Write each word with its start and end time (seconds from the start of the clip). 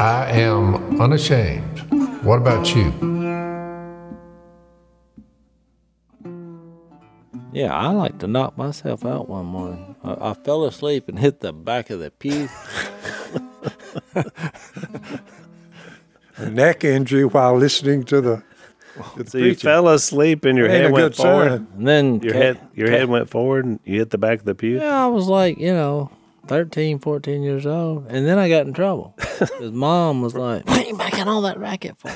I 0.00 0.30
am 0.30 0.98
unashamed. 1.00 1.80
What 2.24 2.38
about 2.38 2.74
you? 2.74 2.90
Yeah, 7.52 7.74
I 7.74 7.88
like 7.88 8.18
to 8.20 8.26
knock 8.26 8.56
myself 8.56 9.04
out 9.04 9.28
one 9.28 9.44
morning. 9.46 9.94
I, 10.02 10.30
I 10.30 10.34
fell 10.34 10.64
asleep 10.64 11.08
and 11.08 11.18
hit 11.18 11.40
the 11.40 11.52
back 11.52 11.90
of 11.90 11.98
the 12.00 12.10
pew. 12.12 12.48
A 16.38 16.48
neck 16.50 16.82
injury 16.84 17.24
while 17.26 17.56
listening 17.56 18.04
to 18.04 18.20
the. 18.22 18.36
to 19.16 19.22
the 19.24 19.30
So 19.30 19.36
you 19.38 19.44
preaching. 19.48 19.60
fell 19.60 19.88
asleep 19.88 20.44
and 20.46 20.56
your 20.56 20.68
Ain't 20.68 20.76
a 20.76 20.82
head 20.84 20.92
went 20.92 21.04
good 21.14 21.16
forward. 21.22 21.48
sign. 21.50 21.66
And 21.76 21.86
then 21.88 22.20
Your 22.20 22.32
ca- 22.32 22.38
head, 22.38 22.60
your 22.74 22.86
ca- 22.88 22.92
head 22.98 23.08
went 23.10 23.28
forward, 23.28 23.64
and 23.66 23.80
you 23.84 23.98
hit 23.98 24.08
the 24.10 24.18
back 24.18 24.38
of 24.38 24.44
the 24.46 24.54
pew. 24.54 24.78
Yeah, 24.78 25.04
I 25.04 25.08
was 25.08 25.26
like, 25.26 25.58
you 25.58 25.74
know, 25.74 26.10
13, 26.50 26.98
14 26.98 27.44
years 27.44 27.64
old. 27.64 28.06
And 28.08 28.26
then 28.26 28.36
I 28.36 28.48
got 28.48 28.66
in 28.66 28.72
trouble. 28.72 29.16
His 29.60 29.70
mom 29.70 30.20
was 30.20 30.34
like, 30.34 30.66
What 30.66 30.84
are 30.84 30.88
you 30.88 30.96
making 30.96 31.28
all 31.28 31.42
that 31.42 31.60
racket 31.60 31.96
for? 31.96 32.10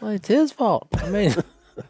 Well, 0.00 0.12
it's 0.12 0.28
his 0.28 0.50
fault. 0.50 0.88
I 0.94 1.10
mean, 1.10 1.34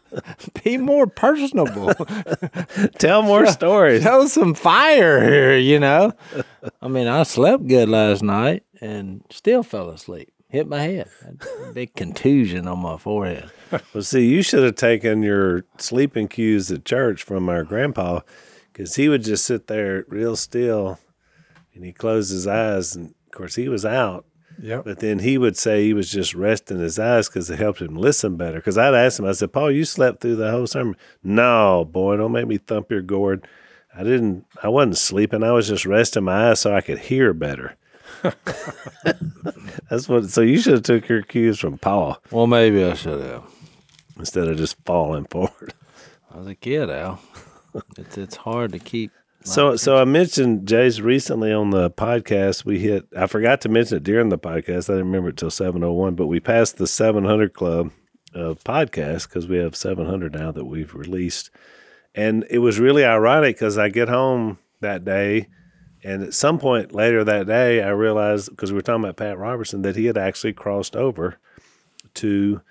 be 0.65 0.75
more 0.75 1.07
personable. 1.07 1.93
Tell 2.99 3.21
more 3.21 3.47
stories. 3.47 4.03
Show 4.03 4.27
some 4.27 4.53
fire 4.53 5.23
here, 5.23 5.57
you 5.57 5.79
know? 5.79 6.11
I 6.81 6.89
mean, 6.89 7.07
I 7.07 7.23
slept 7.23 7.65
good 7.67 7.87
last 7.87 8.21
night 8.21 8.63
and 8.81 9.23
still 9.29 9.63
fell 9.63 9.91
asleep. 9.91 10.29
Hit 10.49 10.67
my 10.67 10.81
head. 10.81 11.09
Big 11.73 11.95
contusion 11.95 12.67
on 12.67 12.79
my 12.79 12.97
forehead. 12.97 13.49
Well, 13.93 14.03
see, 14.03 14.27
you 14.27 14.41
should 14.41 14.65
have 14.65 14.75
taken 14.75 15.23
your 15.23 15.63
sleeping 15.77 16.27
cues 16.27 16.69
at 16.69 16.83
church 16.83 17.23
from 17.23 17.47
our 17.47 17.63
grandpa, 17.63 18.19
because 18.73 18.95
he 18.95 19.07
would 19.07 19.23
just 19.23 19.45
sit 19.45 19.67
there 19.67 20.03
real 20.09 20.35
still, 20.35 20.99
and 21.73 21.83
he 21.85 21.91
closed 21.93 22.31
his 22.31 22.47
eyes, 22.47 22.95
and 22.95 23.07
of 23.25 23.31
course 23.31 23.55
he 23.55 23.67
was 23.69 23.85
out. 23.85 24.25
Yep. 24.61 24.83
But 24.85 24.99
then 24.99 25.19
he 25.19 25.37
would 25.39 25.57
say 25.57 25.83
he 25.85 25.93
was 25.93 26.11
just 26.11 26.35
resting 26.35 26.79
his 26.79 26.99
eyes 26.99 27.27
because 27.27 27.49
it 27.49 27.57
helped 27.57 27.81
him 27.81 27.95
listen 27.95 28.35
better. 28.37 28.57
Because 28.59 28.77
I'd 28.77 28.93
ask 28.93 29.17
him, 29.17 29.25
I 29.25 29.31
said, 29.31 29.51
Paul, 29.53 29.71
you 29.71 29.85
slept 29.85 30.21
through 30.21 30.35
the 30.35 30.51
whole 30.51 30.67
sermon. 30.67 30.95
No, 31.23 31.83
boy, 31.85 32.17
don't 32.17 32.31
make 32.33 32.47
me 32.47 32.57
thump 32.57 32.91
your 32.91 33.01
gourd. 33.01 33.47
I 33.95 34.03
didn't, 34.03 34.45
I 34.61 34.67
wasn't 34.69 34.97
sleeping. 34.97 35.41
I 35.43 35.51
was 35.51 35.67
just 35.67 35.85
resting 35.85 36.25
my 36.25 36.49
eyes 36.51 36.59
so 36.59 36.75
I 36.75 36.81
could 36.81 36.99
hear 36.99 37.33
better. 37.33 37.75
That's 39.89 40.07
what, 40.07 40.29
so 40.29 40.41
you 40.41 40.59
should 40.59 40.73
have 40.73 40.83
took 40.83 41.07
your 41.09 41.23
cues 41.23 41.59
from 41.59 41.77
Paul 41.77 42.21
Well, 42.31 42.47
maybe 42.47 42.83
I 42.83 42.93
should 42.93 43.21
have. 43.21 43.43
instead 44.17 44.47
of 44.47 44.57
just 44.57 44.77
falling 44.85 45.25
forward. 45.25 45.73
I 46.33 46.37
was 46.37 46.47
a 46.47 46.55
kid, 46.55 46.89
Al. 46.89 47.19
It's, 47.97 48.17
it's 48.17 48.35
hard 48.35 48.71
to 48.73 48.79
keep. 48.79 49.11
So, 49.43 49.75
so 49.75 49.97
I 49.97 50.05
mentioned 50.05 50.67
Jase 50.67 50.99
recently 50.99 51.51
on 51.51 51.71
the 51.71 51.89
podcast. 51.89 52.63
We 52.63 52.79
hit. 52.79 53.07
I 53.17 53.25
forgot 53.27 53.61
to 53.61 53.69
mention 53.69 53.97
it 53.97 54.03
during 54.03 54.29
the 54.29 54.37
podcast. 54.37 54.89
I 54.89 54.93
didn't 54.93 55.07
remember 55.07 55.29
it 55.29 55.37
till 55.37 55.49
seven 55.49 55.83
oh 55.83 55.93
one. 55.93 56.15
But 56.15 56.27
we 56.27 56.39
passed 56.39 56.77
the 56.77 56.87
seven 56.87 57.25
hundred 57.25 57.53
club 57.53 57.91
uh, 58.35 58.51
of 58.51 58.63
podcasts 58.63 59.27
because 59.27 59.47
we 59.47 59.57
have 59.57 59.75
seven 59.75 60.05
hundred 60.05 60.33
now 60.33 60.51
that 60.51 60.65
we've 60.65 60.93
released. 60.93 61.49
And 62.13 62.45
it 62.49 62.59
was 62.59 62.79
really 62.79 63.03
ironic 63.05 63.55
because 63.55 63.77
I 63.77 63.89
get 63.89 64.09
home 64.09 64.59
that 64.81 65.05
day, 65.05 65.47
and 66.03 66.23
at 66.23 66.33
some 66.33 66.59
point 66.59 66.93
later 66.93 67.23
that 67.23 67.47
day, 67.47 67.81
I 67.81 67.89
realized 67.89 68.49
because 68.49 68.71
we 68.71 68.75
were 68.75 68.81
talking 68.81 69.03
about 69.03 69.17
Pat 69.17 69.37
Robertson 69.37 69.81
that 69.83 69.95
he 69.95 70.05
had 70.05 70.17
actually 70.17 70.53
crossed 70.53 70.95
over 70.95 71.37
to 72.15 72.61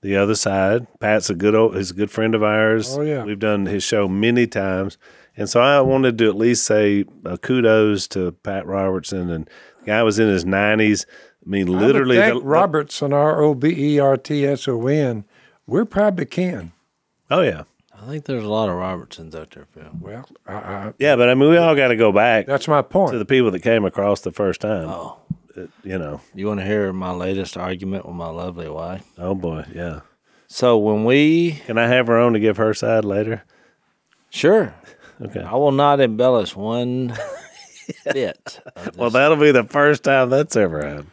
the 0.00 0.16
other 0.16 0.34
side. 0.34 0.86
Pat's 0.98 1.28
a 1.30 1.34
good 1.34 1.54
old, 1.54 1.76
he's 1.76 1.90
a 1.90 1.94
good 1.94 2.10
friend 2.10 2.34
of 2.34 2.42
ours. 2.42 2.96
Oh, 2.96 3.02
yeah. 3.02 3.24
we've 3.24 3.38
done 3.38 3.66
his 3.66 3.82
show 3.82 4.08
many 4.08 4.46
times, 4.46 4.96
and 5.36 5.48
so 5.48 5.60
I 5.60 5.80
wanted 5.80 6.18
to 6.18 6.28
at 6.28 6.36
least 6.36 6.64
say 6.64 7.04
uh, 7.24 7.36
kudos 7.36 8.08
to 8.08 8.32
Pat 8.32 8.66
Robertson. 8.66 9.30
And 9.30 9.46
the 9.80 9.86
guy 9.86 10.02
was 10.02 10.18
in 10.18 10.28
his 10.28 10.44
nineties. 10.44 11.06
I 11.44 11.48
mean, 11.48 11.66
literally, 11.66 12.20
I 12.20 12.26
the- 12.28 12.32
think 12.34 12.44
Robertson, 12.44 13.12
R 13.12 13.42
O 13.42 13.54
B 13.54 13.68
E 13.94 13.98
R 13.98 14.16
T 14.16 14.46
S 14.46 14.66
O 14.68 14.86
N. 14.86 15.24
We're 15.66 15.84
probably 15.84 16.26
can. 16.26 16.72
oh 17.30 17.42
yeah, 17.42 17.64
I 17.92 18.06
think 18.06 18.24
there's 18.24 18.44
a 18.44 18.48
lot 18.48 18.68
of 18.68 18.76
Robertsons 18.76 19.34
out 19.34 19.50
there, 19.52 19.66
Phil. 19.72 19.90
Well, 20.00 20.28
I, 20.46 20.54
I, 20.54 20.92
yeah. 20.98 21.16
But 21.16 21.28
I 21.28 21.34
mean, 21.34 21.50
we 21.50 21.56
all 21.56 21.74
got 21.74 21.88
to 21.88 21.96
go 21.96 22.12
back 22.12 22.46
that's 22.46 22.68
my 22.68 22.82
point. 22.82 23.12
to 23.12 23.18
the 23.18 23.24
people 23.24 23.50
that 23.50 23.60
came 23.60 23.84
across 23.84 24.20
the 24.20 24.32
first 24.32 24.60
time. 24.60 24.88
Oh, 24.88 25.18
You 25.82 25.98
know, 25.98 26.20
you 26.34 26.46
want 26.46 26.60
to 26.60 26.66
hear 26.66 26.92
my 26.92 27.10
latest 27.12 27.56
argument 27.56 28.06
with 28.06 28.14
my 28.14 28.28
lovely 28.28 28.68
wife? 28.68 29.04
oh 29.18 29.34
boy, 29.34 29.64
yeah. 29.74 30.00
So 30.48 30.78
when 30.78 31.04
we, 31.04 31.60
Can 31.66 31.76
I 31.78 31.88
have 31.88 32.06
her 32.06 32.18
on 32.20 32.32
to 32.34 32.38
give 32.38 32.56
her 32.58 32.72
side 32.74 33.04
later? 33.04 33.42
sure, 34.30 34.74
Okay. 35.20 35.40
I 35.40 35.54
will 35.54 35.72
not 35.72 36.00
embellish 36.00 36.54
one 36.54 37.16
bit. 38.12 38.60
Well, 38.96 39.10
that'll 39.10 39.36
be 39.36 39.52
the 39.52 39.64
first 39.64 40.04
time 40.04 40.30
that's 40.30 40.56
ever 40.56 40.86
happened. 40.86 41.10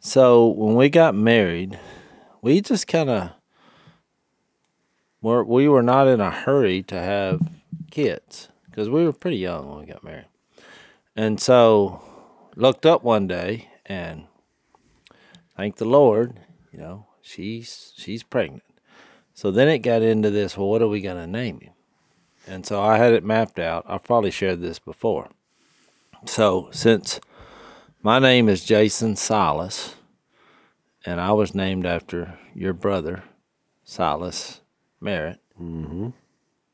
So 0.00 0.48
when 0.48 0.76
we 0.76 0.88
got 0.88 1.14
married, 1.14 1.78
we 2.42 2.60
just 2.60 2.86
kind 2.86 3.08
of 3.08 3.30
were 5.22 5.42
we 5.42 5.66
were 5.66 5.82
not 5.82 6.06
in 6.06 6.20
a 6.20 6.30
hurry 6.30 6.82
to 6.84 7.00
have 7.00 7.40
kids 7.90 8.48
because 8.66 8.90
we 8.90 9.04
were 9.04 9.12
pretty 9.12 9.38
young 9.38 9.68
when 9.68 9.78
we 9.80 9.86
got 9.86 10.04
married, 10.04 10.26
and 11.16 11.40
so 11.40 12.02
looked 12.54 12.84
up 12.84 13.02
one 13.02 13.26
day 13.26 13.70
and 13.86 14.26
thank 15.56 15.76
the 15.76 15.86
Lord, 15.86 16.38
you 16.70 16.78
know 16.78 17.06
she's 17.22 17.92
she's 17.96 18.22
pregnant. 18.22 18.62
So 19.32 19.50
then 19.50 19.68
it 19.68 19.78
got 19.78 20.02
into 20.02 20.30
this. 20.30 20.56
Well, 20.56 20.68
what 20.68 20.82
are 20.82 20.88
we 20.88 21.00
gonna 21.00 21.26
name 21.26 21.60
him? 21.60 21.73
And 22.46 22.66
so 22.66 22.80
I 22.80 22.98
had 22.98 23.12
it 23.12 23.24
mapped 23.24 23.58
out. 23.58 23.84
I've 23.88 24.04
probably 24.04 24.30
shared 24.30 24.60
this 24.60 24.78
before. 24.78 25.28
So 26.26 26.68
since 26.72 27.20
my 28.02 28.18
name 28.18 28.48
is 28.48 28.64
Jason 28.64 29.16
Silas, 29.16 29.94
and 31.06 31.20
I 31.20 31.32
was 31.32 31.54
named 31.54 31.86
after 31.86 32.38
your 32.54 32.72
brother, 32.72 33.24
Silas 33.82 34.60
Merritt. 35.00 35.38
Mm-hmm. 35.60 36.08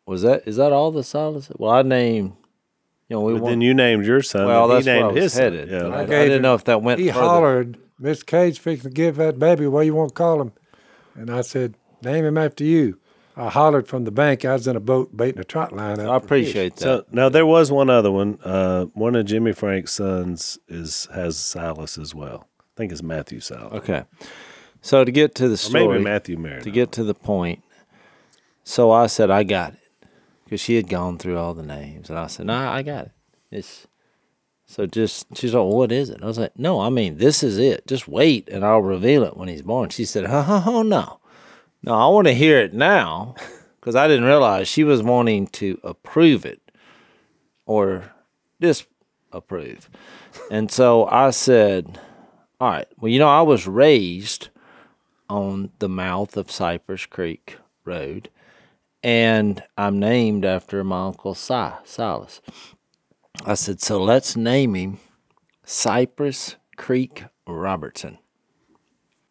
Was 0.07 0.23
that 0.23 0.43
is 0.47 0.57
that 0.57 0.73
all 0.73 0.91
the 0.91 1.05
Silas? 1.05 1.51
Well, 1.57 1.71
I 1.71 1.83
named. 1.83 2.33
You 3.09 3.17
know, 3.17 3.23
we 3.23 3.33
But 3.35 3.43
want, 3.43 3.53
then 3.53 3.61
you 3.61 3.75
named 3.75 4.07
your 4.07 4.23
son. 4.23 4.47
well, 4.47 4.65
and 4.71 4.73
that's 4.73 4.87
he 4.87 4.93
where 4.93 4.99
I 4.99 5.03
named 5.03 5.15
was 5.15 5.23
his 5.25 5.33
son. 5.33 5.43
headed. 5.43 5.69
Yeah. 5.71 5.89
I, 5.89 6.03
I 6.03 6.07
didn't 6.07 6.33
him- 6.37 6.43
know 6.43 6.55
if 6.55 6.65
that 6.65 6.81
went. 6.83 7.01
He 7.01 7.09
further. 7.09 7.21
hollered, 7.21 7.79
Miss 7.99 8.23
Kay's 8.23 8.57
fixing 8.57 8.91
to 8.91 8.95
give 8.95 9.17
that 9.17 9.39
baby, 9.39 9.67
what 9.67 9.85
you 9.87 9.95
want 9.95 10.11
to 10.11 10.15
call 10.15 10.41
him? 10.41 10.53
And 11.17 11.29
I 11.29 11.41
said, 11.41 11.75
name 12.03 12.25
him 12.25 12.39
after 12.39 12.63
you. 12.63 12.99
I 13.37 13.49
hollered 13.49 13.87
from 13.89 14.05
the 14.05 14.11
bank. 14.11 14.45
I 14.45 14.53
was 14.53 14.67
in 14.67 14.77
a 14.77 14.81
boat 14.81 15.17
baiting 15.17 15.41
a 15.41 15.45
trot 15.45 15.73
line. 15.73 16.01
I 16.01 16.17
appreciate 16.17 16.77
that. 16.77 16.83
So 16.83 17.05
now 17.13 17.29
there 17.29 17.47
was 17.47 17.71
one 17.73 17.89
other 17.89 18.11
one. 18.11 18.39
Uh, 18.45 18.87
one 18.87 19.15
of 19.17 19.25
Jimmy 19.27 19.53
Frank's 19.53 19.93
sons 19.93 20.59
is 20.69 21.09
has 21.15 21.37
Silas 21.39 21.97
as 21.97 22.15
well. 22.15 22.49
I 22.61 22.65
think 22.77 22.93
it's 22.93 23.03
Matthew 23.03 23.41
Silas. 23.41 23.73
okay, 23.75 24.05
so 24.81 25.05
to 25.05 25.13
get 25.13 25.35
to 25.37 25.49
the 25.49 25.55
Or 25.55 25.57
story, 25.59 25.87
maybe 25.89 26.05
Matthew 26.05 26.37
Merritt. 26.37 26.65
to 26.65 26.71
get 26.71 26.93
to 26.93 27.05
the 27.05 27.15
point. 27.15 27.63
So 28.65 28.91
I 28.91 29.07
said, 29.07 29.31
I 29.31 29.43
got 29.43 29.73
it. 29.75 29.79
Because 30.45 30.61
she 30.61 30.75
had 30.77 30.89
gone 30.89 31.17
through 31.19 31.39
all 31.39 31.55
the 31.55 31.63
names. 31.63 32.11
And 32.11 32.19
I 32.19 32.27
said, 32.27 32.47
nah, 32.47 32.73
I 32.73 32.83
got 32.83 33.07
it. 33.07 33.13
It's 33.53 33.87
so 34.67 34.87
just 34.87 35.27
she's 35.37 35.55
like, 35.55 35.65
what 35.73 35.93
is 35.93 36.11
it? 36.11 36.23
I 36.23 36.27
was 36.27 36.39
like, 36.39 36.59
no, 36.59 36.81
I 36.81 36.91
mean, 36.91 37.19
this 37.19 37.43
is 37.43 37.57
it. 37.59 37.87
Just 37.87 38.09
wait 38.09 38.49
and 38.49 38.65
I'll 38.65 38.83
reveal 38.83 39.23
it 39.25 39.37
when 39.37 39.49
he's 39.49 39.63
born. 39.63 39.91
She 39.91 40.05
said, 40.05 40.27
oh 40.29 40.83
no. 40.85 41.20
No, 41.83 41.95
I 41.95 42.09
want 42.09 42.27
to 42.27 42.35
hear 42.35 42.59
it 42.59 42.75
now. 42.75 43.35
Because 43.81 43.97
I 43.97 44.09
didn't 44.09 44.25
realize 44.25 44.69
she 44.69 44.85
was 44.85 45.03
wanting 45.03 45.47
to 45.47 45.81
approve 45.83 46.45
it 46.45 46.61
or 47.65 48.13
disapprove. 48.61 49.89
And 50.51 50.71
so 50.71 51.07
I 51.07 51.31
said, 51.31 51.99
all 52.61 52.69
right, 52.69 52.87
well, 52.99 53.11
you 53.11 53.19
know, 53.19 53.29
I 53.29 53.41
was 53.41 53.67
raised 53.67 54.51
on 55.31 55.71
the 55.79 55.89
mouth 55.89 56.37
of 56.37 56.51
Cypress 56.51 57.07
Creek 57.07 57.57
Road, 57.87 58.29
and 59.03 59.63
I'm 59.79 59.99
named 59.99 60.45
after 60.45 60.85
my 60.85 61.07
uncle 61.07 61.35
Si, 61.35 61.69
Silas. 61.85 62.43
I 63.47 63.55
said, 63.55 63.81
so 63.81 64.03
let's 64.03 64.37
name 64.37 64.75
him 64.75 64.99
Cypress 65.65 66.57
Creek 66.77 67.25
Robertson. 67.47 68.19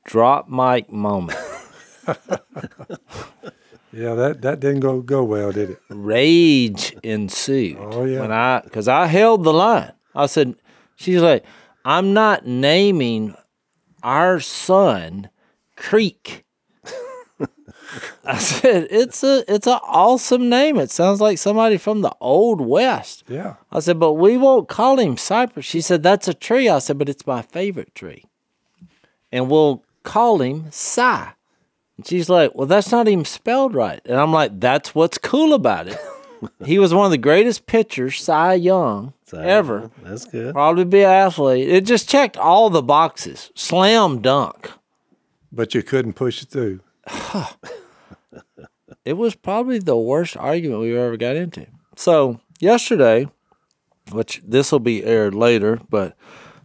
Drop 0.06 0.50
mic 0.50 0.92
moment. 0.92 1.38
Yeah, 3.92 4.14
that, 4.14 4.42
that 4.44 4.60
didn't 4.60 4.82
go, 4.82 5.02
go 5.02 5.24
well, 5.24 5.52
did 5.52 5.72
it? 5.72 5.82
Rage 5.90 6.96
ensued. 7.04 7.78
Oh, 7.80 8.06
yeah. 8.06 8.22
When 8.22 8.32
I, 8.32 8.62
because 8.62 8.88
I 8.88 9.08
held 9.08 9.44
the 9.44 9.54
line. 9.54 9.94
I 10.14 10.28
said, 10.28 10.56
she's 10.96 11.22
like, 11.22 11.44
I'm 11.84 12.14
not 12.14 12.46
naming 12.46 13.36
our 14.04 14.40
son 14.40 15.30
Creek. 15.76 16.46
I 18.24 18.38
said, 18.38 18.88
it's 18.92 19.24
a 19.24 19.44
it's 19.52 19.66
an 19.66 19.80
awesome 19.82 20.50
name. 20.50 20.78
It 20.78 20.92
sounds 20.92 21.20
like 21.20 21.40
somebody 21.40 21.78
from 21.78 22.02
the 22.02 22.16
old 22.22 22.62
west. 22.62 23.24
Yeah. 23.28 23.56
I 23.72 23.80
said, 23.80 24.00
but 24.00 24.14
we 24.14 24.38
won't 24.38 24.70
call 24.70 25.00
him 25.00 25.18
Cypress. 25.18 25.66
She 25.66 25.82
said, 25.82 26.04
that's 26.04 26.28
a 26.28 26.36
tree. 26.36 26.70
I 26.70 26.78
said, 26.78 27.00
but 27.00 27.10
it's 27.10 27.26
my 27.26 27.42
favorite 27.42 27.96
tree. 27.96 28.26
And 29.32 29.50
we'll 29.50 29.84
call 30.04 30.42
him 30.42 30.68
Cy. 30.70 31.34
And 32.00 32.08
she's 32.08 32.30
like, 32.30 32.56
well, 32.56 32.66
that's 32.66 32.94
not 32.94 33.10
even 33.10 33.26
spelled 33.26 33.76
right. 33.76 34.00
And 34.06 34.18
I'm 34.18 34.32
like, 34.32 34.58
that's 34.58 34.96
what's 34.96 35.18
cool 35.18 35.54
about 35.54 35.90
it. 35.90 35.98
he 36.66 36.80
was 36.80 36.94
one 36.94 37.04
of 37.04 37.12
the 37.12 37.18
greatest 37.18 37.66
pitchers, 37.66 38.24
Cy 38.24 38.54
Young, 38.54 39.12
So, 39.26 39.38
ever. 39.38 39.92
That's 40.02 40.24
good. 40.24 40.54
Probably 40.54 40.86
be 40.86 41.02
an 41.02 41.10
athlete. 41.10 41.68
It 41.68 41.86
just 41.86 42.08
checked 42.08 42.38
all 42.38 42.70
the 42.70 42.82
boxes. 42.82 43.52
Slam 43.54 44.22
dunk. 44.22 44.72
But 45.52 45.76
you 45.76 45.84
couldn't 45.84 46.14
push 46.14 46.42
it 46.42 46.50
through. 46.50 46.80
It 49.06 49.14
was 49.14 49.34
probably 49.34 49.80
the 49.80 49.98
worst 49.98 50.38
argument 50.38 50.82
we 50.82 50.96
ever 50.96 51.18
got 51.18 51.36
into. 51.36 51.66
So 51.96 52.40
yesterday, 52.60 53.28
which 54.12 54.42
this 54.46 54.72
will 54.72 54.80
be 54.80 55.04
aired 55.04 55.34
later, 55.34 55.80
but 55.90 56.16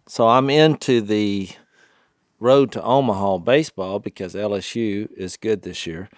so 0.07 0.29
I'm 0.29 0.51
into 0.51 1.01
the 1.01 1.49
road 2.41 2.73
to 2.73 2.83
Omaha 2.83 3.39
baseball 3.39 3.99
because 3.99 4.35
LSU 4.35 5.11
is 5.17 5.37
good 5.37 5.63
this 5.63 5.87
year. 5.87 6.09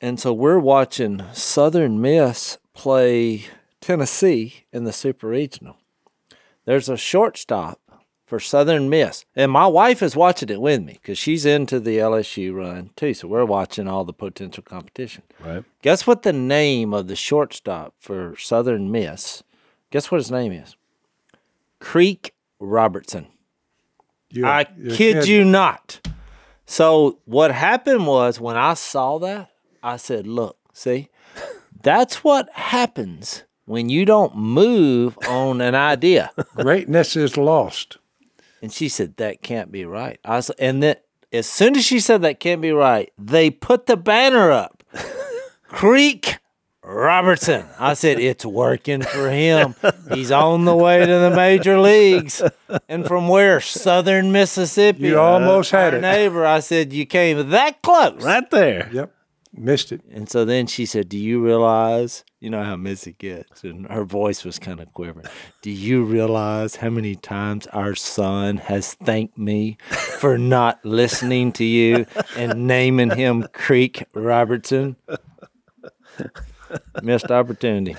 And 0.00 0.20
so 0.20 0.32
we're 0.32 0.58
watching 0.58 1.24
Southern 1.32 2.00
Miss 2.00 2.58
play 2.72 3.46
Tennessee 3.80 4.64
in 4.72 4.84
the 4.84 4.92
Super 4.92 5.28
Regional. 5.28 5.76
There's 6.64 6.88
a 6.88 6.96
shortstop 6.96 7.80
for 8.28 8.38
Southern 8.38 8.90
Miss. 8.90 9.24
And 9.34 9.50
my 9.50 9.66
wife 9.66 10.02
is 10.02 10.14
watching 10.14 10.50
it 10.50 10.60
with 10.60 10.82
me 10.82 10.92
because 11.00 11.16
she's 11.16 11.46
into 11.46 11.80
the 11.80 11.96
LSU 11.96 12.54
run 12.54 12.90
too. 12.94 13.14
So 13.14 13.26
we're 13.26 13.46
watching 13.46 13.88
all 13.88 14.04
the 14.04 14.12
potential 14.12 14.62
competition. 14.62 15.22
Right. 15.40 15.64
Guess 15.80 16.06
what 16.06 16.22
the 16.22 16.32
name 16.32 16.92
of 16.92 17.08
the 17.08 17.16
shortstop 17.16 17.94
for 17.98 18.36
Southern 18.36 18.92
Miss? 18.92 19.42
Guess 19.90 20.10
what 20.10 20.18
his 20.18 20.30
name 20.30 20.52
is? 20.52 20.76
Creek 21.80 22.34
Robertson. 22.60 23.28
You, 24.30 24.46
I 24.46 24.66
you're 24.76 24.94
kid 24.94 25.14
kidding. 25.14 25.30
you 25.30 25.44
not. 25.44 26.06
So 26.66 27.18
what 27.24 27.50
happened 27.50 28.06
was 28.06 28.40
when 28.40 28.56
I 28.56 28.74
saw 28.74 29.18
that, 29.18 29.50
I 29.82 29.96
said, 29.96 30.26
"Look, 30.26 30.56
see, 30.72 31.08
that's 31.82 32.22
what 32.22 32.50
happens 32.52 33.44
when 33.64 33.88
you 33.88 34.04
don't 34.04 34.36
move 34.36 35.18
on 35.28 35.60
an 35.60 35.74
idea." 35.74 36.30
Greatness 36.56 37.16
is 37.16 37.36
lost. 37.36 37.98
And 38.60 38.72
she 38.72 38.88
said, 38.88 39.16
"That 39.16 39.42
can't 39.42 39.72
be 39.72 39.84
right." 39.84 40.18
I 40.24 40.36
was, 40.36 40.50
and 40.58 40.82
then 40.82 40.96
as 41.32 41.48
soon 41.48 41.76
as 41.76 41.84
she 41.84 42.00
said 42.00 42.22
that 42.22 42.40
can't 42.40 42.60
be 42.60 42.72
right, 42.72 43.12
they 43.18 43.50
put 43.50 43.86
the 43.86 43.96
banner 43.96 44.50
up. 44.50 44.82
Creek 45.68 46.38
Robertson. 46.88 47.66
I 47.78 47.92
said, 47.94 48.18
"It's 48.18 48.44
working 48.46 49.02
for 49.02 49.30
him. 49.30 49.74
He's 50.12 50.30
on 50.30 50.64
the 50.64 50.74
way 50.74 51.00
to 51.04 51.18
the 51.18 51.30
major 51.36 51.78
leagues." 51.78 52.42
And 52.88 53.06
from 53.06 53.28
where? 53.28 53.60
Southern 53.60 54.32
Mississippi. 54.32 55.00
You 55.08 55.18
almost 55.20 55.70
had 55.70 55.92
Our 55.92 55.98
it. 55.98 56.02
neighbor. 56.02 56.46
I 56.46 56.60
said, 56.60 56.92
"You 56.92 57.04
came 57.04 57.50
that 57.50 57.82
close." 57.82 58.22
Right 58.24 58.48
there. 58.50 58.88
Yep. 58.92 59.14
Missed 59.52 59.92
it. 59.92 60.02
And 60.12 60.28
so 60.28 60.44
then 60.44 60.66
she 60.66 60.86
said, 60.86 61.08
Do 61.08 61.16
you 61.18 61.42
realize, 61.42 62.22
you 62.38 62.48
know 62.48 62.62
how 62.62 62.76
Missy 62.76 63.14
gets? 63.18 63.64
And 63.64 63.86
her 63.90 64.04
voice 64.04 64.44
was 64.44 64.58
kind 64.58 64.78
of 64.78 64.92
quivering. 64.92 65.26
Do 65.62 65.70
you 65.70 66.04
realize 66.04 66.76
how 66.76 66.90
many 66.90 67.16
times 67.16 67.66
our 67.68 67.94
son 67.94 68.58
has 68.58 68.94
thanked 68.94 69.36
me 69.38 69.78
for 69.90 70.38
not 70.38 70.84
listening 70.84 71.52
to 71.52 71.64
you 71.64 72.06
and 72.36 72.68
naming 72.68 73.10
him 73.10 73.46
Creek 73.52 74.04
Robertson? 74.14 74.96
Missed 77.02 77.30
opportunity. 77.30 77.96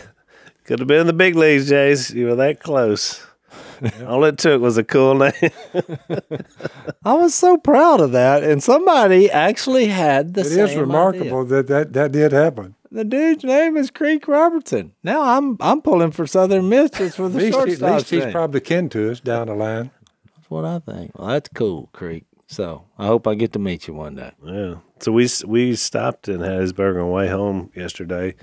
Could 0.66 0.80
have 0.80 0.88
been 0.88 1.07
the 1.07 1.13
big 1.13 1.36
leagues, 1.36 1.69
Jase. 1.69 2.12
You 2.12 2.27
were 2.27 2.36
that 2.36 2.60
close. 2.62 3.25
All 4.06 4.24
it 4.25 4.38
took 4.38 4.62
was 4.62 4.77
a 4.77 4.83
cool 4.83 5.16
name. 5.16 5.31
I 7.04 7.13
was 7.13 7.33
so 7.33 7.57
proud 7.57 8.01
of 8.01 8.12
that. 8.12 8.44
And 8.44 8.62
somebody 8.62 9.31
actually 9.31 9.88
had 9.88 10.33
the 10.33 10.42
It 10.42 10.45
same 10.45 10.66
is 10.66 10.75
remarkable 10.75 11.45
that, 11.45 11.68
that 11.68 11.94
that 11.94 12.12
did 12.12 12.31
happen. 12.31 12.75
The 12.92 13.04
dude's 13.06 13.44
name 13.44 13.77
is 13.77 13.89
Creek 13.92 14.27
Robertson. 14.27 14.94
Now 15.04 15.21
I'm 15.38 15.57
I'm 15.60 15.81
pulling 15.81 16.12
for 16.12 16.27
Southern 16.27 16.69
Miss 16.69 16.92
just 16.92 17.16
for 17.18 17.25
At 17.25 17.33
the 17.33 17.38
least, 17.39 17.56
he- 17.57 17.62
at 17.62 17.68
shortstop. 17.68 17.92
least 17.98 18.10
he's 18.10 18.25
probably 18.31 18.60
kin 18.62 18.89
to 18.89 19.12
us 19.12 19.19
down 19.19 19.48
the 19.48 19.56
line. 19.56 19.92
That's 20.36 20.50
what 20.50 20.66
I 20.66 20.80
think. 20.80 21.18
Well, 21.18 21.30
that's 21.30 21.50
cool, 21.54 21.89
Creek. 21.94 22.25
So 22.48 22.86
I 22.98 23.06
hope 23.06 23.27
I 23.27 23.36
get 23.36 23.54
to 23.54 23.60
meet 23.60 23.88
you 23.88 23.94
one 23.94 24.16
day. 24.16 24.31
Yeah. 24.44 24.75
So 25.00 25.12
we 25.12 25.27
we 25.45 25.75
stopped 25.75 26.27
in 26.27 26.39
Hattiesburg 26.39 26.95
on 26.95 27.00
the 27.01 27.06
way 27.13 27.27
home 27.30 27.71
yesterday, 27.75 28.36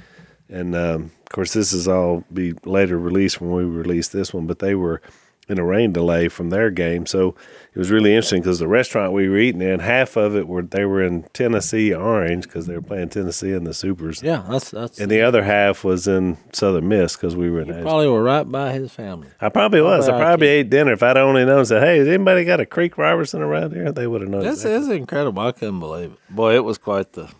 and 0.48 0.74
um, 0.74 1.10
of 1.22 1.28
course 1.30 1.52
this 1.52 1.72
is 1.72 1.88
all 1.88 2.24
be 2.32 2.54
later 2.64 2.98
released 2.98 3.40
when 3.40 3.50
we 3.52 3.64
release 3.64 4.08
this 4.08 4.32
one. 4.34 4.46
But 4.46 4.58
they 4.60 4.74
were 4.74 5.00
in 5.48 5.60
a 5.60 5.64
rain 5.64 5.92
delay 5.92 6.26
from 6.26 6.50
their 6.50 6.70
game, 6.72 7.06
so 7.06 7.36
it 7.72 7.78
was 7.78 7.88
really 7.88 8.12
interesting 8.12 8.42
because 8.42 8.58
the 8.58 8.66
restaurant 8.66 9.12
we 9.12 9.28
were 9.28 9.38
eating 9.38 9.62
in, 9.62 9.78
half 9.78 10.16
of 10.16 10.34
it 10.34 10.48
were 10.48 10.62
they 10.62 10.84
were 10.84 11.00
in 11.00 11.22
Tennessee 11.34 11.94
Orange 11.94 12.42
because 12.44 12.66
they 12.66 12.74
were 12.74 12.82
playing 12.82 13.10
Tennessee 13.10 13.52
in 13.52 13.62
the 13.62 13.72
Supers, 13.72 14.24
Yeah, 14.24 14.44
that's 14.50 14.72
that's. 14.72 14.98
and 14.98 15.08
the 15.08 15.20
other 15.22 15.44
half 15.44 15.84
was 15.84 16.08
in 16.08 16.36
Southern 16.52 16.88
Miss 16.88 17.14
because 17.14 17.36
we 17.36 17.48
were 17.48 17.60
in. 17.60 17.80
Probably 17.82 18.08
were 18.08 18.24
right 18.24 18.42
by 18.42 18.72
his 18.72 18.90
family. 18.90 19.28
I 19.40 19.48
probably 19.48 19.82
was. 19.82 20.08
I 20.08 20.18
Probably 20.18 20.48
ate 20.48 20.68
dinner. 20.68 20.92
If 20.94 21.04
I'd 21.04 21.16
only 21.16 21.44
known, 21.44 21.64
said, 21.64 21.80
"Hey, 21.80 21.98
has 21.98 22.08
anybody 22.08 22.44
got 22.44 22.58
a 22.58 22.66
Creek 22.66 22.98
Robertson 22.98 23.40
around 23.40 23.72
here?" 23.72 23.92
They 23.92 24.08
would 24.08 24.22
have 24.22 24.30
known. 24.30 24.42
This 24.42 24.64
exactly. 24.64 24.74
is 24.74 24.88
incredible. 24.88 25.42
I 25.42 25.52
couldn't 25.52 25.78
believe 25.78 26.10
it. 26.12 26.18
Boy, 26.34 26.56
it 26.56 26.64
was 26.64 26.76
quite 26.78 27.12
the. 27.12 27.30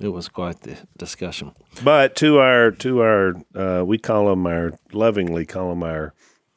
It 0.00 0.08
was 0.08 0.28
quite 0.28 0.60
the 0.60 0.76
discussion. 0.98 1.52
But 1.82 2.16
to 2.16 2.38
our 2.38 2.70
to 2.72 3.00
our 3.00 3.34
uh, 3.54 3.84
we 3.84 3.98
call 3.98 4.28
them 4.28 4.46
our 4.46 4.72
lovingly 4.92 5.46
call 5.46 5.70
them 5.70 5.82
our 5.82 6.12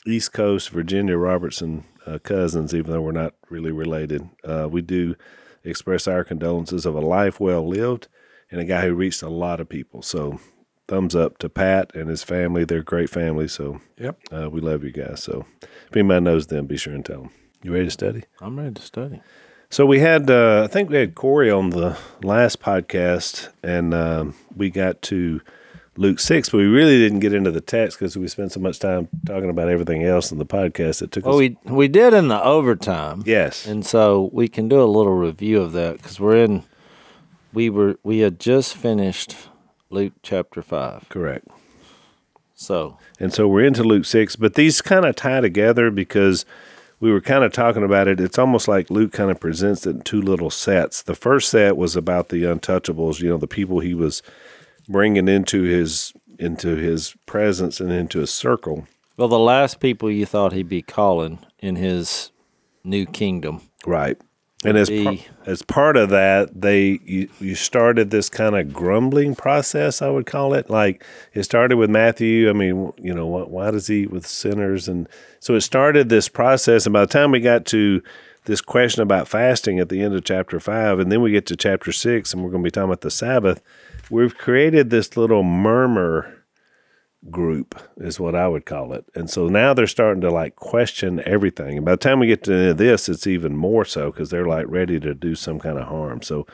East 0.06 0.34
Coast 0.34 0.70
Virginia 0.70 1.18
Robertson 1.18 1.84
uh, 2.06 2.20
cousins, 2.20 2.74
even 2.74 2.92
though 2.92 3.02
we're 3.02 3.12
not 3.12 3.34
really 3.50 3.72
related. 3.72 4.28
Uh, 4.44 4.68
we 4.70 4.82
do 4.82 5.16
express 5.64 6.08
our 6.08 6.24
condolences 6.24 6.86
of 6.86 6.96
a 6.96 7.02
life 7.02 7.40
well 7.40 7.68
lived 7.68 8.08
and 8.52 8.60
a 8.60 8.66
guy 8.66 8.82
who 8.88 8.94
reached 8.96 9.22
a 9.22 9.30
lot 9.30 9.60
of 9.60 9.70
people. 9.70 10.02
So 10.02 10.40
thumbs 10.88 11.16
up 11.16 11.38
to 11.38 11.50
Pat 11.50 11.92
and 11.96 12.10
his 12.10 12.24
family. 12.24 12.64
They're 12.66 12.80
a 12.80 12.84
great 12.84 13.10
family. 13.10 13.48
So 13.48 13.80
Yep. 13.98 14.20
uh, 14.32 14.50
we 14.50 14.60
love 14.62 14.84
you 14.84 14.92
guys. 14.92 15.22
So 15.22 15.46
if 15.62 15.96
anybody 15.96 16.22
knows 16.24 16.48
them, 16.48 16.66
be 16.66 16.78
sure 16.78 16.94
and 16.96 17.06
tell 17.06 17.22
them. 17.24 17.32
You 17.62 17.74
ready 17.74 17.86
to 17.86 17.92
study? 17.92 18.24
I'm 18.42 18.58
ready 18.58 18.74
to 18.74 18.82
study. 18.82 19.22
So 19.72 19.86
we 19.86 20.00
had, 20.00 20.30
uh, 20.32 20.64
I 20.64 20.68
think 20.68 20.90
we 20.90 20.98
had 20.98 21.14
Corey 21.14 21.52
on 21.52 21.70
the 21.70 21.96
last 22.24 22.60
podcast, 22.60 23.50
and 23.64 23.94
um, 23.94 24.34
we 24.56 24.72
got 24.72 25.00
to 25.04 25.42
Luke 25.96 26.20
six, 26.20 26.50
but 26.50 26.58
we 26.58 26.66
really 26.66 26.98
didn't 26.98 27.20
get 27.20 27.34
into 27.36 27.52
the 27.52 27.62
text 27.62 28.00
because 28.00 28.18
we 28.18 28.28
spent 28.28 28.52
so 28.52 28.60
much 28.60 28.80
time 28.80 29.10
talking 29.28 29.50
about 29.50 29.70
everything 29.70 30.04
else 30.04 30.32
in 30.32 30.40
the 30.40 30.46
podcast. 30.46 31.04
It 31.04 31.12
took 31.12 31.24
Well, 31.26 31.36
us. 31.36 31.40
we 31.40 31.58
we 31.66 31.88
did 31.88 32.16
in 32.16 32.30
the 32.30 32.44
overtime. 32.44 33.22
yes, 33.28 33.68
And 33.68 33.86
so 33.86 34.32
we 34.34 34.48
can 34.48 34.70
do 34.70 34.82
a 34.82 34.86
little 34.86 35.14
review 35.16 35.62
of 35.62 35.72
that 35.74 35.98
because 35.98 36.20
we're 36.20 36.38
in. 36.38 36.64
We 37.54 37.70
were 37.70 37.98
we 38.04 38.20
had 38.20 38.40
just 38.40 38.76
finished 38.76 39.36
Luke 39.92 40.14
chapter 40.24 40.64
five. 40.64 41.08
correct. 41.10 41.48
So 42.56 42.98
And 43.20 43.32
so 43.34 43.48
we're 43.48 43.64
into 43.66 43.84
Luke 43.84 44.04
6, 44.06 44.36
but 44.36 44.56
these 44.56 44.82
kind 44.82 45.06
of 45.06 45.16
tie 45.16 45.40
together 45.42 45.90
because 45.92 46.44
we 47.00 47.12
were 47.12 47.22
kind 47.22 47.44
of 47.44 47.54
talking 47.54 47.84
about 47.84 48.08
it. 48.08 48.20
It's 48.20 48.38
almost 48.40 48.68
like 48.68 48.90
Luke 48.90 49.14
kind 49.14 49.32
of 49.32 49.40
presents 49.40 49.86
it 49.86 49.92
in 49.92 50.02
two 50.02 50.22
little 50.22 50.50
sets. 50.50 51.02
The 51.04 51.16
first 51.16 51.50
set 51.50 51.78
was 51.78 51.96
about 51.96 52.30
the 52.30 52.44
untouchables, 52.44 53.22
you 53.22 53.30
know, 53.30 53.38
the 53.38 53.48
people 53.48 53.80
he 53.80 53.94
was 53.94 54.22
bringing 54.88 55.28
into 55.28 55.64
his 55.64 56.14
into 56.40 56.76
his 56.76 57.16
presence 57.26 57.80
and 57.82 57.92
into 57.92 58.20
his 58.20 58.32
circle. 58.32 58.88
well, 59.18 59.28
the 59.28 59.38
last 59.38 59.82
people 59.82 60.10
you 60.10 60.26
thought 60.26 60.54
he'd 60.54 60.70
be 60.70 60.82
calling 60.82 61.40
in 61.60 61.76
his 61.76 62.32
new 62.84 63.06
kingdom. 63.06 63.62
Right. 63.86 64.18
And 64.66 64.78
as 64.78 64.90
par- 64.90 65.16
as 65.46 65.62
part 65.62 65.96
of 65.96 66.10
that, 66.10 66.60
they 66.60 67.00
you, 67.06 67.30
you 67.40 67.56
started 67.56 68.12
this 68.12 68.30
kind 68.30 68.58
of 68.58 68.74
grumbling 68.74 69.34
process, 69.34 70.02
I 70.02 70.10
would 70.10 70.26
call 70.26 70.54
it. 70.54 70.70
Like 70.70 71.04
it 71.34 71.44
started 71.44 71.78
with 71.78 71.90
Matthew. 71.90 72.50
I 72.50 72.54
mean, 72.54 72.92
you 72.98 73.14
know, 73.14 73.26
why, 73.26 73.44
why 73.44 73.72
does 73.72 73.88
he 73.88 74.02
eat 74.02 74.12
with 74.12 74.28
sinners? 74.28 74.90
And 74.90 75.08
so 75.40 75.56
it 75.56 75.62
started 75.62 76.10
this 76.10 76.28
process. 76.28 76.86
And 76.86 76.92
by 76.92 77.02
the 77.02 77.08
time 77.08 77.32
we 77.32 77.40
got 77.40 77.66
to 77.68 78.04
this 78.46 78.60
question 78.60 79.02
about 79.02 79.30
fasting 79.30 79.80
at 79.80 79.88
the 79.88 80.02
end 80.02 80.14
of 80.14 80.26
chapter 80.26 80.60
five, 80.60 81.00
and 81.00 81.10
then 81.10 81.22
we 81.22 81.32
get 81.32 81.46
to 81.46 81.56
chapter 81.56 81.94
six, 81.94 82.34
and 82.34 82.44
we're 82.44 82.50
going 82.50 82.64
to 82.64 82.68
be 82.68 82.72
talking 82.72 82.90
about 82.90 83.02
the 83.02 83.12
Sabbath, 83.12 83.62
we've 84.10 84.38
created 84.38 84.90
this 84.90 85.16
little 85.16 85.44
murmur 85.44 86.39
group 87.30 87.80
is 87.98 88.20
what 88.20 88.34
I 88.36 88.48
would 88.48 88.66
call 88.66 88.94
it. 88.94 89.06
And 89.14 89.30
so 89.30 89.48
now 89.50 89.74
they're 89.74 89.88
starting 89.88 90.22
to 90.22 90.32
like 90.32 90.56
question 90.56 91.22
everything. 91.26 91.78
And 91.78 91.86
by 91.86 91.92
the 91.92 91.98
time 91.98 92.20
we 92.20 92.28
get 92.28 92.44
to 92.46 92.74
this, 92.74 93.10
it's 93.10 93.28
even 93.28 93.56
more 93.58 93.84
so 93.86 94.12
because 94.12 94.30
they're 94.30 94.48
like 94.48 94.66
ready 94.70 95.00
to 95.02 95.14
do 95.14 95.36
some 95.36 95.60
kind 95.60 95.78
of 95.78 95.88
harm. 95.88 96.22
So 96.22 96.48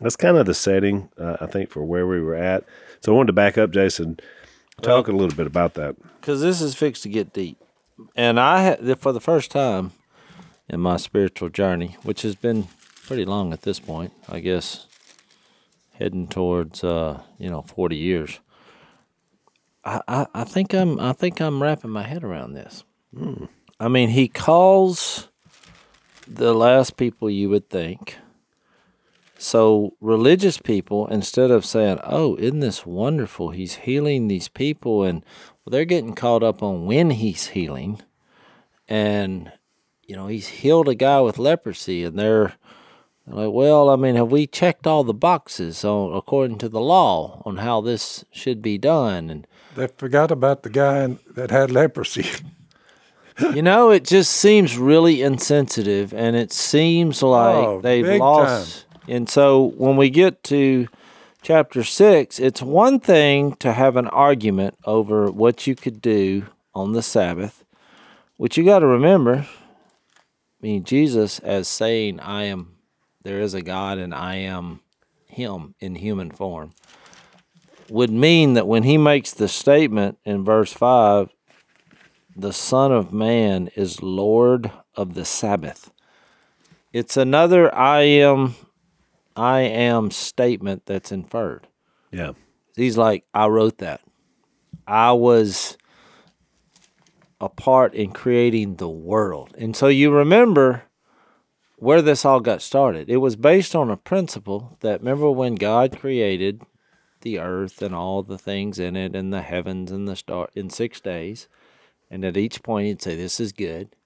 that's 0.00 0.16
kind 0.16 0.36
of 0.36 0.46
the 0.46 0.54
setting, 0.54 1.08
uh, 1.18 1.36
I 1.40 1.46
think, 1.46 1.70
for 1.70 1.84
where 1.84 2.06
we 2.06 2.20
were 2.20 2.34
at. 2.36 2.64
So 3.00 3.12
I 3.12 3.16
wanted 3.16 3.28
to 3.28 3.32
back 3.34 3.58
up, 3.58 3.70
Jason, 3.70 4.18
talk 4.82 5.08
a 5.08 5.12
little 5.12 5.36
bit 5.36 5.46
about 5.46 5.74
that. 5.74 5.96
because 6.20 6.40
this 6.40 6.60
is 6.60 6.74
fixed 6.74 7.02
to 7.04 7.08
get 7.08 7.32
deep. 7.32 7.58
And 8.16 8.40
I 8.40 8.62
had 8.62 8.98
for 9.00 9.12
the 9.12 9.20
first 9.20 9.50
time 9.50 9.92
in 10.68 10.80
my 10.80 10.96
spiritual 10.96 11.48
journey, 11.48 11.96
which 12.02 12.22
has 12.22 12.34
been 12.34 12.68
pretty 13.06 13.24
long 13.24 13.52
at 13.52 13.62
this 13.62 13.78
point, 13.78 14.12
I 14.28 14.40
guess, 14.40 14.86
heading 15.94 16.26
towards 16.26 16.82
uh, 16.82 17.20
you 17.38 17.50
know 17.50 17.62
forty 17.62 17.96
years. 17.96 18.40
I, 19.84 20.26
I, 20.34 20.44
think 20.44 20.72
I'm 20.72 20.98
I 20.98 21.12
think 21.12 21.40
I'm 21.40 21.62
wrapping 21.62 21.90
my 21.90 22.04
head 22.04 22.24
around 22.24 22.54
this. 22.54 22.84
I 23.78 23.88
mean, 23.88 24.08
he 24.10 24.28
calls 24.28 25.28
the 26.26 26.54
last 26.54 26.96
people 26.96 27.28
you 27.28 27.50
would 27.50 27.68
think 27.68 28.16
so 29.44 29.94
religious 30.00 30.58
people, 30.58 31.06
instead 31.08 31.50
of 31.50 31.66
saying, 31.66 31.98
"Oh, 32.02 32.36
isn't 32.36 32.60
this 32.60 32.86
wonderful? 32.86 33.50
He's 33.50 33.74
healing 33.76 34.28
these 34.28 34.48
people," 34.48 35.02
and 35.02 35.24
well, 35.64 35.70
they're 35.70 35.84
getting 35.84 36.14
caught 36.14 36.42
up 36.42 36.62
on 36.62 36.86
when 36.86 37.10
he's 37.10 37.48
healing, 37.48 38.00
and 38.88 39.52
you 40.06 40.16
know 40.16 40.28
he's 40.28 40.48
healed 40.48 40.88
a 40.88 40.94
guy 40.94 41.20
with 41.20 41.38
leprosy, 41.38 42.04
and 42.04 42.18
they're 42.18 42.54
like, 43.26 43.52
well, 43.52 43.88
I 43.88 43.96
mean, 43.96 44.16
have 44.16 44.30
we 44.30 44.46
checked 44.46 44.86
all 44.86 45.02
the 45.02 45.14
boxes 45.14 45.84
on 45.84 46.14
according 46.14 46.58
to 46.58 46.68
the 46.68 46.80
law 46.80 47.42
on 47.44 47.58
how 47.58 47.80
this 47.80 48.24
should 48.30 48.60
be 48.60 48.76
done? 48.76 49.30
And 49.30 49.46
They 49.74 49.86
forgot 49.86 50.30
about 50.30 50.62
the 50.62 50.70
guy 50.70 51.16
that 51.30 51.50
had 51.50 51.70
leprosy. 51.70 52.26
you 53.54 53.62
know, 53.62 53.90
it 53.90 54.04
just 54.04 54.32
seems 54.32 54.76
really 54.76 55.22
insensitive, 55.22 56.12
and 56.12 56.36
it 56.36 56.52
seems 56.52 57.22
oh, 57.22 57.30
like 57.30 57.56
Oh, 57.56 57.80
they've 57.80 58.20
lost. 58.20 58.84
And 59.08 59.28
so 59.28 59.72
when 59.76 59.96
we 59.96 60.10
get 60.10 60.42
to 60.44 60.88
chapter 61.42 61.82
six, 61.82 62.38
it's 62.38 62.62
one 62.62 63.00
thing 63.00 63.54
to 63.56 63.72
have 63.72 63.96
an 63.96 64.08
argument 64.08 64.76
over 64.84 65.30
what 65.30 65.66
you 65.66 65.74
could 65.74 66.00
do 66.00 66.46
on 66.74 66.92
the 66.92 67.02
Sabbath, 67.02 67.64
which 68.36 68.56
you 68.56 68.64
got 68.64 68.80
to 68.80 68.86
remember. 68.86 69.46
I 69.46 70.60
mean, 70.60 70.84
Jesus 70.84 71.38
as 71.40 71.68
saying, 71.68 72.20
"I 72.20 72.44
am." 72.44 72.73
There 73.24 73.40
is 73.40 73.54
a 73.54 73.62
God, 73.62 73.98
and 73.98 74.14
I 74.14 74.36
am 74.36 74.80
Him 75.26 75.74
in 75.80 75.96
human 75.96 76.30
form. 76.30 76.70
Would 77.90 78.10
mean 78.10 78.54
that 78.54 78.68
when 78.68 78.84
he 78.84 78.96
makes 78.96 79.32
the 79.32 79.48
statement 79.48 80.18
in 80.24 80.44
verse 80.44 80.72
5 80.72 81.30
the 82.36 82.52
Son 82.52 82.90
of 82.90 83.12
Man 83.12 83.68
is 83.76 84.02
Lord 84.02 84.70
of 84.96 85.14
the 85.14 85.24
Sabbath. 85.24 85.92
It's 86.92 87.16
another 87.16 87.72
I 87.74 88.00
am 88.00 88.56
I 89.36 89.60
am 89.60 90.10
statement 90.10 90.86
that's 90.86 91.12
inferred. 91.12 91.66
Yeah. 92.10 92.32
He's 92.76 92.96
like, 92.96 93.24
I 93.32 93.46
wrote 93.46 93.78
that. 93.78 94.00
I 94.86 95.12
was 95.12 95.76
a 97.40 97.48
part 97.48 97.94
in 97.94 98.12
creating 98.12 98.76
the 98.76 98.88
world. 98.88 99.54
And 99.58 99.76
so 99.76 99.88
you 99.88 100.10
remember 100.10 100.84
where 101.76 102.02
this 102.02 102.24
all 102.24 102.40
got 102.40 102.62
started. 102.62 103.08
It 103.08 103.18
was 103.18 103.36
based 103.36 103.74
on 103.74 103.90
a 103.90 103.96
principle 103.96 104.76
that 104.80 105.00
remember 105.00 105.30
when 105.30 105.54
God 105.54 105.98
created 105.98 106.62
the 107.22 107.38
earth 107.38 107.82
and 107.82 107.94
all 107.94 108.22
the 108.22 108.38
things 108.38 108.78
in 108.78 108.96
it 108.96 109.16
and 109.16 109.32
the 109.32 109.42
heavens 109.42 109.90
and 109.90 110.06
the 110.06 110.16
star 110.16 110.48
in 110.54 110.70
6 110.70 111.00
days. 111.00 111.48
And 112.10 112.24
at 112.24 112.36
each 112.36 112.62
point 112.62 112.86
he'd 112.86 113.02
say 113.02 113.16
this 113.16 113.40
is 113.40 113.52
good. 113.52 113.96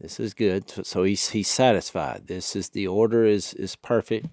This 0.00 0.18
is 0.18 0.34
good. 0.34 0.68
So, 0.70 0.82
so 0.82 1.02
he's 1.04 1.30
he's 1.30 1.48
satisfied. 1.48 2.26
This 2.26 2.56
is 2.56 2.70
the 2.70 2.86
order 2.86 3.24
is 3.24 3.54
is 3.54 3.76
perfect. 3.76 4.26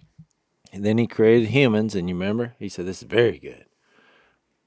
And 0.71 0.85
then 0.85 0.97
he 0.97 1.07
created 1.07 1.49
humans 1.49 1.95
and 1.95 2.07
you 2.07 2.15
remember 2.15 2.55
he 2.59 2.69
said 2.69 2.85
this 2.85 3.01
is 3.01 3.07
very 3.07 3.39
good. 3.39 3.65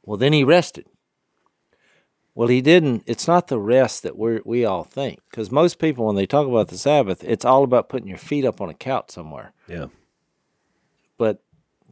Well, 0.02 0.18
then 0.18 0.32
he 0.32 0.44
rested. 0.44 0.86
Well, 2.34 2.48
he 2.48 2.62
didn't. 2.62 3.02
It's 3.06 3.28
not 3.28 3.48
the 3.48 3.58
rest 3.58 4.02
that 4.04 4.16
we 4.16 4.40
we 4.44 4.64
all 4.64 4.84
think, 4.84 5.20
because 5.30 5.50
most 5.50 5.78
people, 5.78 6.06
when 6.06 6.16
they 6.16 6.26
talk 6.26 6.46
about 6.46 6.68
the 6.68 6.78
Sabbath, 6.78 7.22
it's 7.24 7.44
all 7.44 7.62
about 7.62 7.88
putting 7.90 8.08
your 8.08 8.18
feet 8.18 8.44
up 8.44 8.60
on 8.60 8.70
a 8.70 8.74
couch 8.74 9.10
somewhere. 9.10 9.52
Yeah. 9.68 9.86
But 11.18 11.42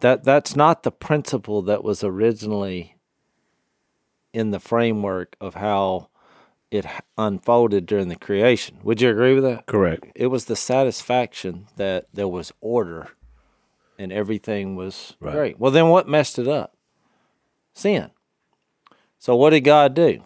that 0.01 0.25
that's 0.25 0.57
not 0.57 0.83
the 0.83 0.91
principle 0.91 1.61
that 1.63 1.85
was 1.85 2.03
originally 2.03 2.97
in 4.33 4.51
the 4.51 4.61
framework 4.61 5.37
of 5.41 5.55
how 5.57 6.09
it 6.71 6.87
unfolded 7.19 7.85
during 7.85 8.09
the 8.09 8.17
creation. 8.17 8.79
Would 8.83 9.01
you 9.03 9.11
agree 9.11 9.35
with 9.35 9.45
that? 9.45 9.67
Correct. 9.67 10.07
It 10.15 10.29
was 10.29 10.47
the 10.47 10.57
satisfaction 10.57 11.67
that 11.77 12.07
there 12.15 12.29
was 12.29 12.53
order, 12.63 13.09
and 13.99 14.11
everything 14.13 14.75
was 14.77 15.17
Right. 15.21 15.35
great. 15.35 15.61
Well, 15.61 15.73
then 15.73 15.89
what 15.89 16.09
messed 16.09 16.39
it 16.39 16.49
up? 16.49 16.77
Sin. 17.75 18.11
So 19.19 19.37
what 19.37 19.51
did 19.51 19.63
God 19.63 19.95
do? 19.95 20.23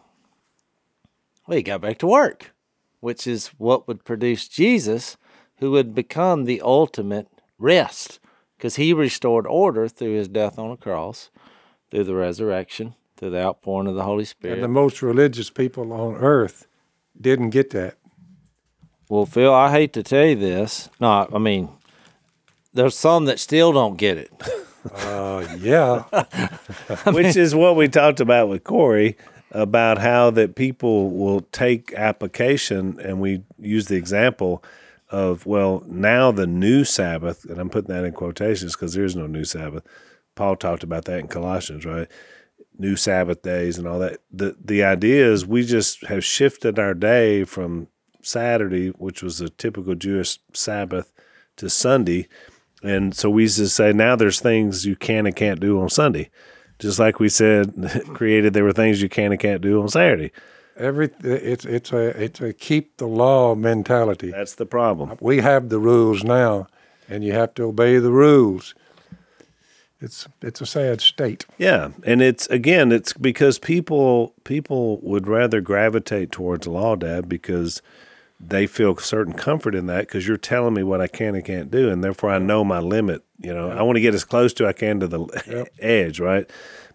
Well, 1.47 1.57
he 1.57 1.63
got 1.63 1.83
back 1.83 1.99
to 1.99 2.07
work, 2.07 2.55
which 3.01 3.27
is 3.27 3.49
what 3.59 3.87
would 3.87 4.05
produce 4.05 4.49
Jesus, 4.49 5.17
who 5.59 5.71
would 5.73 5.95
become 5.95 6.45
the 6.45 6.61
ultimate 6.63 7.29
rest, 7.59 8.19
because 8.57 8.77
he 8.77 8.93
restored 8.93 9.47
order 9.47 9.89
through 9.89 10.15
his 10.15 10.29
death 10.29 10.59
on 10.59 10.71
a 10.71 10.77
cross, 10.77 11.31
through 11.91 12.05
the 12.05 12.15
resurrection, 12.15 12.95
through 13.17 13.31
the 13.31 13.43
outpouring 13.43 13.89
of 13.89 13.95
the 13.95 14.05
Holy 14.05 14.25
Spirit. 14.25 14.55
And 14.55 14.65
the 14.65 14.69
most 14.69 15.03
religious 15.03 15.51
people 15.51 15.93
on 15.93 16.15
earth 16.15 16.67
didn't 17.21 17.51
get 17.51 17.71
that. 17.71 17.97
Well, 19.09 19.27
Phil, 19.27 19.53
I 19.53 19.71
hate 19.71 19.93
to 19.93 20.03
tell 20.03 20.25
you 20.25 20.37
this. 20.37 20.89
No, 20.99 21.29
I 21.33 21.39
mean, 21.39 21.69
there's 22.73 22.97
some 22.97 23.27
that 23.27 23.39
still 23.39 23.73
don't 23.73 23.99
get 23.99 24.17
it. 24.17 24.33
Uh, 24.93 25.47
yeah. 25.59 26.05
Which 27.07 27.37
is 27.37 27.55
what 27.55 27.77
we 27.77 27.89
talked 27.89 28.21
about 28.21 28.49
with 28.49 28.65
Corey 28.65 29.17
about 29.55 29.99
how 29.99 30.31
that 30.31 30.57
people 30.57 31.11
will 31.11 31.41
take 31.53 31.95
application 31.95 32.99
and 33.01 33.21
we 33.21 33.43
use 33.59 33.87
the 33.87 33.97
example 33.97 34.63
of 35.11 35.47
well 35.47 35.83
now 35.87 36.33
the 36.33 36.47
new 36.47 36.85
Sabbath 36.85 37.45
and 37.45 37.59
I'm 37.59 37.71
putting 37.71 37.95
that 37.95 38.05
in 38.05 38.13
quotations 38.13 38.75
because 38.75 38.95
there 38.95 39.05
is 39.05 39.17
no 39.17 39.27
new 39.27 39.45
Sabbath. 39.45 39.85
Paul 40.35 40.57
talked 40.57 40.83
about 40.83 41.05
that 41.05 41.21
in 41.21 41.29
Colossians, 41.29 41.87
right? 41.87 42.09
New 42.77 42.97
Sabbath 42.97 43.43
days 43.43 43.79
and 43.79 43.87
all 43.87 44.01
that. 44.01 44.19
The 44.33 44.57
the 44.63 44.83
idea 44.83 45.31
is 45.31 45.47
we 45.47 45.65
just 45.65 46.05
have 46.07 46.25
shifted 46.25 46.79
our 46.79 46.95
day 46.95 47.45
from 47.45 47.87
Saturday, 48.23 48.89
which 48.89 49.23
was 49.23 49.41
a 49.41 49.49
typical 49.49 49.95
Jewish 49.95 50.41
Sabbath, 50.53 51.13
to 51.57 51.71
Sunday. 51.71 52.27
And 52.83 53.15
so 53.15 53.31
we 53.31 53.47
just 53.47 53.77
say 53.77 53.93
now 53.93 54.17
there's 54.17 54.41
things 54.41 54.85
you 54.85 54.97
can 54.97 55.27
and 55.27 55.37
can't 55.37 55.61
do 55.61 55.81
on 55.81 55.89
Sunday. 55.89 56.31
Just 56.85 56.99
like 56.99 57.19
we 57.19 57.31
said, 57.31 57.73
created 58.13 58.53
there 58.53 58.63
were 58.63 58.75
things 58.75 59.01
you 59.01 59.09
can 59.09 59.33
and 59.33 59.41
can't 59.41 59.63
do 59.63 59.81
on 59.81 59.89
Saturday. 59.89 60.33
Every 60.77 61.09
it's 61.23 61.65
it's 61.65 61.95
a 61.95 62.09
it's 62.23 62.43
a 62.43 62.53
keep 62.53 62.99
the 62.99 63.07
law 63.07 63.55
mentality. 63.55 64.31
That's 64.31 64.57
the 64.57 64.67
problem. 64.67 65.17
We 65.19 65.39
have 65.39 65.71
the 65.71 65.79
rules 65.79 66.25
now, 66.25 66.67
and 67.09 67.25
you 67.25 67.33
have 67.33 67.55
to 67.55 67.63
obey 67.63 67.97
the 67.97 68.11
rules. 68.11 68.75
It's 69.99 70.29
it's 70.43 70.61
a 70.61 70.67
sad 70.67 71.01
state. 71.01 71.47
Yeah, 71.57 71.93
and 72.05 72.21
it's 72.21 72.47
again, 72.49 72.93
it's 72.93 73.15
because 73.15 73.59
people 73.59 74.35
people 74.45 75.01
would 75.01 75.27
rather 75.27 75.63
gravitate 75.63 76.33
towards 76.33 76.67
law, 76.67 76.97
Dad, 76.97 77.31
because 77.31 77.81
they 78.39 78.67
feel 78.67 78.95
certain 78.99 79.33
comfort 79.33 79.75
in 79.75 79.87
that 79.87 80.01
because 80.01 80.29
you're 80.29 80.37
telling 80.37 80.75
me 80.75 80.83
what 80.83 81.01
I 81.01 81.07
can 81.07 81.35
and 81.35 81.45
can't 81.47 81.71
do, 81.71 81.89
and 81.89 82.05
therefore 82.05 82.29
I 82.29 82.39
know 82.39 82.63
my 82.63 82.81
limit. 82.81 83.23
You 83.45 83.55
know, 83.55 83.71
I 83.71 83.83
want 83.83 83.97
to 83.97 84.01
get 84.01 84.15
as 84.15 84.25
close 84.25 84.53
to 84.55 84.67
I 84.67 84.73
can 84.73 85.01
to 85.01 85.07
the 85.07 85.69
edge, 85.79 86.19
right? 86.19 86.49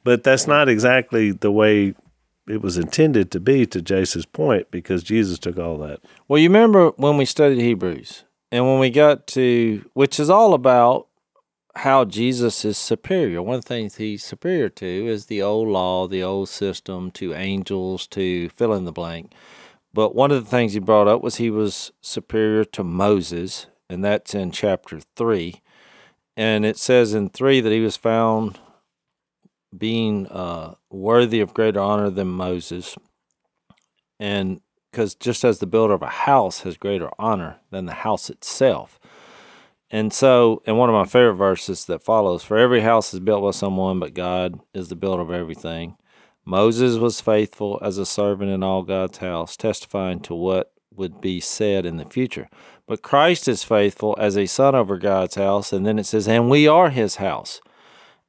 But 0.04 0.24
that's 0.24 0.48
not 0.48 0.68
exactly 0.68 1.32
the 1.32 1.52
way 1.52 1.94
it 2.48 2.62
was 2.62 2.78
intended 2.78 3.32
to 3.32 3.40
be. 3.40 3.66
To 3.68 3.82
Jase's 3.82 4.26
point, 4.26 4.72
because 4.72 5.04
Jesus 5.04 5.38
took 5.38 5.58
all 5.58 5.78
that. 5.80 6.00
Well, 6.28 6.40
you 6.40 6.50
remember 6.50 6.90
when 6.98 7.18
we 7.18 7.26
studied 7.26 7.62
Hebrews 7.62 8.24
and 8.52 8.66
when 8.66 8.80
we 8.80 8.90
got 8.90 9.28
to, 9.28 9.86
which 9.94 10.20
is 10.20 10.30
all 10.30 10.54
about 10.54 11.08
how 11.76 12.04
Jesus 12.04 12.66
is 12.66 12.78
superior. 12.78 13.42
One 13.42 13.56
of 13.56 13.64
the 13.64 13.68
things 13.68 13.96
he's 13.96 14.24
superior 14.24 14.70
to 14.70 14.86
is 14.86 15.28
the 15.28 15.42
old 15.42 15.68
law, 15.68 16.08
the 16.08 16.24
old 16.24 16.50
system, 16.50 17.12
to 17.12 17.34
angels, 17.34 18.08
to 18.08 18.50
fill 18.50 18.74
in 18.74 18.86
the 18.86 18.92
blank. 18.92 19.34
But 19.94 20.16
one 20.16 20.32
of 20.32 20.44
the 20.44 20.50
things 20.50 20.74
he 20.74 20.80
brought 20.80 21.08
up 21.08 21.22
was 21.22 21.36
he 21.36 21.50
was 21.50 21.92
superior 22.02 22.66
to 22.66 22.84
Moses, 22.84 23.68
and 23.90 24.04
that's 24.04 24.36
in 24.36 24.52
chapter 24.52 25.00
3. 25.16 25.62
And 26.40 26.66
it 26.66 26.78
says 26.78 27.14
in 27.14 27.28
3 27.28 27.60
that 27.60 27.74
he 27.74 27.82
was 27.82 27.98
found 27.98 28.60
being 29.78 30.26
uh, 30.28 30.76
worthy 30.90 31.42
of 31.42 31.54
greater 31.54 31.82
honor 31.82 32.10
than 32.10 32.30
Moses. 32.30 32.96
And 34.22 34.62
because 34.90 35.16
just 35.16 35.44
as 35.44 35.60
the 35.60 35.68
builder 35.68 35.94
of 35.94 36.02
a 36.02 36.08
house 36.08 36.62
has 36.62 36.78
greater 36.78 37.10
honor 37.20 37.58
than 37.72 37.88
the 37.88 37.94
house 37.94 38.30
itself. 38.30 39.02
And 39.92 40.14
so, 40.14 40.64
and 40.66 40.78
one 40.78 40.88
of 40.88 40.96
my 40.96 41.04
favorite 41.04 41.34
verses 41.34 41.84
that 41.88 42.04
follows 42.04 42.42
For 42.42 42.58
every 42.58 42.80
house 42.80 43.14
is 43.14 43.20
built 43.20 43.44
by 43.44 43.52
someone, 43.52 44.00
but 44.00 44.14
God 44.14 44.62
is 44.74 44.88
the 44.88 44.96
builder 44.96 45.24
of 45.24 45.32
everything. 45.32 45.98
Moses 46.46 46.96
was 47.00 47.20
faithful 47.20 47.82
as 47.82 47.98
a 47.98 48.06
servant 48.06 48.50
in 48.50 48.64
all 48.64 48.84
God's 48.84 49.18
house, 49.18 49.58
testifying 49.58 50.22
to 50.22 50.34
what 50.34 50.72
would 50.96 51.20
be 51.20 51.42
said 51.42 51.86
in 51.86 51.98
the 51.98 52.06
future. 52.06 52.50
But 52.90 53.04
Christ 53.04 53.48
is 53.48 53.64
faithful 53.64 54.16
as 54.18 54.36
a 54.36 54.48
son 54.48 54.74
over 54.74 54.98
God's 54.98 55.36
house. 55.36 55.72
And 55.72 55.86
then 55.86 56.00
it 56.00 56.08
says, 56.08 56.28
and 56.28 56.50
we 56.50 56.68
are 56.68 56.90
his 56.90 57.18
house. 57.18 57.62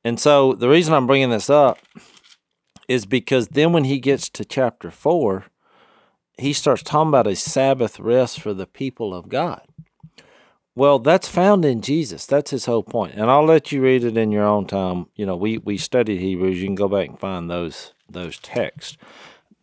And 0.04 0.20
so 0.20 0.52
the 0.52 0.68
reason 0.68 0.92
I'm 0.92 1.06
bringing 1.06 1.30
this 1.30 1.48
up 1.48 1.78
is 2.86 3.06
because 3.06 3.48
then 3.48 3.72
when 3.72 3.84
he 3.84 3.98
gets 3.98 4.28
to 4.28 4.44
chapter 4.44 4.90
4, 4.90 5.46
he 6.36 6.52
starts 6.52 6.82
talking 6.82 7.08
about 7.08 7.26
a 7.26 7.36
Sabbath 7.36 7.98
rest 7.98 8.38
for 8.38 8.52
the 8.52 8.66
people 8.66 9.14
of 9.14 9.30
God. 9.30 9.62
Well, 10.74 10.98
that's 10.98 11.26
found 11.26 11.64
in 11.64 11.80
Jesus. 11.80 12.26
That's 12.26 12.50
his 12.50 12.66
whole 12.66 12.82
point. 12.82 13.14
And 13.14 13.30
I'll 13.30 13.46
let 13.46 13.72
you 13.72 13.80
read 13.80 14.04
it 14.04 14.18
in 14.18 14.30
your 14.30 14.44
own 14.44 14.66
time. 14.66 15.06
You 15.14 15.24
know, 15.24 15.36
we, 15.36 15.56
we 15.56 15.78
studied 15.78 16.20
Hebrews. 16.20 16.60
You 16.60 16.68
can 16.68 16.74
go 16.74 16.88
back 16.88 17.08
and 17.08 17.18
find 17.18 17.50
those 17.50 17.94
those 18.10 18.38
texts. 18.38 18.98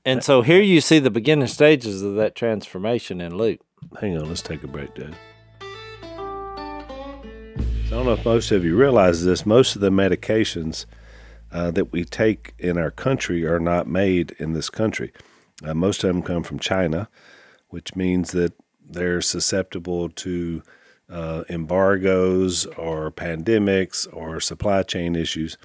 And 0.04 0.24
so 0.24 0.42
here 0.42 0.62
you 0.62 0.82
see 0.82 0.98
the 0.98 1.12
beginning 1.12 1.50
stages 1.50 2.02
of 2.02 2.16
that 2.16 2.34
transformation 2.34 3.22
in 3.22 3.38
Luke. 3.38 3.60
Hang 4.00 4.16
on, 4.16 4.28
let's 4.28 4.44
take 4.44 4.64
a 4.64 4.68
break, 4.68 4.94
Dad. 4.94 5.16
I 7.88 7.90
don't 7.90 8.06
know 8.06 8.14
if 8.14 8.24
most 8.24 8.52
of 8.52 8.64
you 8.64 8.78
realize 8.78 9.26
this. 9.26 9.44
Most 9.44 9.76
of 9.76 9.82
the 9.82 9.90
medications 9.90 10.86
uh, 11.52 11.72
that 11.72 11.92
we 11.92 12.04
take 12.06 12.54
in 12.60 12.78
our 12.78 12.92
country 12.92 13.44
are 13.44 13.60
not 13.60 13.88
made 13.88 14.36
in 14.38 14.54
this 14.54 14.70
country. 14.70 15.14
Uh, 15.64 15.74
most 15.74 16.04
of 16.04 16.10
them 16.10 16.22
come 16.22 16.44
from 16.44 16.60
China, 16.60 17.10
which 17.70 17.96
means 17.96 18.34
that 18.34 18.54
they're 18.88 19.22
susceptible 19.22 20.10
to 20.10 20.62
uh, 21.10 21.44
embargoes 21.50 22.68
or 22.78 23.10
pandemics 23.10 24.08
or 24.14 24.40
supply 24.40 24.84
chain 24.84 25.16
issues. 25.16 25.58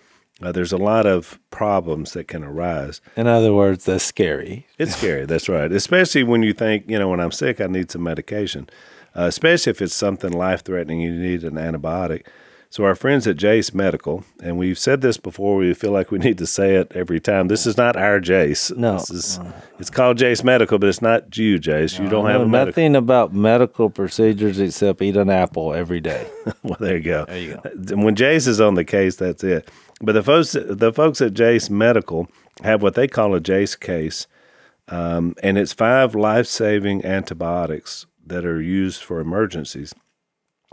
Uh, 0.42 0.52
there's 0.52 0.72
a 0.72 0.76
lot 0.76 1.06
of 1.06 1.38
problems 1.50 2.12
that 2.12 2.28
can 2.28 2.42
arise. 2.44 3.00
In 3.16 3.26
other 3.26 3.52
words, 3.52 3.84
that's 3.84 4.04
scary. 4.04 4.66
It's 4.78 4.96
scary. 4.98 5.26
That's 5.26 5.48
right. 5.48 5.70
Especially 5.70 6.22
when 6.22 6.42
you 6.42 6.52
think, 6.52 6.88
you 6.88 6.98
know, 6.98 7.08
when 7.08 7.20
I'm 7.20 7.32
sick, 7.32 7.60
I 7.60 7.66
need 7.66 7.90
some 7.90 8.02
medication. 8.02 8.68
Uh, 9.14 9.22
especially 9.24 9.70
if 9.70 9.82
it's 9.82 9.94
something 9.94 10.32
life 10.32 10.64
threatening, 10.64 11.00
you 11.00 11.12
need 11.12 11.44
an 11.44 11.54
antibiotic. 11.54 12.26
So 12.70 12.84
our 12.86 12.94
friends 12.94 13.26
at 13.26 13.36
Jase 13.36 13.74
Medical, 13.74 14.24
and 14.42 14.56
we've 14.56 14.78
said 14.78 15.02
this 15.02 15.18
before, 15.18 15.58
we 15.58 15.74
feel 15.74 15.90
like 15.90 16.10
we 16.10 16.18
need 16.18 16.38
to 16.38 16.46
say 16.46 16.76
it 16.76 16.90
every 16.94 17.20
time. 17.20 17.48
This 17.48 17.66
is 17.66 17.76
not 17.76 17.96
our 17.98 18.18
Jase. 18.18 18.70
No. 18.70 18.94
This 18.94 19.10
is, 19.10 19.40
it's 19.78 19.90
called 19.90 20.16
Jase 20.16 20.42
Medical, 20.42 20.78
but 20.78 20.88
it's 20.88 21.02
not 21.02 21.36
you, 21.36 21.58
Jase. 21.58 21.98
You 21.98 22.08
don't 22.08 22.24
have 22.30 22.40
a 22.40 22.46
medical. 22.46 22.68
nothing 22.68 22.96
about 22.96 23.34
medical 23.34 23.90
procedures 23.90 24.58
except 24.58 25.02
eat 25.02 25.18
an 25.18 25.28
apple 25.28 25.74
every 25.74 26.00
day. 26.00 26.26
Well, 26.62 26.76
there 26.80 26.96
you 26.96 27.02
go. 27.02 27.24
There 27.26 27.38
you 27.38 27.60
go. 27.62 27.96
When 27.96 28.14
Jace 28.14 28.46
is 28.46 28.60
on 28.60 28.74
the 28.74 28.84
case, 28.84 29.16
that's 29.16 29.42
it. 29.44 29.68
But 30.04 30.12
the 30.12 30.22
folks, 30.22 30.52
the 30.52 30.92
folks 30.92 31.20
at 31.20 31.32
Jase 31.32 31.70
Medical 31.70 32.26
have 32.62 32.82
what 32.82 32.94
they 32.94 33.06
call 33.06 33.34
a 33.34 33.40
Jase 33.40 33.76
case, 33.76 34.26
um, 34.88 35.36
and 35.44 35.56
it's 35.56 35.72
five 35.72 36.16
life-saving 36.16 37.04
antibiotics 37.04 38.06
that 38.26 38.44
are 38.44 38.60
used 38.60 39.02
for 39.02 39.20
emergencies. 39.20 39.94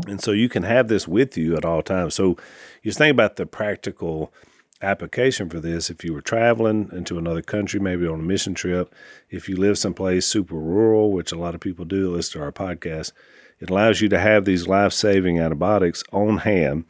And 0.08 0.20
so 0.20 0.32
you 0.32 0.50
can 0.50 0.64
have 0.64 0.88
this 0.88 1.08
with 1.08 1.38
you 1.38 1.56
at 1.56 1.64
all 1.64 1.84
times. 1.84 2.16
So 2.16 2.38
you 2.82 2.92
think 2.92 3.12
about 3.12 3.36
the 3.36 3.46
practical 3.46 4.34
application 4.82 5.50
for 5.50 5.60
this. 5.60 5.90
If 5.90 6.04
you 6.04 6.14
were 6.14 6.22
traveling 6.22 6.90
into 6.92 7.18
another 7.18 7.42
country, 7.42 7.80
maybe 7.80 8.08
on 8.08 8.22
a 8.22 8.24
mission 8.24 8.56
trip, 8.56 8.96
if 9.30 9.48
you 9.48 9.58
live 9.58 9.78
someplace 9.78 10.26
super 10.26 10.56
rural, 10.56 11.12
which 11.12 11.32
a 11.32 11.38
lot 11.38 11.54
of 11.54 11.62
people 11.62 11.86
do, 11.86 12.12
listen 12.12 12.40
to 12.40 12.46
our 12.46 12.52
podcast, 12.52 13.12
it 13.60 13.70
allows 13.70 14.02
you 14.02 14.10
to 14.10 14.20
have 14.20 14.46
these 14.46 14.68
life 14.68 14.94
saving 14.94 15.38
antibiotics 15.38 16.04
on 16.12 16.38
hand 16.38 16.86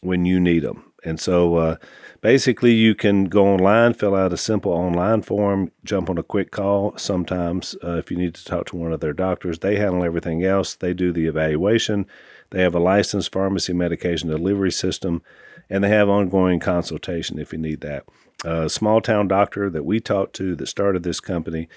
when 0.00 0.24
you 0.24 0.40
need 0.40 0.62
them. 0.62 0.91
And 1.04 1.18
so 1.18 1.56
uh, 1.56 1.76
basically, 2.20 2.72
you 2.72 2.94
can 2.94 3.24
go 3.24 3.46
online, 3.46 3.94
fill 3.94 4.14
out 4.14 4.32
a 4.32 4.36
simple 4.36 4.72
online 4.72 5.22
form, 5.22 5.72
jump 5.84 6.08
on 6.08 6.18
a 6.18 6.22
quick 6.22 6.50
call. 6.50 6.96
Sometimes, 6.96 7.76
uh, 7.82 7.96
if 7.96 8.10
you 8.10 8.16
need 8.16 8.34
to 8.34 8.44
talk 8.44 8.66
to 8.66 8.76
one 8.76 8.92
of 8.92 9.00
their 9.00 9.12
doctors, 9.12 9.58
they 9.58 9.76
handle 9.76 10.04
everything 10.04 10.44
else. 10.44 10.74
They 10.74 10.94
do 10.94 11.12
the 11.12 11.26
evaluation. 11.26 12.06
They 12.50 12.62
have 12.62 12.74
a 12.74 12.80
licensed 12.80 13.32
pharmacy 13.32 13.72
medication 13.72 14.28
delivery 14.28 14.72
system, 14.72 15.22
and 15.68 15.82
they 15.82 15.88
have 15.88 16.08
ongoing 16.08 16.60
consultation 16.60 17.38
if 17.38 17.52
you 17.52 17.58
need 17.58 17.80
that. 17.80 18.04
A 18.44 18.68
small 18.68 19.00
town 19.00 19.28
doctor 19.28 19.70
that 19.70 19.84
we 19.84 20.00
talked 20.00 20.34
to 20.36 20.54
that 20.56 20.66
started 20.66 21.02
this 21.02 21.20
company, 21.20 21.68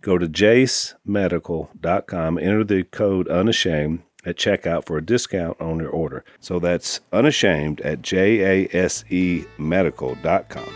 go 0.00 0.18
to 0.18 0.26
jasemedical.com, 0.26 2.38
enter 2.38 2.64
the 2.64 2.84
code 2.84 3.28
unashamed 3.28 4.02
at 4.24 4.36
checkout 4.36 4.84
for 4.84 4.96
a 4.96 5.04
discount 5.04 5.60
on 5.60 5.78
your 5.78 5.90
order. 5.90 6.24
So 6.40 6.58
that's 6.58 7.00
unashamed 7.12 7.80
at 7.80 8.02
J 8.02 8.66
A 8.66 8.68
S 8.72 9.04
E 9.10 9.44
medical.com. 9.58 10.72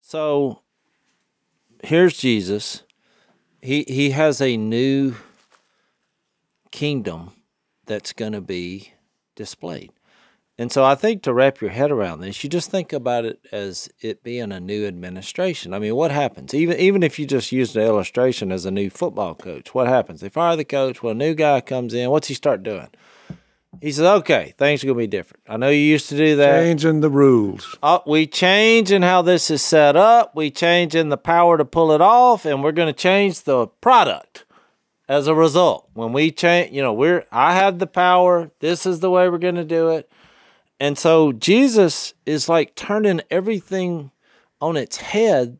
So 0.00 0.62
here's 1.84 2.16
Jesus. 2.16 2.82
He 3.62 3.84
he 3.86 4.10
has 4.10 4.40
a 4.40 4.56
new 4.56 5.14
kingdom 6.72 7.32
that's 7.86 8.12
going 8.12 8.32
to 8.32 8.40
be 8.40 8.94
displayed. 9.36 9.92
And 10.58 10.70
so 10.70 10.84
I 10.84 10.94
think 10.94 11.22
to 11.22 11.32
wrap 11.32 11.62
your 11.62 11.70
head 11.70 11.90
around 11.90 12.20
this, 12.20 12.44
you 12.44 12.50
just 12.50 12.70
think 12.70 12.92
about 12.92 13.24
it 13.24 13.40
as 13.50 13.88
it 14.00 14.22
being 14.22 14.52
a 14.52 14.60
new 14.60 14.86
administration. 14.86 15.72
I 15.72 15.78
mean, 15.78 15.96
what 15.96 16.10
happens? 16.10 16.52
Even 16.52 16.76
even 16.76 17.02
if 17.02 17.18
you 17.18 17.26
just 17.26 17.50
use 17.50 17.72
the 17.72 17.82
illustration 17.82 18.52
as 18.52 18.66
a 18.66 18.70
new 18.70 18.90
football 18.90 19.34
coach, 19.34 19.74
what 19.74 19.86
happens? 19.86 20.20
They 20.20 20.28
fire 20.28 20.56
the 20.56 20.64
coach, 20.64 21.02
well, 21.02 21.12
a 21.12 21.14
new 21.14 21.34
guy 21.34 21.62
comes 21.62 21.94
in, 21.94 22.10
what's 22.10 22.28
he 22.28 22.34
start 22.34 22.62
doing? 22.62 22.88
He 23.80 23.92
says, 23.92 24.04
Okay, 24.04 24.52
things 24.58 24.82
are 24.84 24.88
gonna 24.88 24.98
be 24.98 25.06
different. 25.06 25.42
I 25.48 25.56
know 25.56 25.70
you 25.70 25.80
used 25.80 26.08
to 26.10 26.16
do 26.16 26.36
that. 26.36 26.60
Changing 26.60 27.00
the 27.00 27.08
rules. 27.08 27.78
Uh, 27.82 28.00
we 28.06 28.26
change 28.26 28.92
in 28.92 29.02
how 29.02 29.22
this 29.22 29.50
is 29.50 29.62
set 29.62 29.96
up. 29.96 30.34
We 30.34 30.50
change 30.50 30.94
in 30.94 31.08
the 31.08 31.16
power 31.16 31.56
to 31.56 31.64
pull 31.64 31.92
it 31.92 32.02
off, 32.02 32.44
and 32.44 32.62
we're 32.62 32.72
going 32.72 32.92
to 32.92 32.98
change 32.98 33.42
the 33.42 33.68
product 33.68 34.44
as 35.08 35.26
a 35.26 35.34
result. 35.34 35.88
When 35.94 36.12
we 36.12 36.30
change, 36.30 36.72
you 36.72 36.82
know, 36.82 36.92
we're 36.92 37.24
I 37.32 37.54
have 37.54 37.78
the 37.78 37.86
power. 37.86 38.50
This 38.60 38.84
is 38.84 39.00
the 39.00 39.10
way 39.10 39.28
we're 39.28 39.38
going 39.38 39.54
to 39.54 39.64
do 39.64 39.88
it. 39.90 40.10
And 40.80 40.98
so 40.98 41.30
Jesus 41.32 42.14
is 42.26 42.48
like 42.48 42.74
turning 42.74 43.20
everything 43.30 44.10
on 44.60 44.76
its 44.76 44.96
head 44.96 45.58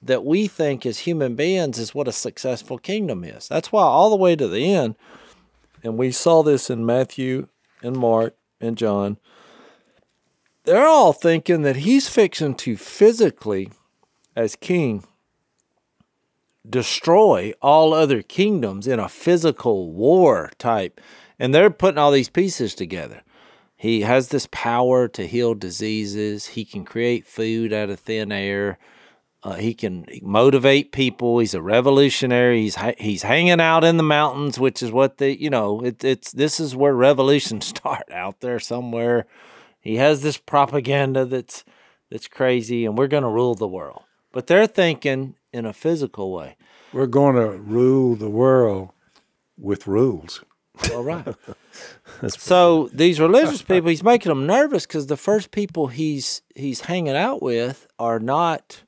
that 0.00 0.24
we 0.24 0.48
think 0.48 0.84
as 0.84 1.00
human 1.00 1.36
beings 1.36 1.78
is 1.78 1.94
what 1.94 2.08
a 2.08 2.12
successful 2.12 2.78
kingdom 2.78 3.22
is. 3.22 3.46
That's 3.48 3.70
why 3.70 3.82
all 3.82 4.10
the 4.10 4.16
way 4.16 4.34
to 4.34 4.48
the 4.48 4.72
end, 4.72 4.96
and 5.84 5.96
we 5.96 6.10
saw 6.10 6.42
this 6.42 6.70
in 6.70 6.84
Matthew 6.84 7.48
and 7.82 7.96
Mark 7.96 8.34
and 8.60 8.76
John 8.76 9.18
they're 10.64 10.86
all 10.86 11.12
thinking 11.12 11.62
that 11.62 11.76
he's 11.76 12.08
fixing 12.08 12.54
to 12.56 12.76
physically, 12.76 13.70
as 14.36 14.56
king, 14.56 15.04
destroy 16.68 17.52
all 17.60 17.92
other 17.92 18.22
kingdoms 18.22 18.86
in 18.86 19.00
a 19.00 19.08
physical 19.08 19.92
war 19.92 20.50
type. 20.58 21.00
And 21.38 21.52
they're 21.52 21.70
putting 21.70 21.98
all 21.98 22.12
these 22.12 22.28
pieces 22.28 22.74
together. 22.74 23.22
He 23.82 24.02
has 24.02 24.28
this 24.28 24.46
power 24.52 25.08
to 25.08 25.26
heal 25.26 25.54
diseases, 25.54 26.46
he 26.46 26.64
can 26.64 26.84
create 26.84 27.26
food 27.26 27.72
out 27.72 27.90
of 27.90 27.98
thin 27.98 28.30
air. 28.30 28.78
Uh, 29.42 29.54
he 29.54 29.74
can 29.74 30.06
motivate 30.22 30.92
people. 30.92 31.40
He's 31.40 31.52
a 31.52 31.60
revolutionary. 31.60 32.60
He's 32.60 32.76
ha- 32.76 32.94
he's 32.96 33.24
hanging 33.24 33.60
out 33.60 33.82
in 33.82 33.96
the 33.96 34.04
mountains, 34.04 34.56
which 34.56 34.84
is 34.84 34.92
what 34.92 35.18
the 35.18 35.36
you 35.36 35.50
know 35.50 35.80
it, 35.80 36.04
it's 36.04 36.30
this 36.30 36.60
is 36.60 36.76
where 36.76 36.94
revolutions 36.94 37.66
start 37.76 38.08
out 38.12 38.38
there 38.38 38.60
somewhere. 38.60 39.26
He 39.80 39.96
has 39.96 40.22
this 40.22 40.36
propaganda 40.36 41.24
that's 41.24 41.64
that's 42.08 42.28
crazy, 42.28 42.86
and 42.86 42.96
we're 42.96 43.08
going 43.08 43.24
to 43.24 43.28
rule 43.28 43.56
the 43.56 43.66
world. 43.66 44.04
But 44.30 44.46
they're 44.46 44.68
thinking 44.68 45.34
in 45.52 45.66
a 45.66 45.72
physical 45.72 46.32
way. 46.32 46.56
We're 46.92 47.06
going 47.06 47.34
to 47.34 47.58
rule 47.58 48.14
the 48.14 48.30
world 48.30 48.90
with 49.58 49.88
rules. 49.88 50.44
All 50.92 51.02
right. 51.02 51.26
so 52.28 52.88
these 52.92 53.20
religious 53.20 53.62
people, 53.70 53.90
he's 53.90 54.02
making 54.02 54.30
them 54.30 54.46
nervous 54.46 54.86
because 54.86 55.06
the 55.06 55.16
first 55.16 55.50
people 55.50 55.88
he's 55.88 56.42
he's 56.54 56.82
hanging 56.82 57.16
out 57.16 57.42
with 57.42 57.86
are 57.98 58.18
not 58.18 58.82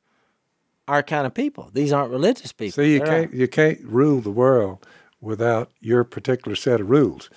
our 0.89 1.03
kind 1.03 1.27
of 1.27 1.35
people. 1.35 1.71
These 1.73 1.93
aren't 1.93 2.11
religious 2.11 2.53
people. 2.53 2.73
See, 2.83 2.93
you 2.95 2.99
They're 2.99 3.07
can't 3.07 3.35
you 3.35 3.49
can't 3.49 3.81
rule 3.83 4.21
the 4.21 4.31
world 4.31 4.87
without 5.21 5.71
your 5.81 6.05
particular 6.05 6.55
set 6.55 6.81
of 6.81 6.91
rules, 6.91 7.31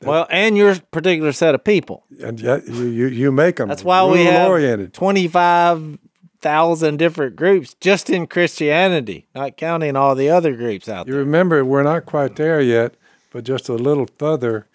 well, 0.00 0.26
and 0.30 0.56
your 0.56 0.76
particular 0.92 1.32
set 1.32 1.54
of 1.54 1.64
people. 1.64 2.04
and 2.22 2.40
yet 2.40 2.66
you 2.68 2.84
you, 2.84 3.06
you 3.08 3.32
make 3.32 3.56
them. 3.56 3.68
That's 3.68 3.84
why 3.84 4.04
we 4.04 4.24
have 4.24 4.48
oriented. 4.48 4.94
twenty 4.94 5.26
five 5.28 5.98
thousand 6.40 6.96
different 6.96 7.36
groups 7.36 7.74
just 7.80 8.10
in 8.10 8.26
Christianity, 8.26 9.28
not 9.34 9.56
counting 9.56 9.94
all 9.96 10.14
the 10.16 10.28
other 10.28 10.56
groups 10.56 10.88
out 10.88 11.06
You 11.06 11.12
there. 11.12 11.20
You 11.20 11.26
remember, 11.26 11.64
we're 11.64 11.84
not 11.84 12.04
quite 12.04 12.34
there 12.34 12.60
yet, 12.60 12.94
but 13.32 13.44
just 13.44 13.68
a 13.68 13.74
little 13.74 14.08
further, 14.18 14.66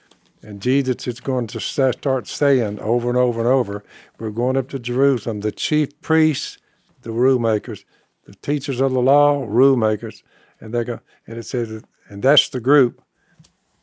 and 0.47 0.61
Jesus 0.61 1.05
is 1.07 1.19
going 1.19 1.47
to 1.47 1.59
start 1.59 2.25
saying 2.25 2.79
over 2.79 3.09
and 3.09 3.17
over 3.17 3.41
and 3.41 3.49
over, 3.49 3.83
we're 4.17 4.29
going 4.31 4.55
up 4.55 4.69
to 4.69 4.79
Jerusalem. 4.79 5.41
The 5.41 5.51
chief 5.51 5.99
priests, 5.99 6.57
the 7.01 7.11
rule 7.11 7.37
makers, 7.37 7.83
the 8.23 8.33
teachers 8.35 8.79
of 8.79 8.93
the 8.93 9.01
law, 9.01 9.43
rule 9.45 9.75
makers, 9.75 10.23
and 10.61 10.73
they 10.73 10.85
go, 10.85 11.01
and 11.27 11.37
it 11.37 11.43
says, 11.43 11.83
and 12.07 12.23
that's 12.23 12.47
the 12.47 12.61
group 12.61 13.01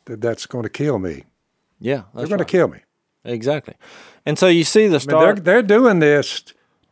that 0.05 0.21
that's 0.21 0.47
going 0.47 0.63
to 0.63 0.69
kill 0.69 0.97
me. 0.97 1.25
Yeah, 1.79 2.03
They're 2.15 2.25
going 2.25 2.39
right. 2.39 2.47
to 2.47 2.51
kill 2.57 2.67
me. 2.67 2.79
exactly. 3.23 3.75
And 4.25 4.39
so 4.39 4.47
you 4.47 4.63
see 4.63 4.87
the 4.87 4.95
I 4.95 4.99
mean, 4.99 5.07
they're, 5.07 5.35
start. 5.35 5.45
they're 5.45 5.61
doing 5.61 5.99
this 5.99 6.45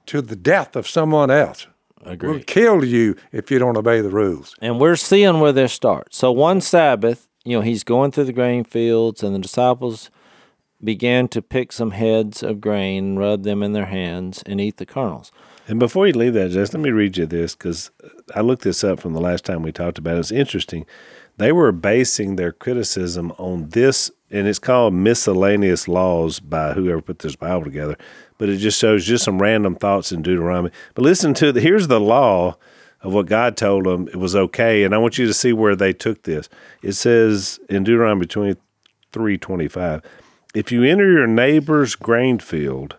to 0.05 0.21
the 0.21 0.35
death 0.35 0.75
of 0.75 0.87
someone 0.87 1.31
else. 1.31 1.65
We'll 2.05 2.43
kill 2.43 2.85
you 2.85 3.15
if 3.31 3.49
you 3.49 3.57
don't 3.57 3.77
obey 3.77 4.01
the 4.01 4.09
rules. 4.11 4.55
And 4.61 4.79
we're 4.79 4.97
seeing 4.97 5.39
where 5.39 5.53
this 5.53 5.73
starts. 5.73 6.17
So 6.17 6.31
one 6.31 6.61
Sabbath, 6.61 7.27
you 7.45 7.57
know, 7.57 7.61
he's 7.61 7.83
going 7.83 8.11
through 8.11 8.25
the 8.25 8.33
grain 8.33 8.63
fields, 8.63 9.23
and 9.23 9.35
the 9.35 9.39
disciples 9.39 10.09
began 10.83 11.27
to 11.29 11.41
pick 11.41 11.71
some 11.71 11.91
heads 11.91 12.43
of 12.43 12.61
grain, 12.61 13.15
rub 13.15 13.43
them 13.43 13.63
in 13.63 13.73
their 13.73 13.85
hands, 13.85 14.43
and 14.45 14.59
eat 14.59 14.77
the 14.77 14.85
kernels. 14.85 15.31
And 15.67 15.79
before 15.79 16.07
you 16.07 16.13
leave 16.13 16.33
that, 16.33 16.51
just 16.51 16.73
let 16.73 16.81
me 16.81 16.91
read 16.91 17.17
you 17.17 17.25
this 17.25 17.55
because 17.55 17.89
I 18.35 18.41
looked 18.41 18.63
this 18.63 18.83
up 18.83 18.99
from 18.99 19.13
the 19.13 19.21
last 19.21 19.45
time 19.45 19.61
we 19.61 19.71
talked 19.71 19.97
about 19.97 20.17
it. 20.17 20.19
It's 20.19 20.31
interesting. 20.31 20.85
They 21.37 21.51
were 21.51 21.71
basing 21.71 22.35
their 22.35 22.51
criticism 22.51 23.31
on 23.37 23.69
this, 23.69 24.11
and 24.29 24.47
it's 24.47 24.59
called 24.59 24.93
miscellaneous 24.93 25.87
laws 25.87 26.39
by 26.39 26.73
whoever 26.73 27.01
put 27.01 27.19
this 27.19 27.35
Bible 27.35 27.63
together. 27.63 27.97
But 28.37 28.49
it 28.49 28.57
just 28.57 28.79
shows 28.79 29.05
just 29.05 29.23
some 29.23 29.41
random 29.41 29.75
thoughts 29.75 30.11
in 30.11 30.21
Deuteronomy. 30.21 30.71
But 30.95 31.03
listen 31.03 31.33
to 31.35 31.51
the, 31.51 31.61
here's 31.61 31.87
the 31.87 31.99
law 31.99 32.57
of 33.03 33.13
what 33.13 33.27
God 33.27 33.57
told 33.57 33.85
them 33.85 34.07
it 34.07 34.15
was 34.15 34.35
okay. 34.35 34.83
And 34.83 34.95
I 34.95 34.97
want 34.97 35.17
you 35.17 35.27
to 35.27 35.33
see 35.33 35.53
where 35.53 35.75
they 35.75 35.93
took 35.93 36.23
this. 36.23 36.49
It 36.81 36.93
says 36.93 37.59
in 37.69 37.83
Deuteronomy 37.83 38.25
23 38.25 39.37
25, 39.37 40.01
if 40.55 40.71
you 40.71 40.83
enter 40.83 41.11
your 41.11 41.27
neighbor's 41.27 41.95
grain 41.95 42.39
field, 42.39 42.97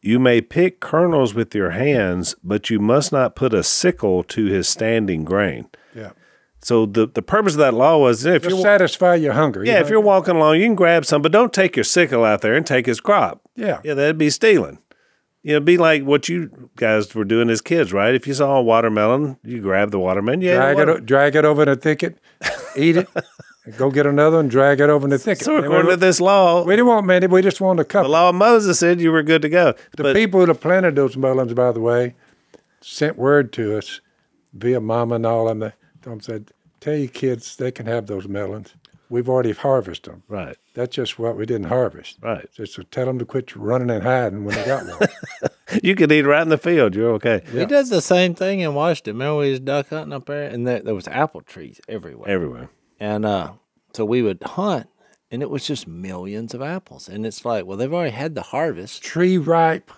you 0.00 0.18
may 0.18 0.40
pick 0.40 0.80
kernels 0.80 1.34
with 1.34 1.54
your 1.54 1.70
hands, 1.70 2.34
but 2.42 2.70
you 2.70 2.78
must 2.78 3.12
not 3.12 3.36
put 3.36 3.54
a 3.54 3.62
sickle 3.62 4.22
to 4.24 4.46
his 4.46 4.68
standing 4.68 5.24
grain. 5.24 5.68
Yeah. 5.94 6.12
So 6.60 6.86
the, 6.86 7.06
the 7.06 7.22
purpose 7.22 7.54
of 7.54 7.58
that 7.58 7.74
law 7.74 7.98
was 7.98 8.26
if 8.26 8.44
you're 8.44 8.60
satisfy 8.60 9.14
your 9.14 9.34
hunger. 9.34 9.64
you 9.64 9.70
yeah, 9.70 9.78
if 9.78 9.86
know? 9.86 9.92
you're 9.92 10.00
walking 10.00 10.36
along, 10.36 10.56
you 10.56 10.64
can 10.64 10.74
grab 10.74 11.04
some, 11.04 11.22
but 11.22 11.30
don't 11.30 11.52
take 11.52 11.76
your 11.76 11.84
sickle 11.84 12.24
out 12.24 12.40
there 12.40 12.54
and 12.54 12.66
take 12.66 12.86
his 12.86 13.00
crop. 13.00 13.42
Yeah. 13.54 13.80
Yeah, 13.84 13.94
that'd 13.94 14.18
be 14.18 14.30
stealing. 14.30 14.78
You 15.42 15.54
know, 15.54 15.60
be 15.60 15.78
like 15.78 16.02
what 16.02 16.28
you 16.28 16.70
guys 16.76 17.14
were 17.14 17.24
doing 17.24 17.48
as 17.48 17.60
kids, 17.60 17.92
right? 17.92 18.14
If 18.14 18.26
you 18.26 18.34
saw 18.34 18.56
a 18.56 18.62
watermelon, 18.62 19.38
you 19.44 19.60
grab 19.60 19.92
the 19.92 19.98
watermelon. 19.98 20.40
Yeah, 20.40 20.72
drag 20.72 20.88
it, 20.88 21.06
drag 21.06 21.36
it 21.36 21.44
over 21.44 21.62
in 21.62 21.68
the 21.68 21.76
thicket, 21.76 22.18
eat 22.76 22.96
it, 22.96 23.08
go 23.76 23.90
get 23.90 24.06
another 24.06 24.40
and 24.40 24.50
drag 24.50 24.80
it 24.80 24.90
over 24.90 25.06
in 25.06 25.10
the 25.10 25.18
thicket. 25.18 25.44
So 25.44 25.56
according 25.56 25.86
we, 25.86 25.92
to 25.92 25.96
this 25.96 26.20
law, 26.20 26.64
we 26.64 26.74
didn't 26.74 26.88
want 26.88 27.06
many. 27.06 27.28
We 27.28 27.40
just 27.40 27.60
wanted 27.60 27.82
a 27.82 27.84
couple. 27.84 28.10
the 28.10 28.12
law 28.12 28.30
of 28.30 28.34
Moses 28.34 28.78
said 28.78 29.00
you 29.00 29.12
were 29.12 29.22
good 29.22 29.42
to 29.42 29.48
go. 29.48 29.74
The 29.96 30.02
but 30.02 30.16
people 30.16 30.44
that 30.44 30.56
planted 30.56 30.96
those 30.96 31.16
melons, 31.16 31.54
by 31.54 31.72
the 31.72 31.80
way, 31.80 32.14
sent 32.80 33.16
word 33.16 33.52
to 33.54 33.78
us 33.78 34.00
via 34.52 34.80
mama 34.80 35.16
and 35.16 35.26
all 35.26 35.48
of 35.48 35.58
them. 35.58 35.72
They 36.02 36.18
said, 36.20 36.50
"Tell 36.80 36.96
your 36.96 37.08
kids 37.08 37.56
they 37.56 37.70
can 37.70 37.86
have 37.86 38.06
those 38.06 38.26
melons. 38.26 38.74
We've 39.10 39.28
already 39.28 39.52
harvested 39.52 40.12
them. 40.12 40.22
right, 40.28 40.56
That's 40.74 40.94
just 40.94 41.18
what 41.18 41.36
we 41.36 41.46
didn't 41.46 41.68
harvest. 41.68 42.18
right. 42.22 42.48
So, 42.52 42.64
so 42.64 42.82
tell 42.82 43.06
them 43.06 43.18
to 43.18 43.24
quit 43.24 43.54
running 43.56 43.90
and 43.90 44.02
hiding 44.02 44.44
when 44.44 44.54
they 44.54 44.64
got 44.64 44.86
one. 44.86 45.08
You 45.82 45.94
could 45.94 46.10
eat 46.10 46.22
right 46.22 46.40
in 46.40 46.48
the 46.48 46.56
field. 46.56 46.94
You're 46.94 47.10
okay. 47.12 47.42
We 47.52 47.66
did 47.66 47.86
the 47.88 48.00
same 48.00 48.34
thing 48.34 48.60
in 48.60 48.72
Washington. 48.72 49.16
Remember 49.16 49.40
we 49.40 49.50
was 49.50 49.60
duck 49.60 49.90
hunting 49.90 50.14
up 50.14 50.24
there, 50.24 50.48
and 50.48 50.66
there, 50.66 50.80
there 50.80 50.94
was 50.94 51.06
apple 51.08 51.42
trees 51.42 51.78
everywhere. 51.86 52.26
Everywhere. 52.26 52.70
And 52.98 53.26
uh, 53.26 53.52
so 53.92 54.06
we 54.06 54.22
would 54.22 54.42
hunt, 54.42 54.86
and 55.30 55.42
it 55.42 55.50
was 55.50 55.66
just 55.66 55.86
millions 55.86 56.54
of 56.54 56.62
apples. 56.62 57.06
And 57.06 57.26
it's 57.26 57.44
like, 57.44 57.66
well, 57.66 57.76
they've 57.76 57.92
already 57.92 58.12
had 58.16 58.34
the 58.34 58.40
harvest. 58.44 59.02
Tree 59.02 59.36
ripe, 59.36 59.90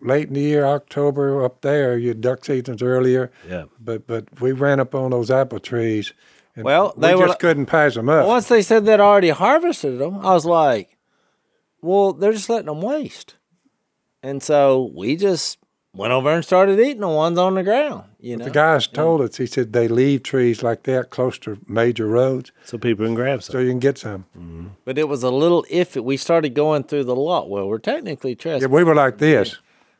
late 0.00 0.28
in 0.28 0.34
the 0.34 0.40
year, 0.40 0.64
October 0.64 1.44
up 1.44 1.60
there. 1.60 1.98
Your 1.98 2.14
duck 2.14 2.46
season's 2.46 2.82
earlier. 2.82 3.30
Yeah. 3.46 3.64
But 3.78 4.06
but 4.06 4.40
we 4.40 4.52
ran 4.52 4.80
up 4.80 4.94
on 4.94 5.10
those 5.10 5.30
apple 5.30 5.60
trees. 5.60 6.14
And 6.56 6.64
Well, 6.64 6.94
we 6.96 7.02
they 7.02 7.12
just 7.12 7.28
were- 7.28 7.34
couldn't 7.34 7.66
pass 7.66 7.94
them 7.94 8.08
up. 8.08 8.26
Once 8.26 8.48
they 8.48 8.62
said 8.62 8.84
they'd 8.86 8.98
already 9.00 9.28
harvested 9.28 9.98
them, 9.98 10.18
I 10.26 10.32
was 10.32 10.46
like, 10.46 10.96
well, 11.82 12.12
they're 12.14 12.32
just 12.32 12.48
letting 12.48 12.66
them 12.66 12.80
waste. 12.82 13.34
And 14.22 14.42
so 14.42 14.90
we 14.94 15.16
just 15.16 15.58
went 15.92 16.12
over 16.12 16.30
and 16.30 16.44
started 16.44 16.78
eating 16.80 17.00
the 17.02 17.08
ones 17.08 17.38
on 17.38 17.54
the 17.54 17.62
ground. 17.62 18.04
You 18.18 18.36
know, 18.36 18.44
The 18.46 18.50
guys 18.50 18.86
told 18.86 19.20
us, 19.20 19.36
he 19.36 19.46
said 19.46 19.72
they 19.72 19.86
leave 19.86 20.22
trees 20.22 20.62
like 20.62 20.82
that 20.84 21.10
close 21.10 21.38
to 21.40 21.58
major 21.68 22.06
roads 22.06 22.50
So 22.64 22.76
people 22.78 23.04
can 23.06 23.14
grab 23.14 23.42
some. 23.42 23.52
so 23.52 23.58
you 23.60 23.68
can 23.70 23.78
get 23.78 23.98
some. 23.98 24.24
but 24.84 24.98
it 24.98 25.08
was 25.08 25.22
a 25.22 25.30
little 25.30 25.64
iffy. 25.70 26.02
We 26.02 26.16
started 26.16 26.54
going 26.54 26.84
through 26.84 27.04
the 27.04 27.14
lot. 27.14 27.48
Well, 27.48 27.68
we're 27.68 27.78
technically 27.78 28.34
trespassing. 28.34 28.62
Yeah, 28.62 28.68
trespassing. 28.68 28.72
we 28.74 28.84
were 28.84 28.94
like 28.94 29.18
this, 29.18 29.58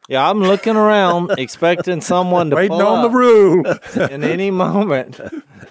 Yeah, 0.09 0.29
I'm 0.29 0.41
looking 0.41 0.77
around, 0.77 1.33
expecting 1.39 2.01
someone 2.01 2.51
to 2.51 2.57
waiting 2.57 2.79
pull 2.79 2.87
on 2.87 3.03
the 3.03 3.09
up 3.09 3.15
rule. 3.15 3.67
in 4.11 4.23
any 4.23 4.51
moment 4.51 5.21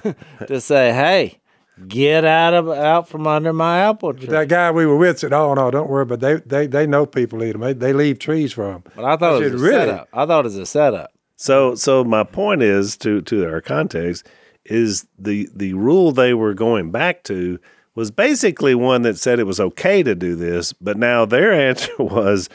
to 0.47 0.61
say, 0.61 0.93
"Hey, 0.93 1.39
get 1.87 2.25
out 2.25 2.53
of 2.53 2.69
out 2.69 3.07
from 3.07 3.27
under 3.27 3.53
my 3.53 3.79
apple 3.79 4.13
tree." 4.13 4.27
that 4.27 4.49
guy 4.49 4.71
we 4.71 4.85
were 4.85 4.97
with 4.97 5.19
said, 5.19 5.33
"Oh 5.33 5.53
no, 5.53 5.71
don't 5.71 5.89
worry." 5.89 6.05
But 6.05 6.19
they 6.19 6.35
they, 6.35 6.67
they 6.67 6.85
know 6.87 7.05
people 7.05 7.43
eat 7.43 7.53
them. 7.53 7.61
They, 7.61 7.73
they 7.73 7.93
leave 7.93 8.19
trees 8.19 8.53
for 8.53 8.65
them. 8.65 8.83
But 8.95 9.05
I 9.05 9.15
thought 9.15 9.35
I 9.35 9.37
it 9.37 9.43
said, 9.43 9.53
was 9.53 9.61
a 9.61 9.65
"Really?" 9.65 9.85
setup. 9.85 10.09
I 10.13 10.25
thought 10.25 10.39
it 10.39 10.43
was 10.45 10.57
a 10.57 10.65
setup. 10.65 11.11
So 11.37 11.75
so 11.75 12.03
my 12.03 12.23
point 12.23 12.61
is 12.61 12.97
to 12.97 13.21
to 13.21 13.45
our 13.47 13.61
context 13.61 14.27
is 14.65 15.05
the 15.17 15.47
the 15.55 15.73
rule 15.73 16.11
they 16.11 16.33
were 16.33 16.53
going 16.53 16.91
back 16.91 17.23
to 17.23 17.59
was 17.93 18.11
basically 18.11 18.75
one 18.75 19.03
that 19.03 19.17
said 19.17 19.39
it 19.39 19.45
was 19.45 19.59
okay 19.59 20.03
to 20.03 20.13
do 20.15 20.35
this, 20.35 20.73
but 20.73 20.97
now 20.97 21.23
their 21.25 21.53
answer 21.53 21.93
was 21.97 22.49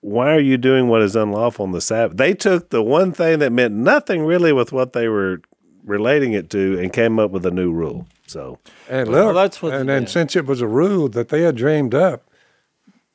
why 0.00 0.32
are 0.34 0.40
you 0.40 0.56
doing 0.56 0.88
what 0.88 1.02
is 1.02 1.16
unlawful 1.16 1.64
on 1.64 1.72
the 1.72 1.80
Sabbath? 1.80 2.16
They 2.16 2.34
took 2.34 2.70
the 2.70 2.82
one 2.82 3.12
thing 3.12 3.38
that 3.40 3.52
meant 3.52 3.74
nothing 3.74 4.22
really 4.24 4.52
with 4.52 4.72
what 4.72 4.92
they 4.92 5.08
were 5.08 5.40
relating 5.84 6.32
it 6.34 6.50
to 6.50 6.78
and 6.78 6.92
came 6.92 7.18
up 7.18 7.30
with 7.30 7.44
a 7.46 7.50
new 7.50 7.72
rule. 7.72 8.06
So 8.26 8.58
And 8.88 9.08
look, 9.08 9.34
that's 9.34 9.62
what- 9.62 9.72
and 9.74 9.88
then 9.88 10.06
since 10.06 10.36
it 10.36 10.46
was 10.46 10.60
a 10.60 10.66
rule 10.66 11.08
that 11.08 11.28
they 11.30 11.42
had 11.42 11.56
dreamed 11.56 11.94
up, 11.94 12.22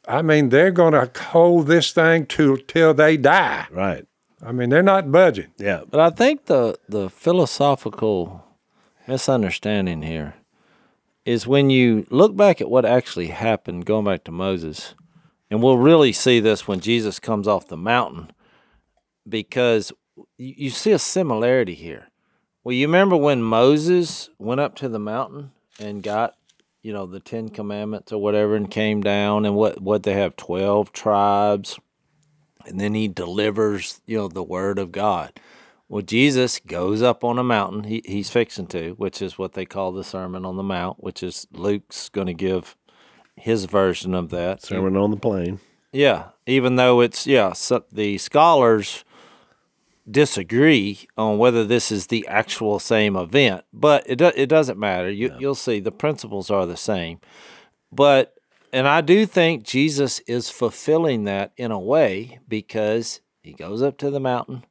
I 0.08 0.22
mean, 0.22 0.50
they're 0.50 0.72
going 0.72 0.93
to 0.93 1.10
hold 1.30 1.67
this 1.67 1.91
thing 1.93 2.26
to 2.28 2.58
till 2.67 2.93
they 2.93 3.15
die. 3.17 3.67
right. 3.72 4.06
I 4.46 4.52
mean, 4.52 4.67
they're 4.69 4.84
not 4.84 5.10
budging. 5.10 5.48
Yeah. 5.58 5.84
But 5.89 6.02
I 6.02 6.10
think 6.10 6.46
the 6.48 6.78
the 6.89 7.10
philosophical 7.10 8.43
misunderstanding 9.08 10.02
here 10.02 10.34
is 11.26 11.48
when 11.48 11.69
you 11.69 12.06
look 12.10 12.36
back 12.36 12.60
at 12.60 12.69
what 12.69 12.84
actually 12.86 13.28
happened, 13.28 13.86
going 13.86 14.04
back 14.04 14.26
to 14.26 14.32
Moses, 14.32 14.96
and 15.54 15.62
we'll 15.62 15.78
really 15.78 16.12
see 16.12 16.39
this 16.39 16.68
when 16.68 16.80
Jesus 16.80 17.20
comes 17.20 17.48
off 17.48 17.68
the 17.68 17.78
mountain, 17.78 18.32
because 19.30 19.92
you, 20.36 20.72
see 20.72 20.92
a 20.92 20.98
similarity 20.98 21.76
here. 21.76 22.08
Well, 22.63 22.74
you 22.74 22.88
remember 22.88 23.16
when 23.16 23.44
Moses 23.44 24.32
went 24.39 24.62
up 24.62 24.74
to 24.78 24.89
the 24.89 24.98
mountain 24.98 25.52
and 25.80 26.02
got, 26.02 26.34
you 26.82 26.92
know, 26.92 27.06
the 27.06 27.20
Ten 27.20 27.50
Commandments 27.50 28.12
or 28.12 28.20
whatever, 28.20 28.56
and 28.56 28.72
came 28.72 29.02
down, 29.02 29.46
and 29.46 29.54
what 29.54 29.80
what 29.80 30.02
they 30.02 30.13
have 30.13 30.36
twelve 30.36 30.92
tribes, 30.92 31.78
and 32.66 32.80
then 32.80 32.96
he 32.96 33.08
delivers, 33.08 34.02
you 34.08 34.18
know, 34.18 34.28
the 34.28 34.42
word 34.42 34.80
of 34.80 34.92
God. 34.92 35.39
Well, 35.88 36.02
Jesus 36.02 36.60
goes 36.66 37.04
up 37.04 37.24
on 37.24 37.38
a 37.38 37.44
mountain. 37.44 37.84
He, 37.84 38.02
he's 38.06 38.32
fixing 38.32 38.66
to, 38.70 38.94
which 38.94 39.22
is 39.22 39.38
what 39.38 39.54
they 39.54 39.66
call 39.66 39.92
the 39.92 40.04
Sermon 40.04 40.46
on 40.46 40.58
the 40.58 40.63
Mount, 40.63 41.04
which 41.04 41.22
is 41.22 41.46
Luke's 41.52 42.10
going 42.10 42.26
to 42.26 42.34
give 42.34 42.76
his 43.36 43.65
version 43.65 44.13
of 44.13 44.30
that. 44.30 44.63
Sermon 44.63 44.96
on 44.98 45.12
the 45.12 45.17
plain. 45.17 45.60
Yeah, 45.91 46.30
even 46.48 46.76
though 46.76 47.02
it's 47.02 47.28
yeah, 47.28 47.54
so 47.54 47.84
the 47.91 48.17
scholars 48.17 49.04
disagree 50.10 51.08
on 51.17 51.38
whether 51.38 51.63
this 51.63 51.91
is 51.91 52.08
the 52.08 52.28
actual 52.28 52.80
same 52.80 53.15
event, 53.15 53.63
but 53.72 54.04
it 54.08 54.17
do, 54.17 54.32
it 54.36 54.48
doesn't 54.48 54.80
matter. 54.80 55.10
You 55.10 55.36
you'll 55.39 55.56
see 55.56 55.80
the 55.80 55.91
principles 55.91 56.50
are 56.50 56.65
the 56.65 56.78
same. 56.78 57.19
But 57.91 58.34
and 58.72 58.88
I 58.88 59.02
do 59.02 59.26
think 59.26 59.63
Jesus 59.63 60.19
is 60.22 60.50
fulfilling 60.50 61.26
that 61.26 61.54
in 61.58 61.72
a 61.72 61.80
way 61.80 62.39
because 62.48 63.22
he 63.43 63.54
goes 63.54 63.84
up 63.84 63.98
to 64.00 64.10
the 64.10 64.19
mountain, 64.19 64.65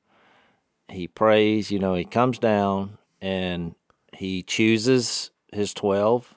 he 0.89 1.07
prays, 1.07 1.71
you 1.71 1.79
know, 1.79 1.95
he 1.95 2.05
comes 2.05 2.39
down 2.39 2.99
and 3.21 3.77
he 4.13 4.43
chooses 4.43 5.31
his 5.53 5.73
12 5.73 6.35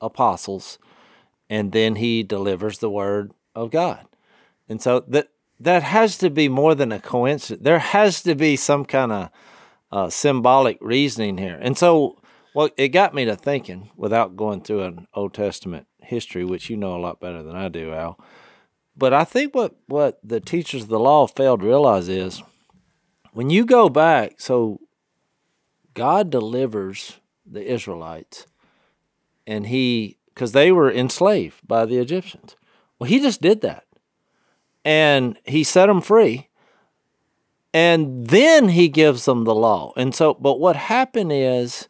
apostles 0.00 0.78
and 1.48 1.72
then 1.72 1.96
he 1.96 2.22
delivers 2.22 2.78
the 2.78 2.90
word 2.90 3.32
of 3.54 3.70
God. 3.70 4.06
And 4.68 4.80
so 4.80 5.00
that 5.08 5.28
that 5.60 5.82
has 5.82 6.18
to 6.18 6.30
be 6.30 6.48
more 6.48 6.74
than 6.74 6.92
a 6.92 7.00
coincidence. 7.00 7.62
There 7.62 7.78
has 7.78 8.22
to 8.22 8.34
be 8.34 8.56
some 8.56 8.84
kind 8.84 9.12
of 9.12 9.30
uh, 9.92 10.10
symbolic 10.10 10.78
reasoning 10.80 11.38
here. 11.38 11.58
And 11.60 11.78
so, 11.78 12.20
well, 12.54 12.70
it 12.76 12.88
got 12.88 13.14
me 13.14 13.24
to 13.26 13.36
thinking, 13.36 13.90
without 13.96 14.36
going 14.36 14.62
through 14.62 14.82
an 14.82 15.06
Old 15.14 15.34
Testament 15.34 15.86
history, 16.02 16.44
which 16.44 16.68
you 16.68 16.76
know 16.76 16.96
a 16.96 16.98
lot 16.98 17.20
better 17.20 17.42
than 17.42 17.56
I 17.56 17.68
do, 17.68 17.92
Al. 17.92 18.18
But 18.96 19.12
I 19.12 19.24
think 19.24 19.54
what 19.54 19.74
what 19.86 20.18
the 20.22 20.40
teachers 20.40 20.84
of 20.84 20.88
the 20.88 20.98
law 20.98 21.26
failed 21.26 21.60
to 21.60 21.66
realize 21.66 22.08
is 22.08 22.42
when 23.32 23.50
you 23.50 23.64
go 23.64 23.88
back, 23.88 24.40
so 24.40 24.80
God 25.94 26.30
delivers 26.30 27.18
the 27.44 27.64
Israelites, 27.72 28.46
and 29.46 29.66
He 29.66 30.18
because 30.34 30.52
they 30.52 30.72
were 30.72 30.90
enslaved 30.90 31.66
by 31.66 31.84
the 31.84 31.98
Egyptians. 31.98 32.56
Well, 32.98 33.08
He 33.08 33.20
just 33.20 33.40
did 33.40 33.60
that. 33.62 33.84
And 34.84 35.38
he 35.44 35.64
set 35.64 35.86
them 35.86 36.02
free. 36.02 36.48
And 37.72 38.26
then 38.28 38.68
he 38.68 38.88
gives 38.88 39.24
them 39.24 39.44
the 39.44 39.54
law. 39.54 39.92
And 39.96 40.14
so 40.14 40.34
but 40.34 40.60
what 40.60 40.76
happened 40.76 41.32
is 41.32 41.88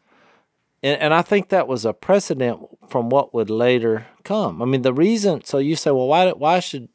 and, 0.81 0.99
and 0.99 1.13
i 1.13 1.21
think 1.21 1.49
that 1.49 1.67
was 1.67 1.85
a 1.85 1.93
precedent 1.93 2.59
from 2.89 3.09
what 3.09 3.33
would 3.33 3.49
later 3.49 4.07
come. 4.23 4.61
I 4.61 4.65
mean 4.65 4.81
the 4.81 4.93
reason 4.93 5.43
so 5.43 5.57
you 5.57 5.75
say 5.75 5.91
well 5.91 6.07
why 6.07 6.31
why 6.31 6.59
should 6.59 6.89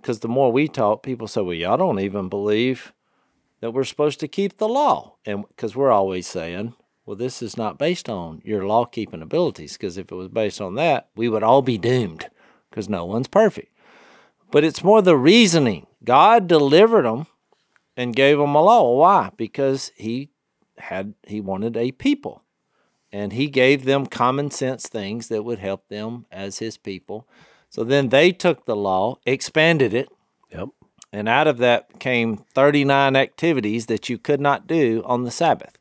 because 0.00 0.20
the 0.20 0.28
more 0.28 0.50
we 0.50 0.66
talk 0.68 1.02
people 1.02 1.28
say 1.28 1.42
well 1.42 1.54
y'all 1.54 1.76
don't 1.76 2.00
even 2.00 2.28
believe 2.28 2.92
that 3.60 3.72
we're 3.72 3.84
supposed 3.84 4.18
to 4.20 4.28
keep 4.28 4.58
the 4.58 4.68
law. 4.68 5.16
And 5.24 5.44
because 5.48 5.76
we're 5.76 5.92
always 5.92 6.26
saying 6.26 6.74
well 7.04 7.16
this 7.16 7.42
is 7.42 7.56
not 7.56 7.78
based 7.78 8.08
on 8.08 8.40
your 8.44 8.66
law 8.66 8.84
keeping 8.84 9.22
abilities 9.22 9.74
because 9.74 9.96
if 9.96 10.10
it 10.10 10.14
was 10.14 10.28
based 10.28 10.60
on 10.60 10.74
that 10.74 11.08
we 11.14 11.28
would 11.28 11.42
all 11.42 11.62
be 11.62 11.78
doomed 11.78 12.28
because 12.70 12.88
no 12.88 13.04
one's 13.04 13.28
perfect 13.28 13.72
but 14.52 14.64
it's 14.64 14.84
more 14.84 15.02
the 15.02 15.16
reasoning. 15.16 15.86
God 16.04 16.46
delivered 16.46 17.06
them 17.06 17.26
and 17.96 18.14
gave 18.14 18.36
them 18.38 18.54
a 18.54 18.62
law. 18.62 18.96
Why? 18.96 19.30
Because 19.36 19.90
he 19.96 20.28
had 20.78 21.14
he 21.26 21.40
wanted 21.40 21.76
a 21.76 21.90
people. 21.90 22.44
And 23.10 23.32
he 23.32 23.48
gave 23.48 23.84
them 23.84 24.06
common 24.06 24.50
sense 24.50 24.86
things 24.86 25.28
that 25.28 25.44
would 25.44 25.58
help 25.58 25.88
them 25.88 26.26
as 26.30 26.58
his 26.58 26.76
people. 26.76 27.26
So 27.68 27.82
then 27.82 28.10
they 28.10 28.30
took 28.30 28.64
the 28.64 28.76
law, 28.76 29.16
expanded 29.26 29.92
it, 29.94 30.08
Yep. 30.50 30.68
And 31.14 31.28
out 31.28 31.46
of 31.46 31.58
that 31.58 31.98
came 31.98 32.36
39 32.36 33.16
activities 33.16 33.86
that 33.86 34.10
you 34.10 34.18
could 34.18 34.40
not 34.40 34.66
do 34.66 35.02
on 35.06 35.24
the 35.24 35.30
Sabbath. 35.30 35.78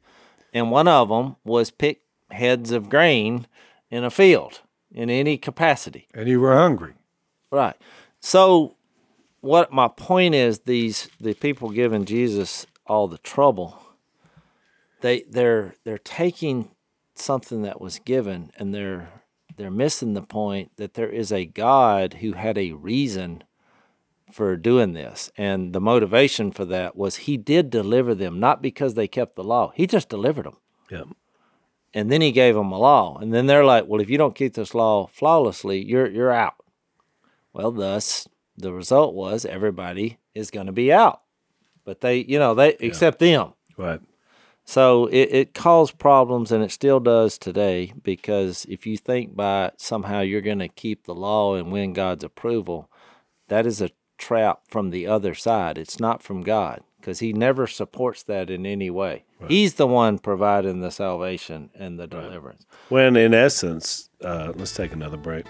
And 0.54 0.72
one 0.72 0.88
of 0.88 1.10
them 1.10 1.38
was 1.44 1.72
pick 1.72 2.02
heads 2.30 2.72
of 2.72 2.90
grain 2.90 3.48
in 3.90 4.04
a 4.04 4.10
field 4.10 4.62
in 4.92 5.10
any 5.10 5.38
capacity. 5.38 6.08
And 6.14 6.28
you 6.28 6.40
were 6.40 6.56
hungry. 6.56 6.94
Right. 7.52 7.76
So 8.20 8.76
what 9.42 9.72
my 9.72 9.88
point 9.88 10.36
is 10.36 10.60
these 10.60 11.10
the 11.20 11.34
people 11.34 11.70
giving 11.70 12.06
Jesus 12.06 12.66
all 12.86 13.08
the 13.08 13.18
trouble 13.18 13.82
they 15.02 15.24
they're 15.30 15.76
they're 15.84 15.98
taking 15.98 16.72
something 17.16 17.64
that 17.64 17.82
was 17.82 18.00
given 18.00 18.52
and 18.58 18.74
they're 18.74 19.10
they're 19.58 19.70
missing 19.70 20.14
the 20.14 20.22
point 20.22 20.72
that 20.78 20.94
there 20.94 21.10
is 21.10 21.32
a 21.32 21.46
God 21.46 22.16
who 22.16 22.34
had 22.34 22.58
a 22.58 22.72
reason 22.72 23.44
for 24.34 24.56
doing 24.56 24.94
this. 24.94 25.32
And 25.38 25.74
the 25.74 25.82
motivation 25.82 26.52
for 26.52 26.66
that 26.66 26.96
was 26.96 27.18
he 27.18 27.38
did 27.38 27.70
deliver 27.70 28.16
them, 28.16 28.40
not 28.40 28.62
because 28.62 28.94
they 28.94 29.08
kept 29.08 29.36
the 29.36 29.44
law. 29.44 29.72
He 29.76 29.88
just 29.88 30.10
delivered 30.10 30.46
them. 30.46 30.58
Yeah. 30.90 31.04
And 31.94 32.12
then 32.12 32.22
he 32.22 32.32
gave 32.32 32.56
them 32.56 32.72
a 32.72 32.80
law. 32.80 33.18
And 33.18 33.34
then 33.34 33.48
they're 33.48 33.66
like, 33.66 33.86
well, 33.88 34.02
if 34.02 34.10
you 34.10 34.18
don't 34.18 34.36
keep 34.36 34.54
this 34.54 34.74
law 34.74 35.08
flawlessly, 35.08 35.84
you're 35.84 36.10
you're 36.10 36.32
out. 36.32 36.56
Well, 37.54 37.72
thus 37.72 38.28
the 38.58 38.74
result 38.74 39.14
was 39.14 39.46
everybody 39.46 40.20
is 40.34 40.52
going 40.52 40.68
to 40.68 40.72
be 40.72 40.92
out. 40.92 41.22
But 41.84 42.02
they, 42.02 42.20
you 42.20 42.40
know, 42.40 42.54
they 42.54 42.76
except 42.80 43.20
them. 43.20 43.54
Right. 43.78 44.00
So 44.64 45.08
it, 45.08 45.30
it 45.34 45.54
caused 45.54 45.98
problems 45.98 46.52
and 46.52 46.64
it 46.64 46.72
still 46.72 47.00
does 47.00 47.38
today 47.38 47.94
because 48.04 48.66
if 48.70 48.86
you 48.86 48.96
think 48.96 49.36
by 49.36 49.72
somehow 49.78 50.22
you're 50.22 50.42
going 50.42 50.60
to 50.60 50.68
keep 50.68 51.06
the 51.06 51.16
law 51.16 51.56
and 51.56 51.72
win 51.72 51.94
God's 51.94 52.24
approval, 52.24 52.90
that 53.48 53.66
is 53.66 53.82
a 53.82 53.90
trap 54.22 54.62
from 54.68 54.92
the 54.92 55.08
other 55.08 55.34
side. 55.34 55.78
It's 55.78 56.00
not 56.00 56.24
from 56.24 56.44
God 56.44 56.82
because 57.00 57.20
He 57.20 57.34
never 57.34 57.68
supports 57.68 58.24
that 58.24 58.50
in 58.50 58.66
any 58.66 58.90
way. 58.90 59.24
He's 59.48 59.74
the 59.74 59.88
one 59.88 60.20
providing 60.20 60.82
the 60.82 60.92
salvation 60.92 61.72
and 61.76 62.00
the 62.00 62.06
deliverance. 62.08 62.66
When 62.90 63.18
in 63.18 63.34
essence, 63.34 64.10
uh, 64.24 64.54
let's 64.56 64.76
take 64.76 64.94
another 64.94 65.18
break. 65.18 65.46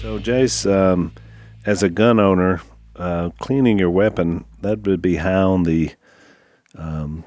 So, 0.00 0.18
Jase, 0.18 0.66
um, 0.66 1.12
as 1.64 1.82
a 1.82 1.88
gun 1.88 2.18
owner, 2.20 2.60
uh, 2.96 3.30
cleaning 3.38 3.78
your 3.78 3.90
weapon, 3.90 4.44
that 4.60 4.86
would 4.86 5.00
be 5.00 5.18
on 5.18 5.62
the 5.62 5.92
um, 6.76 7.24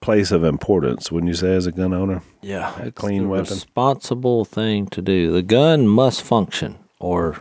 place 0.00 0.30
of 0.32 0.42
importance, 0.44 1.10
wouldn't 1.12 1.28
you 1.28 1.34
say, 1.36 1.54
as 1.54 1.66
a 1.66 1.72
gun 1.72 1.94
owner? 1.94 2.22
Yeah, 2.42 2.74
A 2.80 2.86
it's 2.88 2.98
clean 3.00 3.28
weapon. 3.28 3.54
responsible 3.54 4.44
thing 4.44 4.86
to 4.88 5.00
do. 5.00 5.32
The 5.32 5.42
gun 5.42 5.86
must 5.86 6.22
function, 6.22 6.78
or 6.98 7.38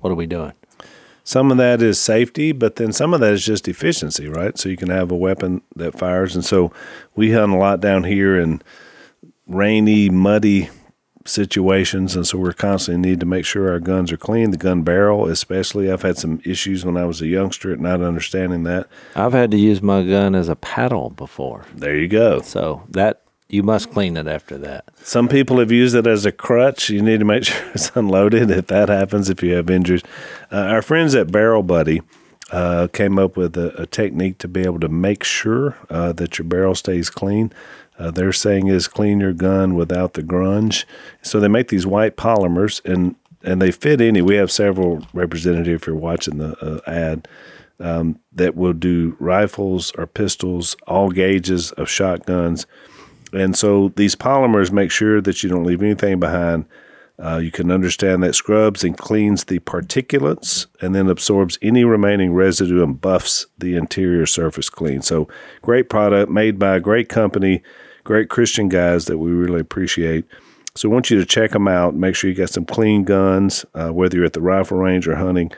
what 0.00 0.10
are 0.10 0.14
we 0.16 0.26
doing? 0.26 0.52
Some 1.24 1.50
of 1.50 1.56
that 1.58 1.82
is 1.82 1.98
safety, 1.98 2.52
but 2.52 2.76
then 2.76 2.92
some 2.92 3.12
of 3.12 3.18
that 3.20 3.32
is 3.32 3.44
just 3.44 3.66
efficiency, 3.66 4.28
right? 4.28 4.56
So 4.56 4.68
you 4.68 4.76
can 4.76 4.90
have 4.90 5.10
a 5.10 5.16
weapon 5.16 5.60
that 5.74 5.98
fires. 5.98 6.36
And 6.36 6.44
so 6.44 6.72
we 7.16 7.32
hunt 7.32 7.52
a 7.52 7.56
lot 7.56 7.80
down 7.80 8.04
here 8.04 8.38
in 8.38 8.62
rainy, 9.48 10.08
muddy 10.08 10.70
situations. 11.24 12.14
And 12.14 12.24
so 12.24 12.38
we're 12.38 12.52
constantly 12.52 13.10
need 13.10 13.18
to 13.20 13.26
make 13.26 13.44
sure 13.44 13.70
our 13.70 13.80
guns 13.80 14.12
are 14.12 14.16
clean. 14.16 14.52
The 14.52 14.56
gun 14.56 14.82
barrel, 14.82 15.26
especially. 15.26 15.90
I've 15.90 16.02
had 16.02 16.16
some 16.16 16.40
issues 16.44 16.84
when 16.84 16.96
I 16.96 17.04
was 17.04 17.20
a 17.20 17.26
youngster 17.26 17.72
at 17.72 17.80
not 17.80 18.00
understanding 18.00 18.62
that. 18.62 18.86
I've 19.16 19.32
had 19.32 19.50
to 19.50 19.56
use 19.56 19.82
my 19.82 20.04
gun 20.04 20.36
as 20.36 20.48
a 20.48 20.54
paddle 20.56 21.10
before, 21.10 21.66
There 21.74 21.96
you 21.96 22.06
go. 22.06 22.40
so 22.42 22.84
that 22.90 23.22
you 23.48 23.62
must 23.62 23.92
clean 23.92 24.16
it 24.16 24.26
after 24.26 24.58
that. 24.58 24.84
Some 25.02 25.28
people 25.28 25.58
have 25.58 25.70
used 25.70 25.94
it 25.94 26.06
as 26.06 26.26
a 26.26 26.32
crutch. 26.32 26.90
You 26.90 27.02
need 27.02 27.20
to 27.20 27.24
make 27.24 27.44
sure 27.44 27.70
it's 27.74 27.90
unloaded 27.94 28.50
if 28.50 28.66
that 28.68 28.88
happens, 28.88 29.30
if 29.30 29.42
you 29.42 29.54
have 29.54 29.70
injuries. 29.70 30.02
Uh, 30.50 30.56
our 30.56 30.82
friends 30.82 31.14
at 31.14 31.30
Barrel 31.30 31.62
Buddy 31.62 32.02
uh, 32.50 32.88
came 32.92 33.18
up 33.18 33.36
with 33.36 33.56
a, 33.56 33.82
a 33.82 33.86
technique 33.86 34.38
to 34.38 34.48
be 34.48 34.62
able 34.62 34.80
to 34.80 34.88
make 34.88 35.24
sure 35.24 35.76
uh, 35.90 36.12
that 36.12 36.38
your 36.38 36.46
barrel 36.46 36.74
stays 36.74 37.10
clean. 37.10 37.52
Uh, 37.98 38.10
their 38.10 38.32
saying 38.32 38.68
is 38.68 38.88
clean 38.88 39.20
your 39.20 39.32
gun 39.32 39.74
without 39.74 40.14
the 40.14 40.22
grunge. 40.22 40.84
So 41.22 41.40
they 41.40 41.48
make 41.48 41.68
these 41.68 41.86
white 41.86 42.16
polymers 42.16 42.84
and, 42.84 43.16
and 43.42 43.62
they 43.62 43.70
fit 43.70 44.00
any. 44.00 44.22
We 44.22 44.36
have 44.36 44.50
several 44.52 45.06
representatives, 45.14 45.82
if 45.82 45.86
you're 45.86 45.96
watching 45.96 46.38
the 46.38 46.56
uh, 46.58 46.90
ad, 46.90 47.26
um, 47.78 48.18
that 48.32 48.54
will 48.54 48.72
do 48.72 49.16
rifles 49.18 49.92
or 49.92 50.06
pistols, 50.06 50.76
all 50.86 51.10
gauges 51.10 51.72
of 51.72 51.88
shotguns. 51.88 52.66
And 53.36 53.56
so 53.56 53.92
these 53.96 54.16
polymers 54.16 54.72
make 54.72 54.90
sure 54.90 55.20
that 55.20 55.42
you 55.42 55.48
don't 55.48 55.64
leave 55.64 55.82
anything 55.82 56.18
behind. 56.18 56.66
Uh, 57.18 57.38
you 57.38 57.50
can 57.50 57.70
understand 57.70 58.22
that 58.22 58.34
scrubs 58.34 58.84
and 58.84 58.96
cleans 58.96 59.44
the 59.44 59.58
particulates 59.60 60.66
and 60.82 60.94
then 60.94 61.08
absorbs 61.08 61.58
any 61.62 61.82
remaining 61.84 62.34
residue 62.34 62.82
and 62.82 63.00
buffs 63.00 63.46
the 63.56 63.74
interior 63.74 64.26
surface 64.26 64.68
clean. 64.68 65.00
So, 65.00 65.28
great 65.62 65.88
product 65.88 66.30
made 66.30 66.58
by 66.58 66.76
a 66.76 66.80
great 66.80 67.08
company, 67.08 67.62
great 68.04 68.28
Christian 68.28 68.68
guys 68.68 69.06
that 69.06 69.16
we 69.16 69.30
really 69.30 69.60
appreciate. 69.60 70.26
So, 70.74 70.90
I 70.90 70.92
want 70.92 71.10
you 71.10 71.18
to 71.18 71.24
check 71.24 71.52
them 71.52 71.68
out. 71.68 71.94
Make 71.94 72.14
sure 72.14 72.28
you 72.28 72.36
got 72.36 72.50
some 72.50 72.66
clean 72.66 73.04
guns, 73.04 73.64
uh, 73.74 73.88
whether 73.90 74.18
you're 74.18 74.26
at 74.26 74.34
the 74.34 74.42
rifle 74.42 74.76
range 74.76 75.08
or 75.08 75.16
hunting. 75.16 75.52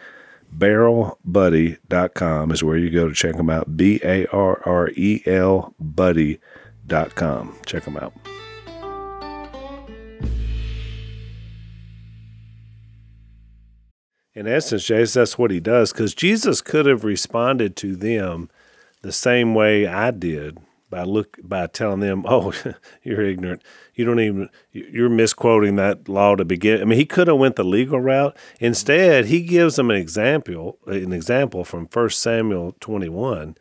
BarrelBuddy.com 0.57 2.53
is 2.53 2.63
where 2.63 2.77
you 2.77 2.91
go 2.91 3.09
to 3.09 3.15
check 3.15 3.37
them 3.37 3.51
out. 3.51 3.77
B 3.77 4.01
A 4.05 4.27
R 4.27 4.63
R 4.65 4.91
E 4.91 5.23
L 5.27 5.75
Buddy.com. 5.81 6.58
.Com 6.89 7.55
check 7.67 7.85
them 7.85 7.97
out. 7.97 8.13
In 14.35 14.47
essence, 14.47 14.85
Jesus, 14.85 15.15
that's 15.15 15.37
what 15.37 15.51
he 15.51 15.59
does 15.59 15.93
because 15.93 16.15
Jesus 16.15 16.61
could 16.61 16.87
have 16.87 17.03
responded 17.03 17.75
to 17.77 17.97
them 17.97 18.49
the 19.03 19.11
same 19.11 19.53
way 19.53 19.87
I 19.87 20.13
did 20.13 20.59
by 20.91 21.03
look 21.03 21.39
by 21.43 21.67
telling 21.67 22.01
them, 22.01 22.25
"Oh, 22.27 22.53
you're 23.03 23.23
ignorant. 23.23 23.63
You 23.95 24.05
don't 24.05 24.21
even 24.21 24.49
you're 24.71 25.09
misquoting 25.09 25.77
that 25.77 26.09
law 26.09 26.37
to 26.37 26.45
begin." 26.45 26.81
I 26.81 26.85
mean, 26.85 26.99
he 26.99 27.05
could 27.05 27.27
have 27.27 27.37
went 27.37 27.57
the 27.57 27.65
legal 27.65 28.01
route. 28.01 28.37
Instead, 28.61 29.27
he 29.27 29.41
gives 29.43 29.77
them 29.77 29.91
an 29.91 29.97
example, 29.97 30.79
an 30.87 31.13
example 31.13 31.65
from 31.65 31.87
1 31.93 32.11
Samuel 32.11 32.77
21 32.81 33.57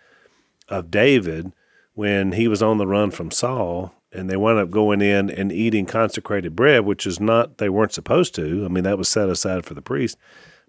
of 0.70 0.92
David 0.92 1.52
when 1.98 2.34
he 2.34 2.48
was 2.48 2.62
on 2.62 2.78
the 2.78 2.86
run 2.86 3.10
from 3.10 3.32
Saul 3.32 3.92
and 4.12 4.30
they 4.30 4.38
wound 4.38 4.60
up 4.60 4.70
going 4.70 5.02
in 5.02 5.32
and 5.32 5.52
eating 5.52 5.88
consecrated 5.88 6.56
bread, 6.56 6.86
which 6.86 7.08
is 7.08 7.20
not 7.20 7.58
they 7.58 7.70
weren't 7.70 7.92
supposed 7.92 8.36
to. 8.36 8.64
I 8.64 8.68
mean, 8.68 8.84
that 8.84 9.00
was 9.00 9.10
set 9.10 9.30
aside 9.30 9.66
for 9.66 9.74
the 9.74 9.82
priest 9.82 10.16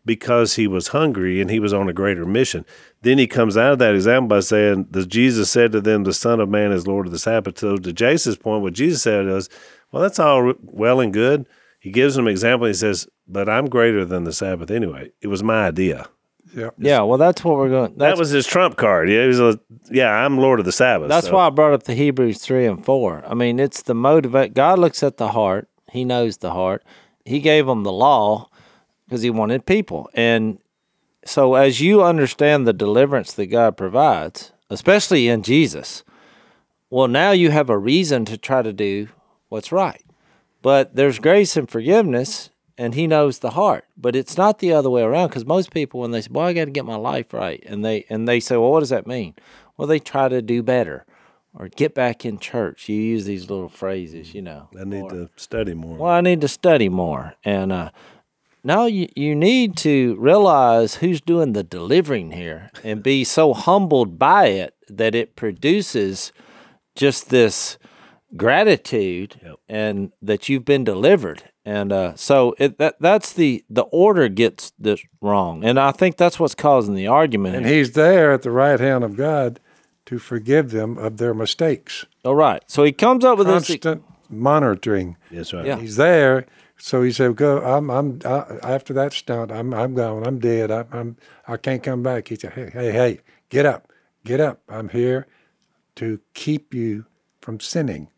because 0.06 0.54
he 0.54 0.66
was 0.66 0.88
hungry 0.88 1.42
and 1.42 1.50
he 1.50 1.60
was 1.60 1.74
on 1.74 1.86
a 1.86 1.92
greater 1.92 2.24
mission. 2.24 2.64
Then 3.02 3.18
he 3.18 3.26
comes 3.26 3.58
out 3.58 3.74
of 3.74 3.78
that 3.78 3.94
example 3.94 4.28
by 4.28 4.40
saying, 4.40 4.86
"The 4.90 5.04
Jesus 5.04 5.50
said 5.50 5.70
to 5.72 5.82
them, 5.82 6.04
the 6.04 6.14
Son 6.14 6.40
of 6.40 6.48
Man 6.48 6.72
is 6.72 6.86
Lord 6.86 7.04
of 7.04 7.12
the 7.12 7.18
Sabbath." 7.18 7.58
So 7.58 7.76
to 7.76 7.92
Jason's 7.92 8.38
point, 8.38 8.62
what 8.62 8.72
Jesus 8.72 9.02
said 9.02 9.26
is, 9.26 9.50
"Well, 9.92 10.02
that's 10.02 10.18
all 10.18 10.54
well 10.62 10.98
and 10.98 11.12
good." 11.12 11.46
He 11.78 11.90
gives 11.90 12.14
them 12.14 12.26
an 12.26 12.30
example. 12.30 12.66
He 12.66 12.72
says, 12.72 13.06
"But 13.28 13.50
I'm 13.50 13.68
greater 13.68 14.06
than 14.06 14.24
the 14.24 14.32
Sabbath 14.32 14.70
anyway. 14.70 15.12
It 15.20 15.28
was 15.28 15.42
my 15.42 15.66
idea." 15.66 16.08
Yeah. 16.54 16.70
Yeah, 16.78 17.02
well, 17.02 17.18
that's 17.18 17.44
what 17.44 17.56
we're 17.56 17.68
going. 17.68 17.96
That 17.98 18.16
was 18.18 18.30
his 18.30 18.46
trump 18.46 18.76
card. 18.76 19.10
Yeah, 19.10 19.22
he 19.22 19.28
was 19.28 19.40
a, 19.40 19.60
yeah, 19.90 20.10
I'm 20.10 20.38
Lord 20.38 20.58
of 20.58 20.64
the 20.64 20.72
Sabbath. 20.72 21.08
that's 21.08 21.26
so- 21.26 21.34
why 21.34 21.46
I 21.46 21.50
brought 21.50 21.72
up 21.72 21.84
the 21.84 21.94
Hebrews 21.94 22.38
three 22.38 22.66
and 22.66 22.84
four. 22.84 23.22
I 23.26 23.34
mean, 23.34 23.58
it's 23.58 23.82
the 23.82 23.94
motivate. 23.94 24.54
God 24.54 24.78
looks 24.78 25.02
at 25.02 25.16
the 25.16 25.28
heart. 25.28 25.68
He 25.90 26.04
knows 26.04 26.38
the 26.38 26.52
heart. 26.52 26.82
He 27.24 27.40
gave 27.40 27.66
them 27.66 27.82
the 27.82 27.92
law 27.92 28.48
because 29.06 29.22
He 29.22 29.30
wanted 29.30 29.66
people, 29.66 30.10
and 30.14 30.58
so 31.24 31.54
as 31.54 31.80
you 31.80 32.02
understand 32.02 32.66
the 32.66 32.72
deliverance 32.72 33.32
that 33.34 33.46
God 33.46 33.76
provides, 33.76 34.52
especially 34.70 35.28
in 35.28 35.42
Jesus, 35.42 36.02
well, 36.90 37.08
now 37.08 37.32
you 37.32 37.50
have 37.50 37.68
a 37.68 37.78
reason 37.78 38.24
to 38.26 38.38
try 38.38 38.62
to 38.62 38.72
do 38.72 39.08
what's 39.48 39.72
right. 39.72 40.02
But 40.62 40.96
there's 40.96 41.18
grace 41.18 41.56
and 41.56 41.68
forgiveness, 41.68 42.50
and 42.78 42.94
He 42.94 43.06
knows 43.06 43.40
the 43.40 43.50
heart. 43.50 43.84
But 43.96 44.16
it's 44.16 44.36
not 44.38 44.60
the 44.60 44.72
other 44.72 44.88
way 44.88 45.02
around 45.02 45.28
because 45.28 45.44
most 45.44 45.72
people, 45.72 46.00
when 46.00 46.12
they 46.12 46.20
say, 46.22 46.28
"Boy, 46.30 46.44
I 46.44 46.52
got 46.54 46.66
to 46.66 46.70
get 46.70 46.86
my 46.86 46.96
life 46.96 47.34
right," 47.34 47.62
and 47.66 47.84
they 47.84 48.06
and 48.08 48.26
they 48.28 48.40
say, 48.40 48.56
"Well, 48.56 48.70
what 48.70 48.80
does 48.80 48.88
that 48.90 49.06
mean?" 49.06 49.34
Well, 49.76 49.88
they 49.88 49.98
try 49.98 50.28
to 50.28 50.40
do 50.40 50.62
better 50.62 51.04
or 51.54 51.68
get 51.68 51.94
back 51.94 52.24
in 52.24 52.38
church. 52.38 52.88
You 52.88 52.96
use 52.96 53.24
these 53.24 53.48
little 53.50 53.68
phrases, 53.68 54.34
you 54.34 54.42
know. 54.42 54.68
I 54.78 54.84
need 54.84 55.08
to 55.10 55.28
study 55.36 55.74
more. 55.74 55.96
Well, 55.98 56.12
I 56.12 56.20
need 56.20 56.40
to 56.42 56.48
study 56.48 56.88
more. 56.88 57.34
And 57.44 57.72
uh, 57.72 57.90
no, 58.62 58.86
you, 58.86 59.08
you 59.16 59.34
need 59.34 59.76
to 59.78 60.14
realize 60.18 60.96
who's 60.96 61.20
doing 61.20 61.52
the 61.54 61.62
delivering 61.64 62.32
here 62.32 62.70
and 62.84 63.02
be 63.02 63.24
so 63.24 63.54
humbled 63.54 64.18
by 64.18 64.46
it 64.48 64.74
that 64.88 65.14
it 65.14 65.36
produces 65.36 66.32
just 66.94 67.30
this 67.30 67.78
gratitude 68.36 69.40
Yep. 69.42 69.56
and 69.68 70.12
that 70.22 70.48
you've 70.48 70.64
been 70.64 70.84
delivered. 70.84 71.44
And 71.68 71.92
uh, 71.92 72.16
so 72.16 72.54
it, 72.56 72.78
that 72.78 72.96
that's 72.98 73.34
the 73.34 73.62
the 73.68 73.82
order 73.82 74.30
gets 74.30 74.72
this 74.78 75.04
wrong, 75.20 75.62
and 75.64 75.78
I 75.78 75.92
think 75.92 76.16
that's 76.16 76.40
what's 76.40 76.54
causing 76.54 76.94
the 76.94 77.08
argument. 77.08 77.56
And 77.56 77.66
here. 77.66 77.76
he's 77.76 77.92
there 77.92 78.32
at 78.32 78.40
the 78.40 78.50
right 78.50 78.80
hand 78.80 79.04
of 79.04 79.18
God 79.18 79.60
to 80.06 80.18
forgive 80.18 80.70
them 80.70 80.96
of 80.96 81.18
their 81.18 81.34
mistakes. 81.34 82.06
All 82.24 82.34
right, 82.34 82.62
so 82.68 82.84
he 82.84 82.92
comes 82.92 83.22
up 83.22 83.36
with 83.36 83.48
this. 83.48 83.66
Constant 83.66 84.02
monitoring. 84.30 85.18
That's 85.30 85.52
right. 85.52 85.66
Yeah. 85.66 85.78
He's 85.78 85.96
there 85.96 86.46
So 86.78 87.02
he 87.02 87.12
said, 87.12 87.36
"Go. 87.36 87.58
I'm. 87.62 87.90
I'm. 87.90 88.18
I, 88.24 88.44
after 88.62 88.94
that 88.94 89.12
stunt, 89.12 89.52
I'm. 89.52 89.74
I'm 89.74 89.92
gone. 89.92 90.26
I'm 90.26 90.38
dead. 90.38 90.70
I, 90.70 90.86
I'm. 90.90 91.18
I 91.46 91.58
can't 91.58 91.82
come 91.82 92.02
back." 92.02 92.28
He 92.28 92.36
said, 92.36 92.54
"Hey, 92.54 92.70
hey, 92.72 92.92
hey, 92.92 93.20
get 93.50 93.66
up, 93.66 93.92
get 94.24 94.40
up. 94.40 94.62
I'm 94.70 94.88
here 94.88 95.26
to 95.96 96.20
keep 96.32 96.72
you 96.72 97.04
from 97.42 97.60
sinning. 97.60 98.08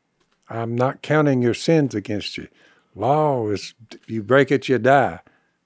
I'm 0.48 0.76
not 0.76 1.02
counting 1.02 1.42
your 1.42 1.54
sins 1.54 1.96
against 1.96 2.38
you. 2.38 2.46
Law 2.94 3.48
is 3.48 3.74
you 4.07 4.22
break 4.22 4.50
it, 4.50 4.68
you 4.68 4.79
die. 4.79 5.20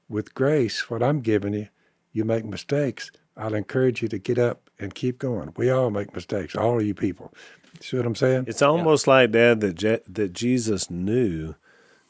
With 0.09 0.35
grace, 0.35 0.91
what 0.91 1.03
I'm 1.03 1.21
giving 1.21 1.55
you, 1.55 1.69
you 2.13 2.25
make 2.25 2.45
mistakes. 2.45 3.11
I'll 3.37 3.55
encourage 3.55 4.03
you 4.03 4.09
to 4.09 4.19
get 4.19 4.39
up 4.39 4.71
and 4.79 4.95
keep 4.95 5.19
going. 5.19 5.53
We 5.57 5.71
all 5.71 5.91
make 5.91 6.15
mistakes, 6.15 6.55
all 6.55 6.79
of 6.79 6.87
you 6.87 6.95
people. 6.95 7.33
See 7.81 7.97
what 7.97 8.07
I'm 8.07 8.15
saying? 8.15 8.45
It's 8.47 8.63
almost 8.63 9.07
like 9.07 9.33
Dad 9.33 9.61
that 9.61 9.75
Je- 9.75 10.01
that 10.07 10.33
Jesus 10.33 10.91
knew 10.91 11.55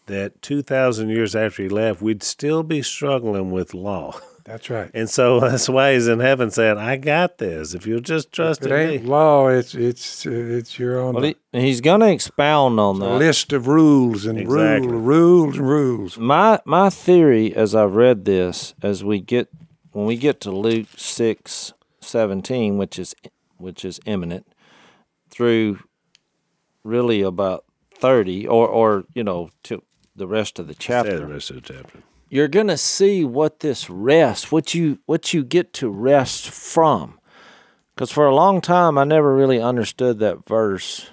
that 0.07 0.43
two 0.43 0.63
thousand 0.63 1.09
years 1.09 1.35
after 1.35 1.63
he 1.63 1.69
left, 1.69 2.03
we'd 2.03 2.23
still 2.23 2.63
be 2.63 2.83
struggling 2.83 3.51
with 3.51 3.73
law, 3.73 4.19
That's 4.45 4.69
right. 4.69 4.91
and 4.93 5.09
so 5.09 5.41
that's 5.49 5.69
why 5.69 5.95
he's 5.95 6.07
in 6.07 6.21
heaven 6.21 6.51
saying, 6.51 6.77
"I 6.79 6.97
got 6.97 7.39
this. 7.39 7.73
If 7.75 7.87
you'll 7.87 8.01
just 8.01 8.31
trust 8.31 8.61
If 8.63 8.67
in 8.67 8.73
it 8.73 8.77
ain't 8.93 9.03
me." 9.05 9.09
law, 9.09 9.49
it's 9.49 9.75
it's 9.75 10.27
it's 10.27 10.79
your 10.79 10.99
own 11.01 11.15
Well, 11.15 11.25
he, 11.25 11.37
he's 11.53 11.81
going 11.81 12.01
to 12.01 12.11
expound 12.13 12.79
on 12.79 12.99
that. 13.01 13.19
list 13.19 13.53
of 13.53 13.67
rules 13.67 14.27
and 14.27 14.39
Exactly. 14.39 14.89
rule, 14.89 15.01
rules 15.01 15.57
and 15.57 15.69
rules. 15.69 16.19
my 16.19 16.61
my 16.67 16.91
theory 16.91 17.55
as 17.57 17.75
I've 17.75 17.95
read 17.95 18.25
this, 18.27 18.75
as 18.83 19.03
we 19.03 19.21
get 19.21 19.49
when 19.93 20.05
we 20.07 20.17
get 20.17 20.41
to 20.43 20.51
Luke 20.51 20.89
six 20.97 21.73
seventeen, 22.01 22.77
which 22.77 22.99
is 22.99 23.15
which 23.57 23.85
is 23.85 23.99
imminent, 24.05 24.47
through 25.31 25.79
really 26.83 27.23
about 27.23 27.65
thirty, 27.99 28.47
or 28.47 28.69
or 28.69 29.05
you 29.15 29.25
know 29.25 29.49
to 29.65 29.83
the 30.15 30.27
rest 30.27 30.59
of 30.59 30.67
the 30.67 30.75
chapter, 30.75 31.19
the 31.21 31.27
rest 31.27 31.51
of 31.51 31.57
the 31.57 31.63
chapter. 31.75 32.01
You're 32.35 32.49
gonna 32.49 32.77
see 32.77 33.25
what 33.25 33.61
this 33.61 33.89
rest, 33.89 34.51
what 34.51 34.75
you 34.75 34.99
what 35.07 35.33
you 35.33 35.45
get 35.45 35.73
to 35.75 35.89
rest 35.89 36.51
from. 36.51 37.21
Because 37.95 38.11
for 38.11 38.27
a 38.27 38.35
long 38.35 38.61
time, 38.61 38.99
I 38.99 39.05
never 39.05 39.37
really 39.37 39.61
understood 39.61 40.19
that 40.19 40.45
verse 40.45 41.11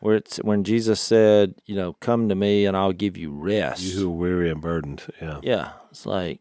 where 0.00 0.16
it's 0.16 0.36
when 0.36 0.62
Jesus 0.62 1.00
said, 1.00 1.54
you 1.64 1.74
know, 1.74 1.94
"Come 1.94 2.28
to 2.28 2.34
me, 2.34 2.66
and 2.66 2.76
I'll 2.76 2.92
give 2.92 3.16
you 3.16 3.32
rest." 3.32 3.80
You 3.80 3.98
who 4.00 4.08
are 4.08 4.16
weary 4.16 4.50
and 4.50 4.60
burdened. 4.60 5.06
Yeah. 5.18 5.40
yeah 5.42 5.70
it's 5.90 6.04
like 6.04 6.40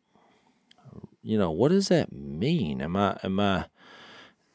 you 1.21 1.37
know 1.37 1.51
what 1.51 1.69
does 1.69 1.87
that 1.87 2.11
mean 2.11 2.81
am 2.81 2.97
i 2.97 3.17
am 3.23 3.39
i 3.39 3.65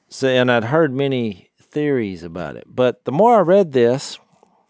say 0.08 0.36
and 0.36 0.52
i'd 0.52 0.64
heard 0.64 0.92
many 0.92 1.50
theories 1.58 2.22
about 2.22 2.56
it 2.56 2.64
but 2.66 3.04
the 3.06 3.12
more 3.12 3.38
i 3.38 3.40
read 3.40 3.72
this 3.72 4.18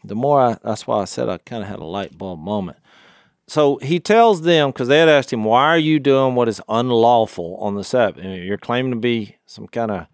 the 0.05 0.15
more 0.15 0.41
i 0.41 0.57
that's 0.63 0.87
why 0.87 1.01
i 1.01 1.05
said 1.05 1.29
i 1.29 1.37
kind 1.39 1.65
of 1.65 1.69
had 1.69 1.81
a 1.81 1.85
light 1.85 2.17
bulb 2.17 2.39
moment 2.39 2.79
so 3.49 3.79
he 3.79 3.99
tells 3.99 4.43
them 4.43 4.71
because 4.71 4.89
they 4.89 4.99
had 4.99 5.09
asked 5.09 5.33
him 5.33 5.43
why 5.43 5.65
are 5.65 5.79
you 5.79 5.99
doing 5.99 6.35
what 6.35 6.49
is 6.49 6.61
unlawful 6.69 7.57
on 7.57 7.77
the 7.77 7.83
sabbath? 7.83 8.23
You're 8.23 8.59
claiming 8.59 8.93
to 8.93 8.99
be 8.99 9.37
some 9.47 9.67
kind 9.67 9.91
of 9.91 10.07